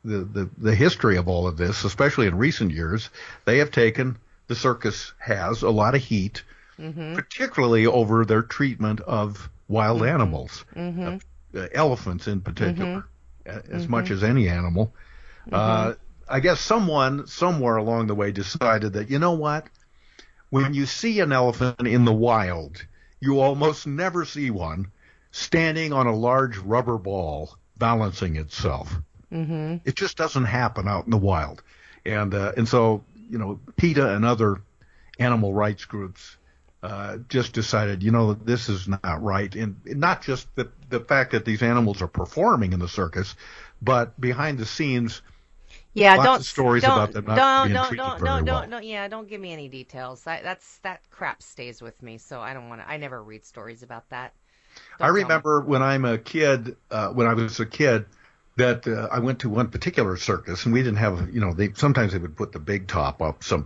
the, 0.03 0.19
the 0.19 0.49
the 0.57 0.75
history 0.75 1.17
of 1.17 1.27
all 1.27 1.47
of 1.47 1.57
this, 1.57 1.83
especially 1.83 2.27
in 2.27 2.37
recent 2.37 2.71
years. 2.71 3.09
They 3.45 3.57
have 3.59 3.71
taken 3.71 4.17
the 4.47 4.55
circus 4.55 5.13
has 5.17 5.63
a 5.63 5.69
lot 5.71 5.95
of 5.95 6.01
heat, 6.03 6.43
hmm 6.77 7.15
particularly 7.15 7.85
over 7.85 8.25
their 8.25 8.41
treatment 8.43 8.99
of 9.01 9.49
wild 9.67 10.03
animals 10.03 10.65
hmm 10.75 11.17
uh, 11.55 11.67
elephants 11.73 12.27
in 12.27 12.41
particular, 12.41 13.05
a- 13.45 13.63
as 13.71 13.87
much 13.89 14.11
as 14.11 14.23
any 14.23 14.47
animal. 14.49 14.93
Uh, 15.51 15.93
I 16.29 16.39
guess 16.39 16.59
someone 16.59 17.27
somewhere 17.27 17.77
along 17.77 18.07
the 18.07 18.15
way 18.15 18.31
decided 18.31 18.93
that 18.93 19.09
you 19.09 19.19
know 19.19 19.33
what, 19.33 19.67
when 20.49 20.73
you 20.73 20.85
see 20.85 21.19
an 21.21 21.31
elephant 21.31 21.87
in 21.87 22.05
the 22.05 22.13
wild, 22.13 22.85
you 23.19 23.39
almost 23.39 23.87
never 23.87 24.25
see 24.25 24.49
one 24.49 24.87
standing 25.31 25.93
on 25.93 26.07
a 26.07 26.15
large 26.15 26.57
rubber 26.57 26.97
ball 26.97 27.55
balancing 27.77 28.35
itself. 28.35 29.01
hmm 29.31 29.79
It 29.85 29.95
just 29.95 30.17
doesn't 30.17 30.45
happen 30.45 30.87
out 30.87 31.05
in 31.05 31.11
the 31.11 31.17
wild, 31.17 31.63
and 32.05 32.33
uh, 32.33 32.51
and 32.57 32.67
so 32.67 33.03
you 33.29 33.37
know 33.37 33.59
PETA 33.77 34.15
and 34.15 34.25
other 34.25 34.61
animal 35.19 35.53
rights 35.53 35.85
groups 35.85 36.37
uh, 36.85 37.17
just 37.29 37.53
decided, 37.53 38.03
you 38.03 38.11
know, 38.11 38.33
this 38.33 38.69
is 38.69 38.87
not 38.87 39.23
right. 39.23 39.55
And 39.55 39.75
not 39.85 40.21
just 40.23 40.47
the 40.55 40.71
the 40.89 40.99
fact 40.99 41.31
that 41.31 41.45
these 41.45 41.63
animals 41.63 42.01
are 42.01 42.07
performing 42.07 42.73
in 42.73 42.79
the 42.79 42.87
circus, 42.89 43.35
but 43.81 44.19
behind 44.19 44.59
the 44.59 44.65
scenes, 44.65 45.21
Yeah, 45.93 46.17
don't 46.17 46.43
stories 46.43 46.83
don't, 46.83 46.91
about 46.91 47.13
them 47.13 47.25
not 47.25 47.35
don't, 47.35 47.67
being 47.67 47.73
don't, 47.73 47.87
treated 47.87 48.03
don't, 48.03 48.19
very 48.19 48.29
don't, 48.29 48.45
well. 48.45 48.61
don't, 48.61 48.69
don't, 48.69 48.83
yeah, 48.83 49.07
don't 49.07 49.27
give 49.29 49.41
me 49.41 49.53
any 49.53 49.69
details. 49.69 50.23
That, 50.23 50.43
that's 50.43 50.79
that 50.79 51.01
crap 51.09 51.41
stays 51.41 51.81
with 51.81 52.01
me, 52.03 52.17
so 52.17 52.41
I 52.41 52.53
don't 52.53 52.69
want 52.69 52.81
to. 52.81 52.89
I 52.89 52.97
never 52.97 53.23
read 53.23 53.45
stories 53.45 53.81
about 53.83 54.09
that. 54.09 54.33
I 54.99 55.07
remember 55.07 55.61
when 55.61 55.81
I'm 55.81 56.05
a 56.05 56.17
kid, 56.17 56.75
uh, 56.91 57.09
when 57.09 57.27
I 57.27 57.33
was 57.33 57.59
a 57.59 57.65
kid, 57.65 58.05
that 58.57 58.87
uh, 58.87 59.07
I 59.11 59.19
went 59.19 59.39
to 59.39 59.49
one 59.49 59.69
particular 59.69 60.17
circus, 60.17 60.65
and 60.65 60.73
we 60.73 60.81
didn't 60.83 60.97
have, 60.97 61.33
you 61.33 61.39
know, 61.41 61.53
they 61.53 61.73
sometimes 61.73 62.11
they 62.13 62.19
would 62.19 62.35
put 62.37 62.51
the 62.51 62.59
big 62.59 62.87
top 62.87 63.21
up 63.21 63.43
some 63.43 63.65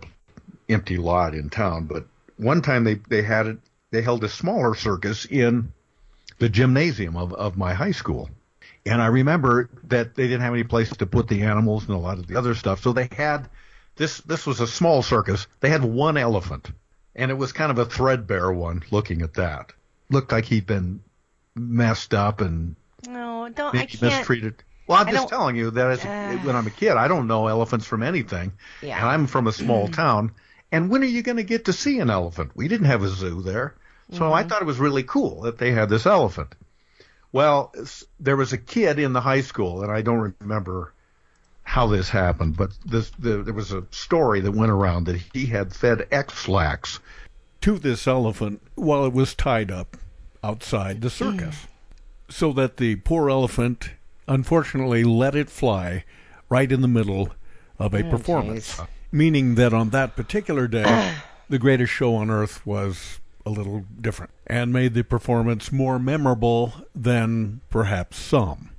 empty 0.68 0.96
lot 0.96 1.34
in 1.34 1.50
town, 1.50 1.86
but 1.86 2.06
one 2.40 2.62
time 2.62 2.84
they 2.84 2.94
they 3.08 3.22
had 3.22 3.46
it, 3.46 3.58
they 3.90 4.02
held 4.02 4.24
a 4.24 4.28
smaller 4.28 4.74
circus 4.74 5.24
in 5.26 5.72
the 6.38 6.48
gymnasium 6.48 7.16
of 7.16 7.32
of 7.34 7.56
my 7.56 7.74
high 7.74 7.90
school, 7.92 8.30
and 8.86 9.00
I 9.02 9.06
remember 9.06 9.68
that 9.84 10.14
they 10.14 10.24
didn't 10.24 10.42
have 10.42 10.54
any 10.54 10.64
place 10.64 10.90
to 10.96 11.06
put 11.06 11.28
the 11.28 11.42
animals 11.42 11.84
and 11.86 11.94
a 11.94 11.98
lot 11.98 12.18
of 12.18 12.26
the 12.26 12.36
other 12.36 12.54
stuff, 12.54 12.82
so 12.82 12.92
they 12.92 13.08
had 13.12 13.48
this 13.96 14.18
this 14.22 14.46
was 14.46 14.60
a 14.60 14.66
small 14.66 15.02
circus. 15.02 15.46
They 15.60 15.68
had 15.70 15.84
one 15.84 16.16
elephant, 16.16 16.70
and 17.14 17.30
it 17.30 17.34
was 17.34 17.52
kind 17.52 17.70
of 17.70 17.78
a 17.78 17.84
threadbare 17.84 18.50
one. 18.52 18.82
Looking 18.90 19.22
at 19.22 19.34
that, 19.34 19.72
looked 20.08 20.32
like 20.32 20.46
he'd 20.46 20.66
been 20.66 21.02
messed 21.54 22.14
up 22.14 22.40
and 22.40 22.76
No, 23.08 23.48
don't. 23.54 23.74
I 23.76 23.86
can't. 23.86 24.00
mistreated. 24.02 24.54
Well, 24.86 24.98
I'm 24.98 25.08
I 25.08 25.12
just 25.12 25.28
telling 25.28 25.54
you 25.56 25.70
that 25.72 25.90
as 25.90 26.04
Uh. 26.04 26.38
when 26.42 26.56
I'm 26.56 26.66
a 26.66 26.70
kid, 26.70 26.92
I 26.96 27.06
don't 27.06 27.26
know 27.28 27.46
elephants 27.46 27.86
from 27.86 28.02
anything, 28.02 28.52
Yeah. 28.82 28.96
and 28.98 29.06
I'm 29.08 29.26
from 29.26 29.46
a 29.46 29.52
small 29.52 29.86
town. 30.02 30.32
And 30.72 30.88
when 30.90 31.02
are 31.02 31.06
you 31.06 31.22
going 31.22 31.36
to 31.36 31.42
get 31.42 31.64
to 31.66 31.72
see 31.72 31.98
an 31.98 32.10
elephant? 32.10 32.52
We 32.54 32.68
didn't 32.68 32.86
have 32.86 33.02
a 33.02 33.08
zoo 33.08 33.42
there, 33.42 33.74
so 34.12 34.32
I 34.32 34.44
Mhm. 34.44 34.48
thought 34.48 34.62
it 34.62 34.66
was 34.66 34.78
really 34.78 35.02
cool 35.02 35.42
that 35.42 35.58
they 35.58 35.72
had 35.72 35.88
this 35.88 36.06
elephant. 36.06 36.54
Well, 37.32 37.72
there 38.18 38.36
was 38.36 38.52
a 38.52 38.58
kid 38.58 38.98
in 38.98 39.12
the 39.12 39.20
high 39.20 39.40
school, 39.40 39.82
and 39.82 39.90
I 39.92 40.02
don't 40.02 40.34
remember 40.40 40.92
how 41.62 41.86
this 41.86 42.08
happened, 42.08 42.56
but 42.56 42.70
this, 42.84 43.10
the, 43.18 43.42
there 43.42 43.54
was 43.54 43.72
a 43.72 43.84
story 43.90 44.40
that 44.40 44.52
went 44.52 44.72
around 44.72 45.04
that 45.04 45.20
he 45.32 45.46
had 45.46 45.72
fed 45.74 46.06
Ex-Lax 46.10 46.98
to 47.60 47.78
this 47.78 48.08
elephant 48.08 48.60
while 48.74 49.04
it 49.04 49.12
was 49.12 49.34
tied 49.34 49.70
up 49.70 49.96
outside 50.42 51.00
the 51.02 51.10
circus. 51.10 51.66
so 52.28 52.52
that 52.52 52.76
the 52.78 52.96
poor 52.96 53.28
elephant 53.28 53.90
unfortunately 54.28 55.02
let 55.04 55.34
it 55.34 55.50
fly 55.50 56.04
right 56.48 56.70
in 56.72 56.80
the 56.80 56.88
middle 56.88 57.30
of 57.78 57.92
a 57.92 58.04
Oh, 58.06 58.10
performance. 58.10 58.76
jeez. 58.76 58.86
Meaning 59.12 59.56
that 59.56 59.72
on 59.72 59.90
that 59.90 60.16
particular 60.16 60.68
day, 60.68 61.16
the 61.48 61.58
greatest 61.58 61.92
show 61.92 62.14
on 62.14 62.30
earth 62.30 62.64
was 62.66 63.20
a 63.44 63.50
little 63.50 63.84
different 64.00 64.32
and 64.46 64.72
made 64.72 64.94
the 64.94 65.02
performance 65.02 65.72
more 65.72 65.98
memorable 65.98 66.72
than 66.94 67.60
perhaps 67.70 68.18
some. 68.18 68.70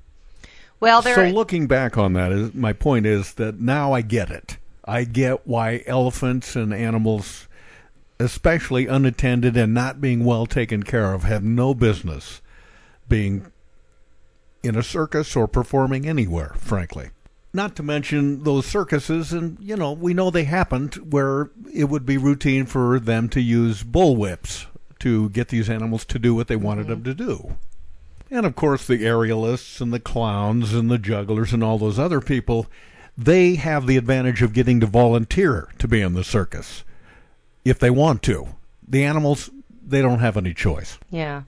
Well, 0.79 1.01
there. 1.01 1.15
So 1.15 1.27
looking 1.27 1.67
back 1.67 1.97
on 1.97 2.13
that, 2.13 2.32
is, 2.32 2.53
my 2.53 2.73
point 2.73 3.05
is 3.05 3.36
that 3.36 3.59
now 3.59 3.93
I 3.93 4.01
get 4.01 4.29
it. 4.32 4.57
I 4.84 5.03
get 5.03 5.45
why 5.45 5.84
elephants 5.86 6.55
and 6.55 6.73
animals, 6.73 7.47
especially 8.19 8.88
unattended 8.88 9.55
and 9.55 9.73
not 9.73 10.01
being 10.01 10.25
well 10.25 10.47
taken 10.47 10.84
care 10.84 11.13
of, 11.13 11.23
have 11.23 11.43
no 11.43 11.73
business 11.73 12.41
being 13.07 13.51
in 14.63 14.75
a 14.75 14.84
circus 14.84 15.36
or 15.36 15.47
performing 15.47 16.07
anywhere, 16.07 16.53
frankly. 16.57 17.09
Not 17.54 17.76
to 17.76 17.84
mention 17.84 18.43
those 18.43 18.66
circuses, 18.66 19.34
and 19.34 19.58
you 19.60 19.76
know, 19.76 19.91
we 19.91 20.14
know 20.14 20.30
they 20.30 20.45
happened 20.45 20.95
where 21.12 21.52
it 21.74 21.86
would 21.86 22.06
be 22.06 22.18
routine 22.18 22.66
for 22.66 22.99
them 22.99 23.28
to 23.30 23.41
use 23.41 23.84
bullwhips 23.84 24.68
to 24.99 25.30
get 25.30 25.49
these 25.49 25.70
animals 25.70 26.06
to 26.06 26.20
do 26.20 26.34
what 26.34 26.47
they 26.47 26.56
wanted 26.56 26.88
mm-hmm. 26.88 27.04
them 27.04 27.04
to 27.04 27.14
do. 27.14 27.58
And 28.30 28.45
of 28.45 28.56
course, 28.56 28.88
the 28.88 28.99
aerialists 28.99 29.82
and 29.82 29.91
the 29.91 29.99
clowns 29.99 30.74
and 30.74 30.89
the 30.89 30.97
jugglers 30.97 31.52
and 31.52 31.62
all 31.62 31.78
those 31.78 31.99
other 31.99 32.22
people, 32.22 32.68
they 33.18 33.56
have 33.56 33.86
the 33.86 33.97
advantage 33.97 34.41
of 34.41 34.54
getting 34.54 34.80
to 34.80 34.86
volunteer 34.86 35.68
to 35.80 35.88
be 35.88 36.02
in 36.02 36.14
the 36.14 36.24
circus 36.24 36.86
if 37.66 37.78
they 37.78 37.89
want 37.89 38.24
to. 38.24 38.47
The 38.88 39.04
animals, 39.04 39.49
they 39.86 40.02
don't 40.02 40.20
have 40.20 40.38
any 40.38 40.54
choice. 40.54 40.97
yeah. 41.10 41.43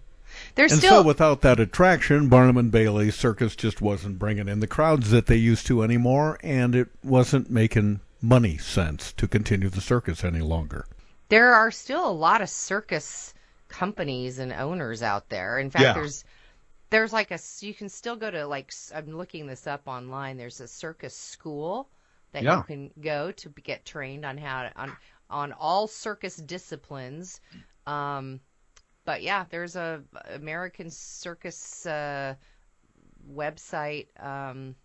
There's 0.56 0.72
and 0.72 0.80
still. 0.82 1.02
so, 1.02 1.08
without 1.08 1.42
that 1.42 1.60
attraction, 1.60 2.30
Barnum 2.30 2.58
and 2.58 2.72
Bailey 2.72 3.10
Circus 3.12 3.56
just 3.56 3.82
wasn't 3.82 4.20
bringing 4.20 4.48
in 4.48 4.60
the 4.60 4.68
crowds 4.68 5.10
that 5.12 5.26
they 5.26 5.36
used 5.36 5.66
to 5.68 5.82
anymore, 5.82 6.38
and 6.44 6.76
it 6.76 6.90
wasn't 7.04 7.50
making 7.50 8.02
money 8.22 8.58
sense 8.58 9.12
to 9.14 9.28
continue 9.28 9.70
the 9.70 9.82
circus 9.82 10.24
any 10.24 10.40
longer. 10.42 10.86
there 11.30 11.54
are 11.56 11.72
still 11.72 12.08
a 12.08 12.12
lot 12.12 12.42
of 12.42 12.50
circus 12.50 13.34
companies 13.68 14.38
and 14.38 14.54
owners 14.54 15.02
out 15.02 15.30
there. 15.30 15.58
In 15.58 15.72
fact, 15.72 15.84
Yeah. 15.84 15.94
there's 15.94 16.24
there's 16.92 17.12
like 17.12 17.32
a 17.32 17.40
you 17.62 17.74
can 17.74 17.90
still 17.90 18.16
go 18.16 18.30
to 18.30 18.46
like 18.46 18.72
I'm 18.94 19.18
looking 19.18 19.48
this 19.48 19.66
up 19.66 19.82
online. 19.88 20.38
There's 20.38 20.60
a 20.62 20.68
circus 20.68 21.18
school 21.18 21.90
that 22.34 22.44
Yeah. 22.44 22.58
you 22.58 22.64
can 22.64 22.92
go 23.02 23.32
to 23.32 23.50
get 23.64 23.84
trained 23.84 24.26
on 24.26 24.38
how 24.38 24.64
to, 24.64 24.72
on 24.80 24.96
on 25.32 25.54
all 25.54 25.88
circus 25.88 26.36
disciplines. 26.36 27.42
Um, 27.88 28.40
but 29.06 29.22
yeah, 29.22 29.46
there's 29.50 29.76
a 29.76 30.02
American 30.34 30.90
Circus 30.90 31.86
uh, 31.86 32.36
website. 33.32 34.08
Um, 34.20 34.76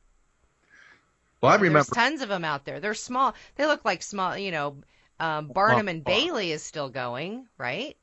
Well, 1.41 1.53
I 1.53 1.57
there's 1.57 1.69
remember. 1.69 1.95
tons 1.95 2.23
of 2.23 2.29
them 2.29 2.45
out 2.45 2.65
there. 2.65 2.81
They're 2.81 2.95
small. 2.95 3.35
They 3.57 3.67
look 3.67 3.85
like 3.85 4.03
small. 4.03 4.37
You 4.37 4.51
know, 4.51 4.77
um, 5.21 5.49
Barnum 5.49 5.87
Well, 5.87 5.95
and 5.95 6.05
Bailey 6.05 6.53
is 6.53 6.63
still 6.63 6.89
going, 6.89 7.47
right? 7.59 7.97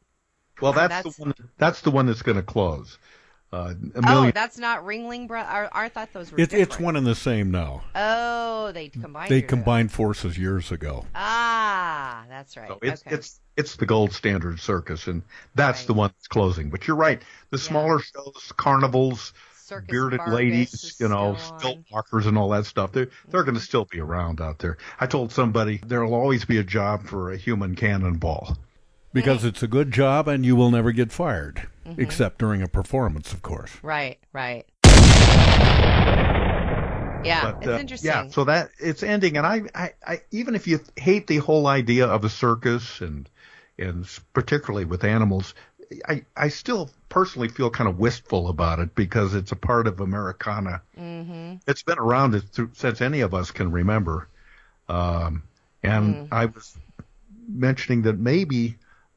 Well, 0.62 0.74
that's, 0.74 0.90
That's- 0.94 1.16
the 1.18 1.22
one. 1.22 1.34
That's 1.58 1.82
the 1.82 1.92
one 1.92 2.06
that's 2.06 2.22
going 2.22 2.38
to 2.38 2.44
close. 2.44 2.98
Uh, 3.54 3.74
a 3.96 3.98
Oh, 3.98 4.02
million. 4.02 4.32
that's 4.34 4.58
not 4.58 4.84
Ringling 4.84 5.28
Bro. 5.28 5.40
I, 5.42 5.70
I 5.72 5.90
thought 5.90 6.12
those 6.12 6.32
were. 6.32 6.40
It, 6.40 6.52
it's 6.54 6.80
one 6.80 6.96
and 6.96 7.06
the 7.08 7.16
same 7.16 7.52
now. 7.52 7.84
Oh, 7.96 8.72
they 8.74 8.90
combined. 8.90 9.32
They 9.32 9.40
your- 9.40 9.48
combined 9.48 9.92
forces 9.92 10.38
years 10.38 10.72
ago. 10.72 11.06
Ah, 11.16 12.26
that's 12.28 12.58
right. 12.58 12.68
So 12.68 12.80
it's 12.82 13.02
okay. 13.06 13.16
it's 13.16 13.40
it's 13.56 13.76
the 13.78 13.86
gold 13.86 14.12
standard 14.14 14.60
circus, 14.60 15.08
and 15.08 15.22
that's 15.54 15.86
the 15.86 15.94
one 15.94 16.10
that's 16.18 16.28
closing. 16.28 16.70
But 16.70 16.88
you're 16.88 16.98
right. 16.98 17.22
The 17.52 17.58
smaller 17.58 18.00
shows, 18.00 18.52
carnivals, 18.58 19.32
Circus 19.54 19.88
bearded 19.90 20.18
Vargas 20.20 20.34
ladies, 20.36 20.98
you 21.00 21.08
know, 21.08 21.36
still 21.38 21.58
stilt 21.60 21.80
walkers 21.92 22.26
and 22.26 22.38
all 22.38 22.50
that 22.50 22.66
stuff. 22.66 22.92
They're 22.92 23.10
they're 23.30 23.44
going 23.44 23.56
to 23.56 23.62
still 23.62 23.86
be 23.86 24.00
around 24.02 24.42
out 24.42 24.60
there. 24.60 24.78
I 25.00 25.06
told 25.08 25.32
somebody 25.32 25.80
there'll 25.86 26.14
always 26.14 26.44
be 26.46 26.58
a 26.58 26.64
job 26.64 27.06
for 27.08 27.32
a 27.32 27.38
human 27.38 27.76
cannonball. 27.76 28.58
Because 29.16 29.46
it's 29.46 29.64
a 29.64 29.68
good 29.68 29.92
job 29.92 30.28
and 30.28 30.46
you 30.46 30.56
will 30.56 30.70
never 30.72 30.92
get 30.92 31.12
fired. 31.12 31.68
Mhm. 31.88 32.00
Except 32.00 32.38
during 32.38 32.62
a 32.62 32.68
performance, 32.68 33.32
of 33.32 33.42
course. 33.42 33.72
Right, 33.82 34.20
right. 34.34 34.66
Yeah, 37.24 37.42
But, 37.54 37.58
it's 37.62 37.68
uh, 37.68 37.78
interesting. 37.80 38.08
Yeah, 38.12 38.28
so 38.28 38.44
that 38.44 38.70
it's 38.78 39.02
ending, 39.02 39.38
and 39.38 39.48
I, 39.48 39.64
I, 39.74 39.94
I, 40.06 40.22
even 40.30 40.54
if 40.54 40.68
you 40.68 40.80
hate 40.96 41.26
the 41.26 41.38
whole 41.38 41.66
idea 41.66 42.06
of 42.06 42.24
a 42.24 42.30
circus 42.30 43.02
and 43.02 43.28
and 43.80 44.08
particularly 44.34 44.86
with 44.86 45.04
animals, 45.04 45.56
I, 46.08 46.24
I 46.38 46.50
still 46.50 46.92
personally 47.10 47.48
feel 47.50 47.70
kind 47.70 47.90
of 47.90 47.98
wistful 47.98 48.48
about 48.48 48.80
it 48.80 48.94
because 48.96 49.34
it's 49.34 49.52
a 49.52 49.56
part 49.56 49.88
of 49.88 50.00
Americana. 50.00 50.82
Mm-hmm. 51.00 51.56
It's 51.68 51.84
been 51.84 51.98
around 52.00 52.40
through, 52.52 52.70
since 52.74 53.02
any 53.02 53.22
of 53.22 53.34
us 53.34 53.50
can 53.52 53.72
remember, 53.72 54.28
um, 54.88 55.44
and 55.84 56.16
Mm. 56.16 56.28
I 56.32 56.46
was 56.46 56.78
mentioning 57.48 58.04
that 58.04 58.20
maybe 58.20 58.76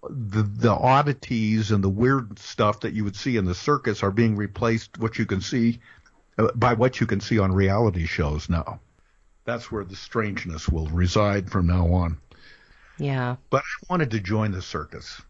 the 0.09 0.43
the 0.43 0.71
oddities 0.71 1.71
and 1.71 1.83
the 1.83 1.89
weird 1.89 2.39
stuff 2.39 2.81
that 2.81 2.93
you 2.93 3.05
would 3.05 3.17
see 3.17 3.37
in 3.37 3.45
the 3.45 3.55
circus 3.55 4.03
are 4.03 4.11
being 4.11 4.37
replaced 4.37 4.99
what 4.99 5.19
you 5.19 5.27
can 5.27 5.41
see 5.41 5.81
uh, 6.39 6.49
by 6.55 6.75
what 6.75 7.01
you 7.01 7.07
can 7.07 7.21
see 7.21 7.39
on 7.39 7.53
reality 7.53 8.07
shows 8.07 8.49
now. 8.49 8.81
That's 9.45 9.73
where 9.73 9.85
the 9.85 9.97
strangeness 9.97 10.69
will 10.69 10.87
reside 10.87 11.51
from 11.51 11.67
now 11.67 11.93
on. 11.93 12.19
Yeah. 12.99 13.37
But 13.51 13.63
I 13.63 13.87
wanted 13.93 14.11
to 14.13 14.21
join 14.21 14.53
the 14.53 14.63
circus. 14.63 15.21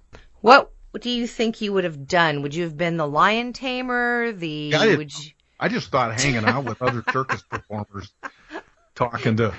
What 0.40 0.70
do 1.00 1.10
you 1.10 1.26
think 1.26 1.60
you 1.60 1.72
would 1.72 1.84
have 1.84 2.06
done? 2.08 2.42
Would 2.42 2.54
you 2.54 2.64
have 2.64 2.76
been 2.76 2.96
the 2.96 3.06
lion 3.06 3.52
tamer? 3.52 4.32
The 4.32 4.74
I, 4.74 4.84
didn't- 4.84 4.98
would 4.98 5.18
you? 5.18 5.30
I 5.60 5.68
just 5.68 5.90
thought 5.90 6.20
hanging 6.20 6.44
out 6.44 6.64
with 6.64 6.80
other 6.82 7.02
circus 7.12 7.42
performers, 7.42 8.12
talking 8.94 9.36
to. 9.38 9.52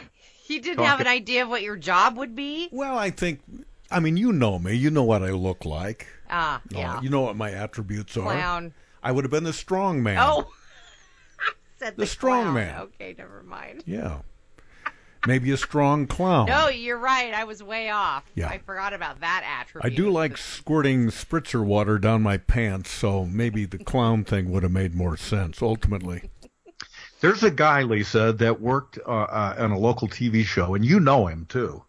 You 0.48 0.62
didn't 0.62 0.86
have 0.86 1.02
an 1.02 1.08
idea 1.08 1.44
of 1.44 1.50
what 1.50 1.62
your 1.62 1.76
job 1.76 2.18
would 2.18 2.36
be? 2.36 2.70
Well, 2.72 2.98
I 2.98 3.12
think, 3.12 3.42
I 3.92 4.00
mean, 4.00 4.18
you 4.18 4.32
know 4.32 4.60
me. 4.60 4.74
You 4.76 4.92
know 4.92 5.04
what 5.04 5.24
I 5.24 5.30
look 5.32 5.66
like. 5.66 6.08
Ah, 6.30 6.62
No, 6.72 6.80
yeah. 6.80 7.02
You 7.02 7.10
know 7.10 7.22
what 7.22 7.36
my 7.36 7.52
attributes 7.52 8.16
are. 8.18 8.22
Clown. 8.24 8.74
I 9.02 9.12
would 9.12 9.24
have 9.24 9.32
been 9.32 9.44
the 9.46 9.54
strong 9.54 10.04
man. 10.04 10.18
Oh. 10.20 10.48
Said 11.80 11.96
The 11.96 12.02
the, 12.02 12.06
strong 12.08 12.44
clown. 12.44 12.54
man. 12.56 12.80
Okay, 12.82 13.16
never 13.18 13.42
mind. 13.44 13.84
Yeah. 13.86 14.20
Maybe 15.28 15.52
a 15.52 15.58
strong 15.58 16.08
clown. 16.08 16.46
No, 16.48 16.70
you're 16.70 16.98
right. 16.98 17.34
I 17.34 17.44
was 17.44 17.62
way 17.62 17.90
off. 17.90 18.24
Yeah. 18.36 18.48
I 18.48 18.60
forgot 18.60 18.94
about 18.94 19.20
that 19.22 19.44
attribute. 19.62 19.92
I 19.92 19.96
do 19.96 20.10
like 20.10 20.38
squirting 20.38 21.08
spritzer 21.08 21.64
water 21.64 21.98
down 21.98 22.22
my 22.22 22.38
pants, 22.38 22.90
so 22.92 23.26
maybe 23.26 23.66
the 23.66 23.80
clown 23.80 24.24
thing 24.24 24.50
would 24.52 24.64
have 24.64 24.72
made 24.72 24.94
more 24.96 25.18
sense 25.18 25.62
ultimately. 25.62 26.30
There's 27.22 27.44
a 27.44 27.52
guy, 27.52 27.82
Lisa, 27.84 28.32
that 28.34 28.62
worked 28.62 28.98
uh, 29.06 29.10
uh, 29.12 29.56
on 29.58 29.72
a 29.72 29.78
local 29.78 30.08
TV 30.08 30.46
show, 30.46 30.74
and 30.74 30.86
you 30.86 31.02
know 31.02 31.28
him 31.28 31.46
too. 31.50 31.84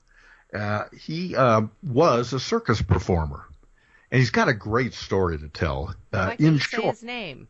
Uh, 0.53 0.85
he 0.99 1.37
uh, 1.37 1.63
was 1.83 2.33
a 2.33 2.41
circus 2.41 2.83
performer, 2.83 3.45
and 4.11 4.19
he's 4.19 4.31
got 4.31 4.49
a 4.49 4.55
great 4.55 4.95
story 4.95 5.39
to 5.39 5.49
tell. 5.49 5.95
Uh, 6.13 6.25
Why 6.25 6.29
can't 6.29 6.41
in 6.41 6.53
you 6.55 6.59
say 6.59 6.77
short, 6.79 6.95
his 6.97 7.03
name? 7.05 7.49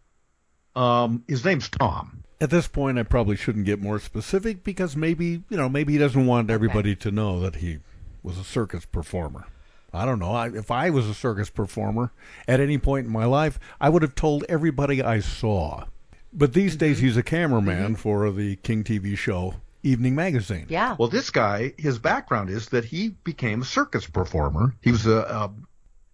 um, 0.77 1.25
his 1.27 1.45
name's 1.45 1.69
Tom. 1.69 2.25
At 2.41 2.51
this 2.51 2.69
point, 2.69 2.99
I 2.99 3.03
probably 3.03 3.37
shouldn't 3.37 3.67
get 3.67 3.81
more 3.83 3.99
specific 3.99 4.65
because 4.65 4.97
maybe 4.97 5.43
you 5.49 5.57
know 5.57 5.69
maybe 5.69 5.93
he 5.95 5.99
doesn't 5.99 6.27
want 6.27 6.51
everybody 6.51 6.97
to 6.97 7.11
know 7.11 7.41
that 7.41 7.57
he 7.57 7.79
was 8.23 8.39
a 8.39 8.45
circus 8.45 8.85
performer. 8.85 9.47
I 9.93 10.05
don't 10.05 10.19
know. 10.21 10.33
I, 10.33 10.49
if 10.49 10.71
I 10.71 10.91
was 10.91 11.09
a 11.09 11.15
circus 11.15 11.51
performer 11.51 12.13
at 12.47 12.61
any 12.61 12.79
point 12.79 13.07
in 13.07 13.13
my 13.13 13.25
life, 13.25 13.59
I 13.81 13.89
would 13.89 14.03
have 14.03 14.15
told 14.15 14.45
everybody 14.49 15.03
I 15.03 15.21
saw. 15.21 15.87
But 16.33 16.53
these 16.53 16.77
days, 16.77 17.01
he's 17.01 17.17
a 17.17 17.25
cameraman 17.25 17.97
for 17.97 18.31
the 18.31 18.55
King 18.57 18.85
TV 18.85 19.19
show 19.19 19.55
Evening 19.83 20.15
Magazine. 20.15 20.67
Yeah. 20.69 20.97
Well, 20.99 21.09
this 21.09 21.31
guy, 21.31 21.73
his 21.79 21.99
background 21.99 22.51
is 22.51 22.69
that 22.69 22.85
he 22.85 23.09
became 23.25 23.63
a 23.63 23.65
circus 23.65 24.07
performer. 24.07 24.75
He 24.83 24.91
was 24.93 25.07
a, 25.07 25.19
a 25.19 25.51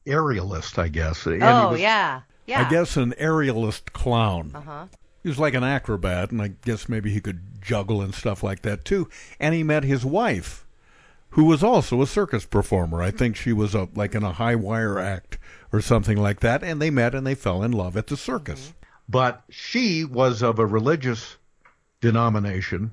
aerialist, 0.09 0.79
I 0.79 0.89
guess. 0.89 1.27
And 1.27 1.43
he 1.43 1.49
oh 1.49 1.71
was- 1.73 1.81
yeah, 1.81 2.23
yeah. 2.47 2.64
I 2.67 2.71
guess 2.71 2.97
an 2.97 3.12
aerialist 3.21 3.93
clown. 3.93 4.53
Uh 4.55 4.61
huh. 4.61 4.87
He 5.23 5.29
was 5.29 5.39
like 5.41 5.55
an 5.55 5.64
acrobat, 5.64 6.31
and 6.31 6.41
I 6.41 6.49
guess 6.64 6.89
maybe 6.89 7.11
he 7.11 7.21
could 7.21 7.61
juggle 7.61 8.01
and 8.01 8.14
stuff 8.14 8.45
like 8.45 8.62
that 8.62 8.85
too. 8.85 9.09
And 9.41 9.55
he 9.57 9.64
met 9.64 9.83
his 9.83 10.05
wife, 10.05 10.64
who 11.31 11.45
was 11.47 11.64
also 11.64 12.01
a 12.01 12.07
circus 12.07 12.47
performer. 12.47 13.03
I 13.03 13.11
think 13.11 13.35
she 13.35 13.53
was 13.53 13.75
a 13.75 13.89
like 13.97 14.14
in 14.14 14.23
a 14.23 14.33
high 14.33 14.55
wire 14.55 15.01
act 15.01 15.39
or 15.73 15.81
something 15.81 16.17
like 16.17 16.41
that. 16.41 16.62
And 16.62 16.81
they 16.81 16.91
met 16.91 17.12
and 17.14 17.27
they 17.27 17.35
fell 17.35 17.64
in 17.64 17.73
love 17.73 17.97
at 17.97 18.07
the 18.07 18.17
circus. 18.17 18.73
But 19.09 19.43
she 19.51 20.05
was 20.05 20.43
of 20.43 20.61
a 20.61 20.67
religious 20.67 21.37
denomination 22.01 22.93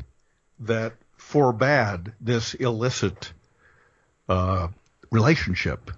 that 0.59 0.93
forbade 1.17 2.13
this 2.21 2.53
illicit 2.55 3.33
uh, 4.29 4.67
relationship. 5.11 5.91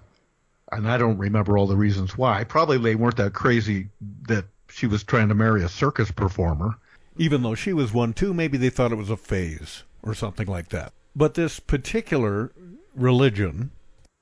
And 0.72 0.88
I 0.88 0.98
don't 0.98 1.18
remember 1.18 1.56
all 1.56 1.66
the 1.66 1.76
reasons 1.76 2.18
why. 2.18 2.44
Probably 2.44 2.78
they 2.78 2.94
weren't 2.94 3.16
that 3.16 3.32
crazy 3.34 3.88
that 4.28 4.46
she 4.68 4.86
was 4.86 5.04
trying 5.04 5.28
to 5.28 5.34
marry 5.34 5.62
a 5.62 5.68
circus 5.68 6.10
performer. 6.10 6.76
Even 7.16 7.42
though 7.42 7.54
she 7.54 7.72
was 7.72 7.92
one 7.92 8.12
too, 8.12 8.34
maybe 8.34 8.58
they 8.58 8.70
thought 8.70 8.92
it 8.92 8.96
was 8.96 9.10
a 9.10 9.16
phase 9.16 9.84
or 10.02 10.14
something 10.14 10.46
like 10.46 10.68
that. 10.70 10.92
But 11.14 11.34
this 11.34 11.60
particular 11.60 12.52
religion 12.94 13.70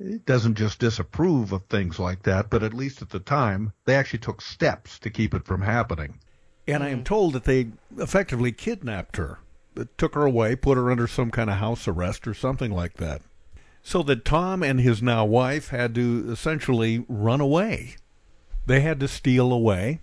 It 0.00 0.26
doesn't 0.26 0.56
just 0.56 0.80
disapprove 0.80 1.52
of 1.52 1.64
things 1.66 1.98
like 1.98 2.24
that, 2.24 2.50
but 2.50 2.62
at 2.62 2.74
least 2.74 3.00
at 3.00 3.10
the 3.10 3.20
time, 3.20 3.72
they 3.84 3.94
actually 3.94 4.18
took 4.18 4.42
steps 4.42 4.98
to 4.98 5.10
keep 5.10 5.34
it 5.34 5.44
from 5.44 5.62
happening. 5.62 6.18
And 6.66 6.82
I 6.82 6.88
am 6.88 7.04
told 7.04 7.32
that 7.34 7.44
they 7.44 7.68
effectively 7.96 8.50
kidnapped 8.52 9.16
her, 9.16 9.38
took 9.98 10.14
her 10.14 10.24
away, 10.24 10.56
put 10.56 10.76
her 10.76 10.90
under 10.90 11.06
some 11.06 11.30
kind 11.30 11.50
of 11.50 11.56
house 11.56 11.86
arrest 11.88 12.26
or 12.26 12.34
something 12.34 12.70
like 12.70 12.94
that. 12.94 13.22
So 13.82 14.02
that 14.04 14.24
Tom 14.24 14.62
and 14.62 14.80
his 14.80 15.02
now 15.02 15.24
wife 15.24 15.68
had 15.68 15.94
to 15.96 16.26
essentially 16.30 17.04
run 17.08 17.40
away. 17.40 17.96
They 18.66 18.80
had 18.80 18.98
to 19.00 19.08
steal 19.08 19.52
away, 19.52 20.00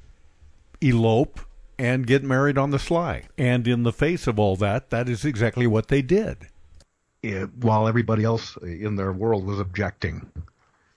elope, 0.82 1.40
and 1.80 2.06
get 2.06 2.24
married 2.24 2.60
on 2.60 2.70
the 2.70 2.78
sly. 2.78 3.24
And 3.40 3.68
in 3.68 3.82
the 3.84 3.92
face 3.92 4.28
of 4.28 4.38
all 4.38 4.56
that, 4.58 4.92
that 4.92 5.10
is 5.10 5.26
exactly 5.26 5.66
what 5.66 5.88
they 5.88 6.04
did. 6.04 6.48
It, 7.24 7.50
while 7.56 7.88
everybody 7.88 8.24
else 8.24 8.56
in 8.58 8.96
their 8.96 9.12
world 9.12 9.46
was 9.46 9.60
objecting 9.60 10.32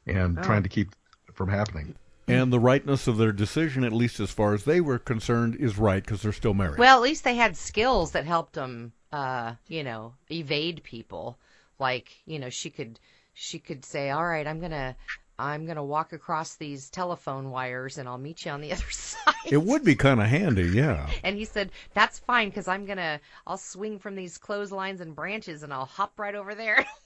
and 0.07 0.39
Oh. 0.39 0.43
trying 0.43 0.63
to 0.63 0.69
keep 0.69 0.89
it 1.29 1.35
from 1.35 1.49
happening. 1.49 1.95
And 2.27 2.53
the 2.53 2.61
rightness 2.61 3.07
of 3.07 3.19
their 3.19 3.33
decision, 3.33 3.85
at 3.85 3.93
least 3.93 4.19
as 4.21 4.31
far 4.31 4.55
as 4.55 4.65
they 4.65 4.81
were 4.81 4.99
concerned, 4.99 5.57
is 5.57 5.77
right 5.77 6.03
because 6.03 6.23
they're 6.23 6.33
still 6.33 6.55
married. 6.55 6.79
Well, 6.79 6.97
at 6.97 7.03
least 7.03 7.25
they 7.25 7.37
had 7.37 7.57
skills 7.57 8.13
that 8.13 8.25
helped 8.25 8.55
them, 8.55 8.93
uh, 9.13 9.55
you 9.69 9.85
know, 9.85 10.15
evade 10.31 10.83
people. 10.83 11.39
Like, 11.79 12.11
you 12.25 12.39
know, 12.39 12.51
she 12.51 12.71
could 12.71 12.99
she 13.35 13.59
could 13.59 13.85
say, 13.85 14.11
"All 14.11 14.25
right, 14.25 14.47
I'm 14.47 14.61
gonna 14.61 14.97
I'm 15.39 15.67
gonna 15.67 15.85
walk 15.85 16.13
across 16.13 16.55
these 16.55 16.89
telephone 16.89 17.51
wires, 17.51 17.99
and 17.99 18.09
I'll 18.09 18.19
meet 18.19 18.45
you 18.45 18.53
on 18.53 18.61
the 18.61 18.73
other 18.77 18.91
side." 18.91 19.35
it 19.51 19.63
would 19.63 19.85
be 19.85 19.95
kind 19.97 20.21
of 20.21 20.27
handy, 20.27 20.69
yeah. 20.69 21.11
And 21.25 21.37
he 21.37 21.45
said, 21.45 21.73
"That's 21.93 22.21
fine, 22.21 22.49
because 22.49 22.69
I'm 22.69 22.87
gonna 22.87 23.21
I'll 23.47 23.59
swing 23.59 23.99
from 23.99 24.15
these 24.15 24.39
clotheslines 24.39 25.01
and 25.01 25.15
branches, 25.15 25.63
and 25.63 25.73
I'll 25.75 25.85
hop 25.85 26.19
right 26.19 26.35
over 26.35 26.55
there." 26.55 26.85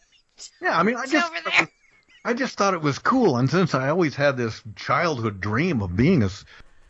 Yeah, 0.62 0.78
I 0.78 0.84
mean, 0.84 0.96
I 0.96 1.02
It's 1.02 1.10
just 1.10 1.26
over 1.26 1.40
there. 1.50 1.68
I 2.24 2.34
just 2.34 2.56
thought 2.58 2.74
it 2.74 2.82
was 2.82 2.98
cool, 2.98 3.36
and 3.36 3.48
since 3.48 3.74
I 3.74 3.88
always 3.88 4.16
had 4.16 4.36
this 4.36 4.62
childhood 4.76 5.40
dream 5.40 5.80
of 5.82 5.96
being 5.96 6.22
a 6.22 6.30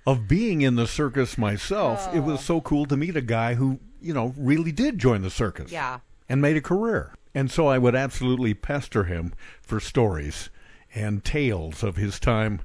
of 0.07 0.27
being 0.27 0.63
in 0.63 0.77
the 0.77 0.87
circus 0.87 1.37
myself, 1.37 2.09
it 2.15 2.21
was 2.21 2.39
oh. 2.39 2.43
so 2.43 2.61
cool 2.63 2.87
to 2.87 2.97
meet 2.97 3.15
a 3.15 3.21
guy 3.21 3.55
who, 3.55 3.79
you 4.01 4.15
know, 4.15 4.33
really 4.39 4.73
did 4.73 4.99
join 4.99 5.21
the 5.21 5.31
circus. 5.31 5.71
Yeah. 5.71 6.01
And 6.31 6.41
made 6.41 6.57
a 6.57 6.63
career. 6.63 7.15
And 7.35 7.51
so 7.51 7.67
I 7.67 7.77
would 7.77 7.95
absolutely 7.95 8.55
pester 8.55 9.05
him 9.05 9.35
for 9.61 9.81
stories 9.81 10.49
and 10.95 11.23
tales 11.23 11.83
of 11.83 11.97
his 11.97 12.19
time 12.19 12.63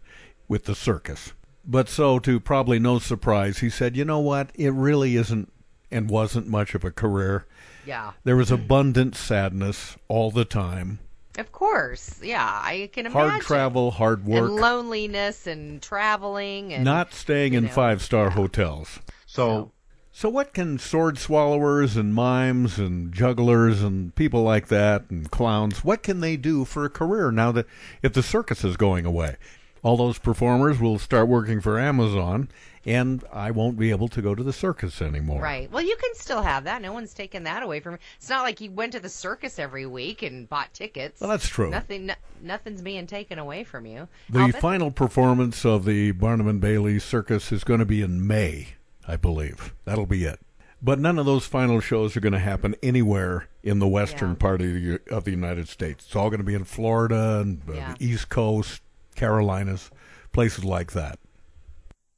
with 0.47 0.66
the 0.66 0.76
circus. 0.76 1.34
But 1.66 1.89
so, 1.89 2.18
to 2.20 2.39
probably 2.39 2.80
no 2.80 2.99
surprise, 2.99 3.59
he 3.59 3.70
said, 3.70 3.97
you 3.97 4.05
know 4.05 4.20
what? 4.20 4.51
It 4.55 4.72
really 4.72 5.16
isn't 5.18 5.51
and 5.91 6.09
wasn't 6.09 6.47
much 6.47 6.76
of 6.76 6.84
a 6.84 6.91
career. 6.91 7.45
Yeah. 7.86 8.14
There 8.24 8.36
was 8.36 8.51
abundant 8.51 9.16
sadness 9.16 9.97
all 10.07 10.32
the 10.32 10.45
time. 10.45 10.99
Of 11.38 11.52
course, 11.52 12.22
yeah, 12.22 12.48
I 12.64 12.92
can 12.94 13.08
imagine. 13.08 13.30
Hard 13.30 13.42
travel, 13.42 13.92
hard 13.92 14.26
work. 14.26 14.50
and 14.50 14.56
loneliness 14.56 15.48
and 15.48 15.82
traveling 15.82 16.74
and 16.74 16.84
not 16.84 17.14
staying 17.14 17.54
in 17.54 17.66
know. 17.66 17.70
five 17.72 18.04
star 18.04 18.32
hotels. 18.32 19.00
So, 19.26 19.72
so 20.12 20.30
what 20.30 20.54
can 20.54 20.78
sword 20.78 21.18
swallowers 21.18 21.98
and 21.98 22.14
mimes 22.14 22.78
and 22.78 23.12
jugglers 23.12 23.82
and 23.82 24.14
people 24.14 24.44
like 24.44 24.68
that 24.68 25.10
and 25.10 25.32
clowns, 25.32 25.84
what 25.84 26.04
can 26.04 26.20
they 26.20 26.38
do 26.38 26.66
for 26.66 26.86
a 26.86 26.90
career 26.90 27.32
now 27.32 27.52
that 27.52 27.66
if 28.04 28.14
the 28.14 28.22
circus 28.22 28.64
is 28.64 28.78
going 28.78 29.06
away? 29.06 29.38
All 29.84 29.98
those 29.98 30.18
performers 30.18 30.80
will 30.80 30.98
start 30.98 31.28
working 31.28 31.60
for 31.60 31.78
Amazon, 31.78 32.48
and 32.86 33.22
I 33.34 33.52
won't 33.52 33.78
be 33.78 33.90
able 33.92 34.08
to 34.08 34.22
go 34.22 34.34
to 34.34 34.42
the 34.42 34.54
circus 34.54 35.02
anymore. 35.02 35.42
Right. 35.42 35.70
Well, 35.70 35.84
you 35.84 35.96
can 35.98 36.16
still 36.16 36.42
have 36.42 36.64
that. 36.64 36.82
No 36.82 36.94
one's 36.94 37.14
taken 37.14 37.44
that 37.44 37.64
away 37.64 37.82
from 37.82 37.94
you. 37.94 38.00
It's 38.16 38.30
not 38.30 38.44
like 38.44 38.62
you 38.62 38.72
went 38.72 38.94
to 38.94 39.02
the 39.02 39.10
circus 39.10 39.60
every 39.60 39.86
week 39.86 40.24
and 40.24 40.48
bought 40.48 40.74
tickets. 40.74 41.20
Well, 41.20 41.30
that's 41.30 41.48
true. 41.50 41.70
Nothing. 41.70 42.06
No, 42.06 42.14
nothing's 42.42 42.82
being 42.82 43.08
taken 43.08 43.40
away 43.40 43.66
from 43.66 43.86
you. 43.86 44.08
The 44.30 44.54
final 44.54 44.90
performance 44.90 45.66
of 45.66 45.84
the 45.84 46.12
Barnum 46.12 46.48
and 46.48 46.62
Bailey 46.62 46.98
Circus 47.00 47.52
is 47.52 47.66
going 47.66 47.80
to 47.82 47.86
be 47.86 48.02
in 48.02 48.26
May, 48.26 48.70
I 49.06 49.18
believe. 49.18 49.74
That'll 49.84 50.06
be 50.06 50.24
it. 50.24 50.40
But 50.82 51.00
none 51.00 51.20
of 51.20 51.26
those 51.26 51.46
final 51.46 51.80
shows 51.82 52.16
are 52.16 52.22
going 52.22 52.34
to 52.34 52.40
happen 52.40 52.76
anywhere 52.84 53.48
in 53.64 53.80
the 53.80 53.88
western 53.88 54.30
Yeah. 54.32 54.36
part 54.36 54.62
of 54.62 54.68
the, 54.68 55.00
of 55.10 55.24
the 55.26 55.32
United 55.32 55.68
States. 55.70 56.06
It's 56.06 56.16
all 56.16 56.30
going 56.30 56.40
to 56.40 56.46
be 56.46 56.56
in 56.56 56.64
Florida 56.66 57.40
and 57.42 57.62
uh, 57.70 57.74
Yeah. 57.74 57.96
the 57.98 58.06
East 58.06 58.28
Coast, 58.30 58.82
Carolinas, 59.16 59.89
places 60.32 60.64
like 60.66 60.91
that. 60.93 61.20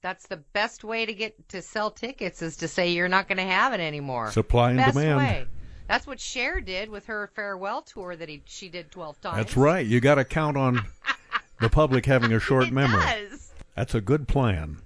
That's 0.01 0.27
the 0.27 0.37
best 0.53 0.83
way 0.83 1.05
to 1.05 1.13
get 1.13 1.49
to 1.49 1.61
sell 1.61 1.89
tickets 1.89 2.41
is 2.41 2.57
to 2.57 2.67
say 2.67 2.91
you're 2.91 3.07
not 3.07 3.27
going 3.27 3.37
to 3.39 3.43
have 3.43 3.73
it 3.73 3.79
anymore. 3.79 4.31
Supply 4.31 4.69
and 4.69 4.77
best 4.77 4.93
demand. 4.95 5.17
Way. 5.17 5.45
That's 5.87 6.05
what 6.07 6.19
Cher 6.19 6.61
did 6.61 6.89
with 6.89 7.05
her 7.07 7.29
farewell 7.35 7.81
tour 7.81 8.15
that 8.15 8.29
he 8.29 8.41
she 8.45 8.69
did 8.69 8.91
12 8.91 9.21
times. 9.21 9.37
That's 9.37 9.57
right. 9.57 9.85
You 9.85 9.99
got 9.99 10.15
to 10.15 10.23
count 10.25 10.57
on 10.57 10.81
the 11.59 11.69
public 11.69 12.05
having 12.05 12.31
a 12.33 12.39
short 12.39 12.71
memory. 12.71 13.01
does. 13.01 13.51
That's 13.75 13.95
a 13.95 14.01
good 14.01 14.27
plan. 14.27 14.77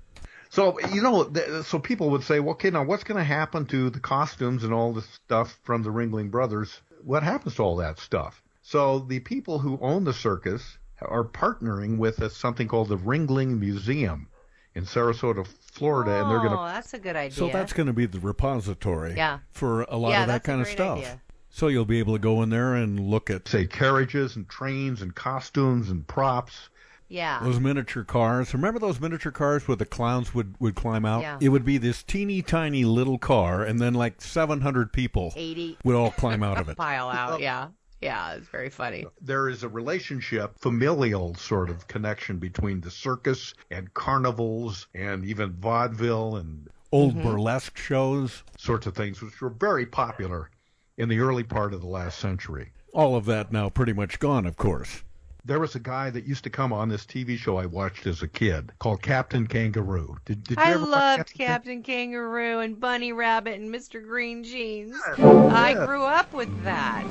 so 0.49 0.79
you 0.93 1.01
know, 1.01 1.25
th- 1.25 1.65
so 1.65 1.79
people 1.79 2.09
would 2.11 2.23
say, 2.23 2.39
well, 2.39 2.51
okay, 2.51 2.69
now 2.69 2.83
what's 2.83 3.03
going 3.03 3.17
to 3.17 3.23
happen 3.23 3.65
to 3.67 3.89
the 3.89 3.99
costumes 3.99 4.63
and 4.63 4.73
all 4.73 4.93
the 4.93 5.01
stuff 5.01 5.59
from 5.63 5.83
the 5.83 5.89
Ringling 5.89 6.31
Brothers? 6.31 6.81
What 7.03 7.23
happens 7.23 7.55
to 7.55 7.63
all 7.63 7.75
that 7.77 7.99
stuff? 7.99 8.41
So 8.61 8.99
the 8.99 9.19
people 9.19 9.59
who 9.59 9.77
own 9.81 10.05
the 10.05 10.13
circus 10.13 10.77
are 11.01 11.23
partnering 11.23 11.97
with 11.97 12.19
a, 12.19 12.29
something 12.29 12.67
called 12.67 12.89
the 12.89 12.97
Ringling 12.97 13.59
Museum 13.59 14.27
in 14.75 14.85
Sarasota, 14.85 15.47
Florida, 15.71 16.21
and 16.21 16.29
they're 16.29 16.39
going 16.39 16.53
Oh, 16.53 16.67
to 16.67 16.73
that's 16.73 16.93
a 16.93 16.99
good 16.99 17.15
idea. 17.15 17.35
So 17.37 17.49
that's 17.49 17.73
going 17.73 17.87
to 17.87 17.93
be 17.93 18.05
the 18.05 18.19
repository 18.19 19.15
Yeah. 19.15 19.39
for 19.51 19.83
a 19.83 19.97
lot 19.97 20.09
Yeah, 20.09 20.21
of 20.21 20.27
that 20.27 20.33
that's 20.33 20.45
a 20.45 20.51
kind 20.51 20.61
of 20.61 20.67
great 20.67 20.73
stuff. 20.77 20.97
idea. 20.99 21.21
So 21.49 21.67
you'll 21.67 21.85
be 21.85 21.99
able 21.99 22.13
to 22.13 22.19
go 22.19 22.41
in 22.43 22.49
there 22.49 22.75
and 22.75 22.99
look 22.99 23.29
at 23.29 23.47
say 23.47 23.65
carriages 23.65 24.35
and 24.35 24.47
trains 24.47 25.01
and 25.01 25.15
costumes 25.15 25.89
and 25.89 26.07
props. 26.07 26.69
Yeah. 27.07 27.39
Those 27.41 27.59
miniature 27.59 28.03
cars. 28.03 28.53
Remember 28.53 28.79
those 28.79 28.99
miniature 28.99 29.31
cars 29.31 29.67
where 29.67 29.75
the 29.75 29.85
clowns 29.87 30.35
would, 30.35 30.53
would 30.59 30.75
climb 30.75 31.05
out? 31.05 31.21
Yeah. 31.23 31.39
It 31.41 31.49
would 31.49 31.65
be 31.65 31.79
this 31.79 32.03
teeny 32.03 32.43
tiny 32.43 32.85
little 32.85 33.17
car, 33.17 33.63
and 33.63 33.79
then 33.79 33.95
like 33.95 34.21
700 34.21 34.93
people 34.93 35.33
80 35.35 35.79
would 35.83 35.95
all 35.95 36.11
climb 36.11 36.43
out 36.43 36.59
of 36.59 36.69
it. 36.69 36.77
pile 36.77 37.09
out. 37.09 37.39
Yeah. 37.41 37.69
Yeah, 38.01 38.33
it's 38.35 38.47
very 38.47 38.69
funny. 38.69 39.05
There 39.21 39.49
is 39.49 39.63
a 39.63 39.69
relationship, 39.69 40.57
familial 40.57 41.35
sort 41.35 41.69
of 41.69 41.87
connection 41.87 42.37
between 42.37 42.79
the 42.81 42.91
circus 42.91 43.53
and 43.71 43.93
carnivals 43.93 44.87
and 44.93 45.25
even 45.25 45.51
vaudeville 45.53 46.37
and 46.37 46.69
Old 46.91 47.13
Mm-hmm. 47.15 47.21
burlesque 47.29 47.77
shows. 47.77 48.41
sorts 48.57 48.87
of 48.87 48.95
things, 48.95 49.21
which 49.21 49.39
were 49.41 49.49
very 49.51 49.85
popular 49.85 50.49
in 50.97 51.07
the 51.07 51.19
early 51.19 51.43
part 51.43 51.73
of 51.73 51.81
the 51.81 51.87
last 51.87 52.17
century. 52.17 52.71
All 52.93 53.15
of 53.15 53.25
that 53.25 53.51
now 53.51 53.69
pretty 53.69 53.93
much 53.93 54.17
gone, 54.17 54.45
of 54.47 54.57
course. 54.57 55.03
There 55.45 55.59
was 55.59 55.73
a 55.73 55.79
guy 55.79 56.09
that 56.09 56.25
used 56.25 56.43
to 56.43 56.49
come 56.49 56.73
on 56.73 56.89
this 56.89 57.05
TV 57.05 57.37
show 57.37 57.57
I 57.57 57.65
watched 57.65 58.05
as 58.05 58.21
a 58.21 58.27
kid 58.27 58.73
called 58.79 59.01
Captain 59.01 59.47
Kangaroo. 59.47 60.17
Did, 60.25 60.43
did 60.43 60.57
you 60.57 60.63
I 60.63 60.71
ever 60.73 60.85
loved 60.85 61.17
Captain 61.27 61.37
Captain 61.37 61.83
Kangaroo 61.83 62.59
and 62.59 62.77
Bunny 62.79 63.13
Rabbit 63.13 63.59
and 63.59 63.73
Mr. 63.73 64.05
Green 64.05 64.43
Jeans. 64.43 64.97
I 65.17 65.73
grew 65.85 66.03
up 66.03 66.33
with 66.33 66.63
that. 66.63 67.05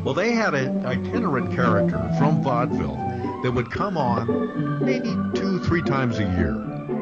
Well, 0.00 0.10
Well, 0.10 0.14
they 0.14 0.32
had 0.32 0.54
an 0.54 0.84
itinerant 0.86 1.54
character 1.54 1.98
from 2.18 2.42
vaudeville 2.42 2.96
that 3.42 3.52
would 3.52 3.70
come 3.70 3.96
on 3.96 4.84
maybe 4.84 5.14
two, 5.38 5.60
three 5.60 5.82
times 5.82 6.18
a 6.18 6.24
year. 6.24 6.50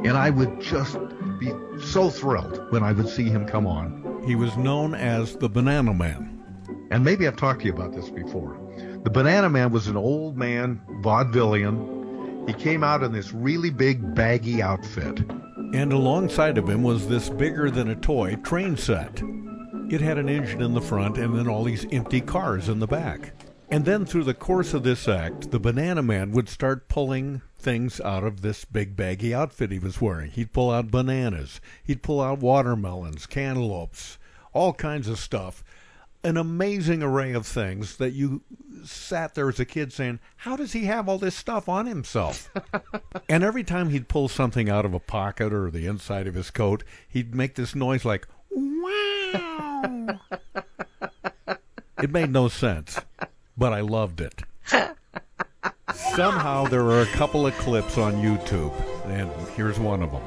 And 0.04 0.10
I 0.18 0.28
would 0.30 0.60
just 0.60 0.98
be 1.38 1.52
so 1.80 2.10
thrilled 2.10 2.70
when 2.70 2.82
I 2.82 2.92
would 2.92 3.08
see 3.08 3.30
him 3.30 3.46
come 3.46 3.66
on. 3.66 4.22
He 4.26 4.34
was 4.34 4.56
known 4.56 4.94
as 4.94 5.36
the 5.36 5.48
Banana 5.48 5.94
Man. 5.94 6.37
And 6.90 7.04
maybe 7.04 7.26
I've 7.26 7.36
talked 7.36 7.60
to 7.60 7.66
you 7.66 7.72
about 7.72 7.92
this 7.92 8.10
before. 8.10 8.58
The 9.04 9.10
Banana 9.10 9.48
Man 9.48 9.70
was 9.70 9.88
an 9.88 9.96
old 9.96 10.36
man, 10.36 10.80
vaudevillian. 11.02 12.48
He 12.48 12.54
came 12.54 12.82
out 12.82 13.02
in 13.02 13.12
this 13.12 13.32
really 13.32 13.70
big, 13.70 14.14
baggy 14.14 14.62
outfit. 14.62 15.18
And 15.74 15.92
alongside 15.92 16.56
of 16.56 16.68
him 16.68 16.82
was 16.82 17.08
this 17.08 17.28
bigger 17.28 17.70
than 17.70 17.90
a 17.90 17.96
toy 17.96 18.36
train 18.36 18.76
set. 18.76 19.22
It 19.90 20.00
had 20.00 20.18
an 20.18 20.28
engine 20.28 20.62
in 20.62 20.72
the 20.72 20.80
front 20.80 21.18
and 21.18 21.36
then 21.36 21.48
all 21.48 21.64
these 21.64 21.86
empty 21.92 22.20
cars 22.20 22.68
in 22.68 22.78
the 22.78 22.86
back. 22.86 23.32
And 23.70 23.84
then 23.84 24.06
through 24.06 24.24
the 24.24 24.32
course 24.32 24.72
of 24.72 24.82
this 24.82 25.06
act, 25.06 25.50
the 25.50 25.60
Banana 25.60 26.02
Man 26.02 26.32
would 26.32 26.48
start 26.48 26.88
pulling 26.88 27.42
things 27.58 28.00
out 28.00 28.24
of 28.24 28.40
this 28.40 28.64
big 28.64 28.96
baggy 28.96 29.34
outfit 29.34 29.70
he 29.70 29.78
was 29.78 30.00
wearing. 30.00 30.30
He'd 30.30 30.54
pull 30.54 30.70
out 30.70 30.90
bananas, 30.90 31.60
he'd 31.84 32.02
pull 32.02 32.22
out 32.22 32.38
watermelons, 32.38 33.26
cantaloupes, 33.26 34.18
all 34.54 34.72
kinds 34.72 35.06
of 35.06 35.18
stuff. 35.18 35.62
An 36.24 36.36
amazing 36.36 37.02
array 37.02 37.32
of 37.32 37.46
things 37.46 37.96
that 37.96 38.10
you 38.12 38.42
sat 38.84 39.34
there 39.34 39.48
as 39.48 39.60
a 39.60 39.64
kid 39.64 39.92
saying, 39.92 40.18
How 40.38 40.56
does 40.56 40.72
he 40.72 40.84
have 40.86 41.08
all 41.08 41.18
this 41.18 41.34
stuff 41.34 41.68
on 41.68 41.86
himself? 41.86 42.50
and 43.28 43.44
every 43.44 43.64
time 43.64 43.90
he'd 43.90 44.08
pull 44.08 44.28
something 44.28 44.68
out 44.68 44.84
of 44.84 44.94
a 44.94 45.00
pocket 45.00 45.52
or 45.52 45.70
the 45.70 45.86
inside 45.86 46.26
of 46.26 46.34
his 46.34 46.50
coat, 46.50 46.82
he'd 47.08 47.34
make 47.34 47.54
this 47.54 47.74
noise 47.74 48.04
like, 48.04 48.26
Wow. 48.50 50.20
it 52.02 52.10
made 52.10 52.30
no 52.30 52.48
sense, 52.48 52.98
but 53.56 53.72
I 53.72 53.80
loved 53.80 54.20
it. 54.20 54.42
Somehow 55.94 56.64
there 56.66 56.82
are 56.84 57.02
a 57.02 57.06
couple 57.06 57.46
of 57.46 57.54
clips 57.58 57.96
on 57.96 58.14
YouTube, 58.14 58.72
and 59.06 59.30
here's 59.50 59.78
one 59.78 60.02
of 60.02 60.10
them. 60.10 60.22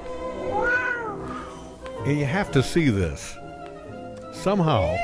And 2.06 2.18
you 2.18 2.26
have 2.26 2.52
to 2.54 2.64
see 2.64 2.90
this. 2.90 3.36
Somehow, 4.34 4.96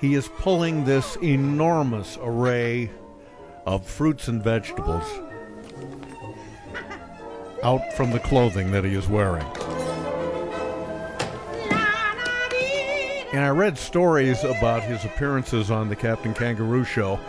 he 0.00 0.14
is 0.14 0.28
pulling 0.38 0.84
this 0.84 1.16
enormous 1.16 2.18
array 2.22 2.90
of 3.66 3.86
fruits 3.86 4.28
and 4.28 4.42
vegetables 4.42 5.04
out 7.62 7.92
from 7.94 8.12
the 8.12 8.20
clothing 8.20 8.70
that 8.70 8.84
he 8.84 8.94
is 8.94 9.08
wearing. 9.08 9.46
And 13.32 13.44
I 13.44 13.50
read 13.50 13.76
stories 13.76 14.42
about 14.44 14.82
his 14.82 15.04
appearances 15.04 15.70
on 15.70 15.88
the 15.88 15.96
Captain 15.96 16.32
Kangaroo 16.32 16.84
show, 16.84 17.20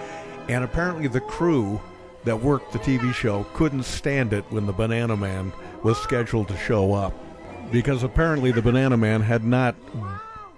and 0.48 0.64
apparently 0.64 1.08
the 1.08 1.20
crew 1.20 1.82
that 2.24 2.42
worked 2.42 2.72
the 2.72 2.80
TV 2.80 3.14
show 3.14 3.46
couldn't 3.54 3.84
stand 3.84 4.32
it 4.32 4.46
when 4.50 4.66
the 4.66 4.74
Banana 4.74 5.18
Man 5.18 5.52
was 5.84 5.98
scheduled 5.98 6.48
to 6.50 6.58
show 6.58 6.94
up. 6.94 7.14
Because 7.72 8.04
apparently 8.04 8.52
the 8.52 8.62
Banana 8.62 8.98
Man 8.98 9.22
had 9.22 9.44
not 9.44 9.76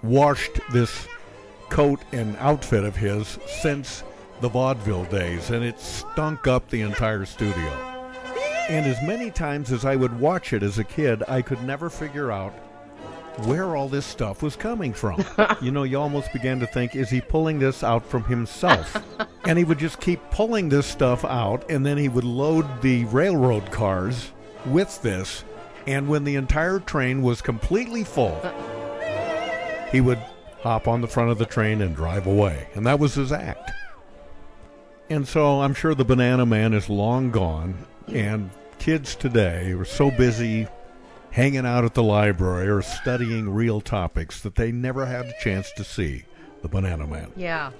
washed 0.04 0.60
this 0.72 1.08
coat 1.72 2.02
and 2.12 2.36
outfit 2.38 2.84
of 2.84 2.96
his 2.96 3.40
since 3.48 4.04
the 4.42 4.50
vaudeville 4.50 5.06
days, 5.06 5.50
and 5.50 5.64
it 5.64 5.80
stunk 5.80 6.46
up 6.46 6.70
the 6.70 6.82
entire 6.82 7.26
studio. 7.26 7.92
And 8.70 8.86
as 8.86 9.02
many 9.04 9.32
times 9.32 9.72
as 9.72 9.86
I 9.86 9.96
would 9.96 10.20
watch 10.20 10.54
it 10.54 10.64
as 10.64 10.78
a 10.78 10.84
kid, 10.84 11.24
I 11.28 11.42
could 11.42 11.64
never 11.64 11.90
figure 11.90 12.32
out 12.32 12.54
where 13.46 13.76
all 13.76 13.88
this 13.88 14.06
stuff 14.06 14.44
was 14.44 14.56
coming 14.56 14.94
from. 14.94 15.24
you 15.62 15.72
know, 15.72 15.84
you 15.84 15.98
almost 15.98 16.34
began 16.34 16.60
to 16.60 16.68
think, 16.68 16.96
is 16.96 17.10
he 17.10 17.22
pulling 17.22 17.60
this 17.60 17.84
out 17.84 18.06
from 18.06 18.24
himself? 18.26 19.02
and 19.46 19.58
he 19.58 19.64
would 19.64 19.80
just 19.80 20.00
keep 20.02 20.20
pulling 20.30 20.70
this 20.70 20.86
stuff 20.86 21.24
out, 21.24 21.70
and 21.70 21.86
then 21.86 21.98
he 21.98 22.10
would 22.10 22.24
load 22.24 22.66
the 22.82 23.06
railroad 23.06 23.72
cars 23.72 24.32
with 24.66 25.02
this. 25.02 25.44
And 25.88 26.08
when 26.08 26.24
the 26.26 26.36
entire 26.36 26.80
train 26.80 27.22
was 27.22 27.42
completely 27.42 28.04
full, 28.04 28.40
he 29.92 30.02
would 30.02 30.20
hop 30.62 30.88
on 30.88 31.02
the 31.02 31.08
front 31.08 31.32
of 31.32 31.38
the 31.38 31.46
train 31.46 31.82
and 31.82 31.96
drive 31.96 32.28
away. 32.28 32.68
And 32.76 32.86
that 32.86 33.00
was 33.00 33.16
his 33.16 33.32
act. 33.32 33.72
And 35.10 35.28
so 35.28 35.62
I'm 35.62 35.74
sure 35.74 35.94
the 35.94 36.06
Banana 36.06 36.46
Man 36.46 36.74
is 36.74 36.90
long 36.90 37.32
gone, 37.32 37.86
and 38.08 38.50
kids 38.80 39.16
today 39.16 39.72
are 39.74 39.84
so 39.86 40.10
busy 40.10 40.68
hanging 41.32 41.66
out 41.66 41.84
at 41.84 41.94
the 41.94 42.04
library 42.04 42.68
or 42.70 42.82
studying 42.82 43.50
real 43.50 43.82
topics 43.82 44.42
that 44.42 44.56
they 44.56 44.72
never 44.72 45.06
had 45.06 45.26
a 45.26 45.34
chance 45.42 45.72
to 45.74 45.84
see 45.84 46.24
the 46.62 46.68
Banana 46.68 47.08
Man. 47.08 47.32
Yeah. 47.36 47.72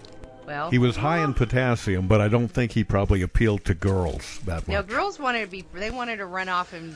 Well, 0.46 0.72
He 0.72 0.78
was 0.80 0.98
high 0.98 1.24
in 1.24 1.34
potassium, 1.34 2.08
but 2.08 2.20
I 2.20 2.28
don't 2.28 2.48
think 2.50 2.72
he 2.74 2.84
probably 2.84 3.22
appealed 3.22 3.64
to 3.66 3.74
girls 3.76 4.40
that 4.46 4.68
Now, 4.68 4.78
much. 4.78 4.88
girls 4.88 5.20
wanted 5.20 5.42
to 5.46 5.48
be. 5.52 5.64
They 5.74 5.92
wanted 5.92 6.18
to 6.18 6.26
run 6.26 6.50
off 6.50 6.74
and 6.74 6.96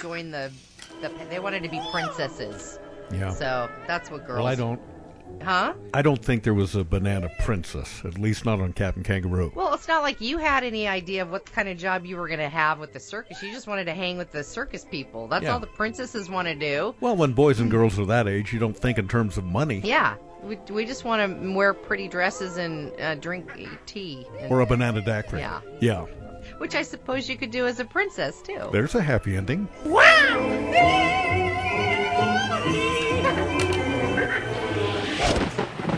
join 0.00 0.30
the. 0.30 0.52
the 1.00 1.10
they 1.30 1.40
wanted 1.40 1.62
to 1.64 1.68
be 1.70 1.80
princesses. 1.90 2.78
Yeah. 3.12 3.30
So 3.30 3.68
that's 3.88 4.10
what 4.10 4.26
girls. 4.26 4.38
Well, 4.38 4.46
I 4.46 4.54
don't. 4.54 4.80
Huh? 5.42 5.74
I 5.94 6.02
don't 6.02 6.22
think 6.24 6.42
there 6.44 6.54
was 6.54 6.74
a 6.76 6.84
banana 6.84 7.28
princess, 7.40 8.02
at 8.04 8.18
least 8.18 8.44
not 8.44 8.60
on 8.60 8.72
Captain 8.72 9.02
Kangaroo. 9.02 9.52
Well, 9.54 9.74
it's 9.74 9.88
not 9.88 10.02
like 10.02 10.20
you 10.20 10.38
had 10.38 10.62
any 10.64 10.86
idea 10.86 11.22
of 11.22 11.30
what 11.30 11.46
kind 11.50 11.68
of 11.68 11.76
job 11.78 12.04
you 12.06 12.16
were 12.16 12.28
going 12.28 12.38
to 12.40 12.48
have 12.48 12.78
with 12.78 12.92
the 12.92 13.00
circus. 13.00 13.42
You 13.42 13.50
just 13.52 13.66
wanted 13.66 13.84
to 13.86 13.94
hang 13.94 14.18
with 14.18 14.30
the 14.32 14.44
circus 14.44 14.84
people. 14.84 15.26
That's 15.28 15.44
Yeah. 15.44 15.54
all 15.54 15.60
the 15.60 15.66
princesses 15.66 16.30
want 16.30 16.48
to 16.48 16.54
do. 16.54 16.94
Well, 17.00 17.16
when 17.16 17.32
boys 17.32 17.58
and 17.60 17.70
girls 17.70 17.98
are 17.98 18.06
that 18.06 18.28
age, 18.28 18.52
you 18.52 18.58
don't 18.58 18.76
think 18.76 18.98
in 18.98 19.08
terms 19.08 19.36
of 19.36 19.44
money 19.44 19.80
Yeah. 19.84 20.14
We, 20.42 20.56
we 20.70 20.84
just 20.84 21.04
want 21.04 21.40
to 21.42 21.54
wear 21.54 21.72
pretty 21.72 22.08
dresses 22.08 22.56
and 22.56 22.92
uh, 23.00 23.14
drink 23.14 23.50
tea. 23.86 24.26
And, 24.40 24.50
or 24.52 24.60
a 24.60 24.66
banana 24.66 25.00
daiquiri. 25.00 25.40
Yeah. 25.40 25.60
Yeah. 25.80 26.06
Which 26.58 26.74
I 26.74 26.82
suppose 26.82 27.28
you 27.28 27.36
could 27.36 27.52
do 27.52 27.66
as 27.66 27.78
a 27.78 27.84
princess, 27.84 28.42
too. 28.42 28.68
There's 28.72 28.96
a 28.96 29.02
happy 29.02 29.36
ending. 29.36 29.68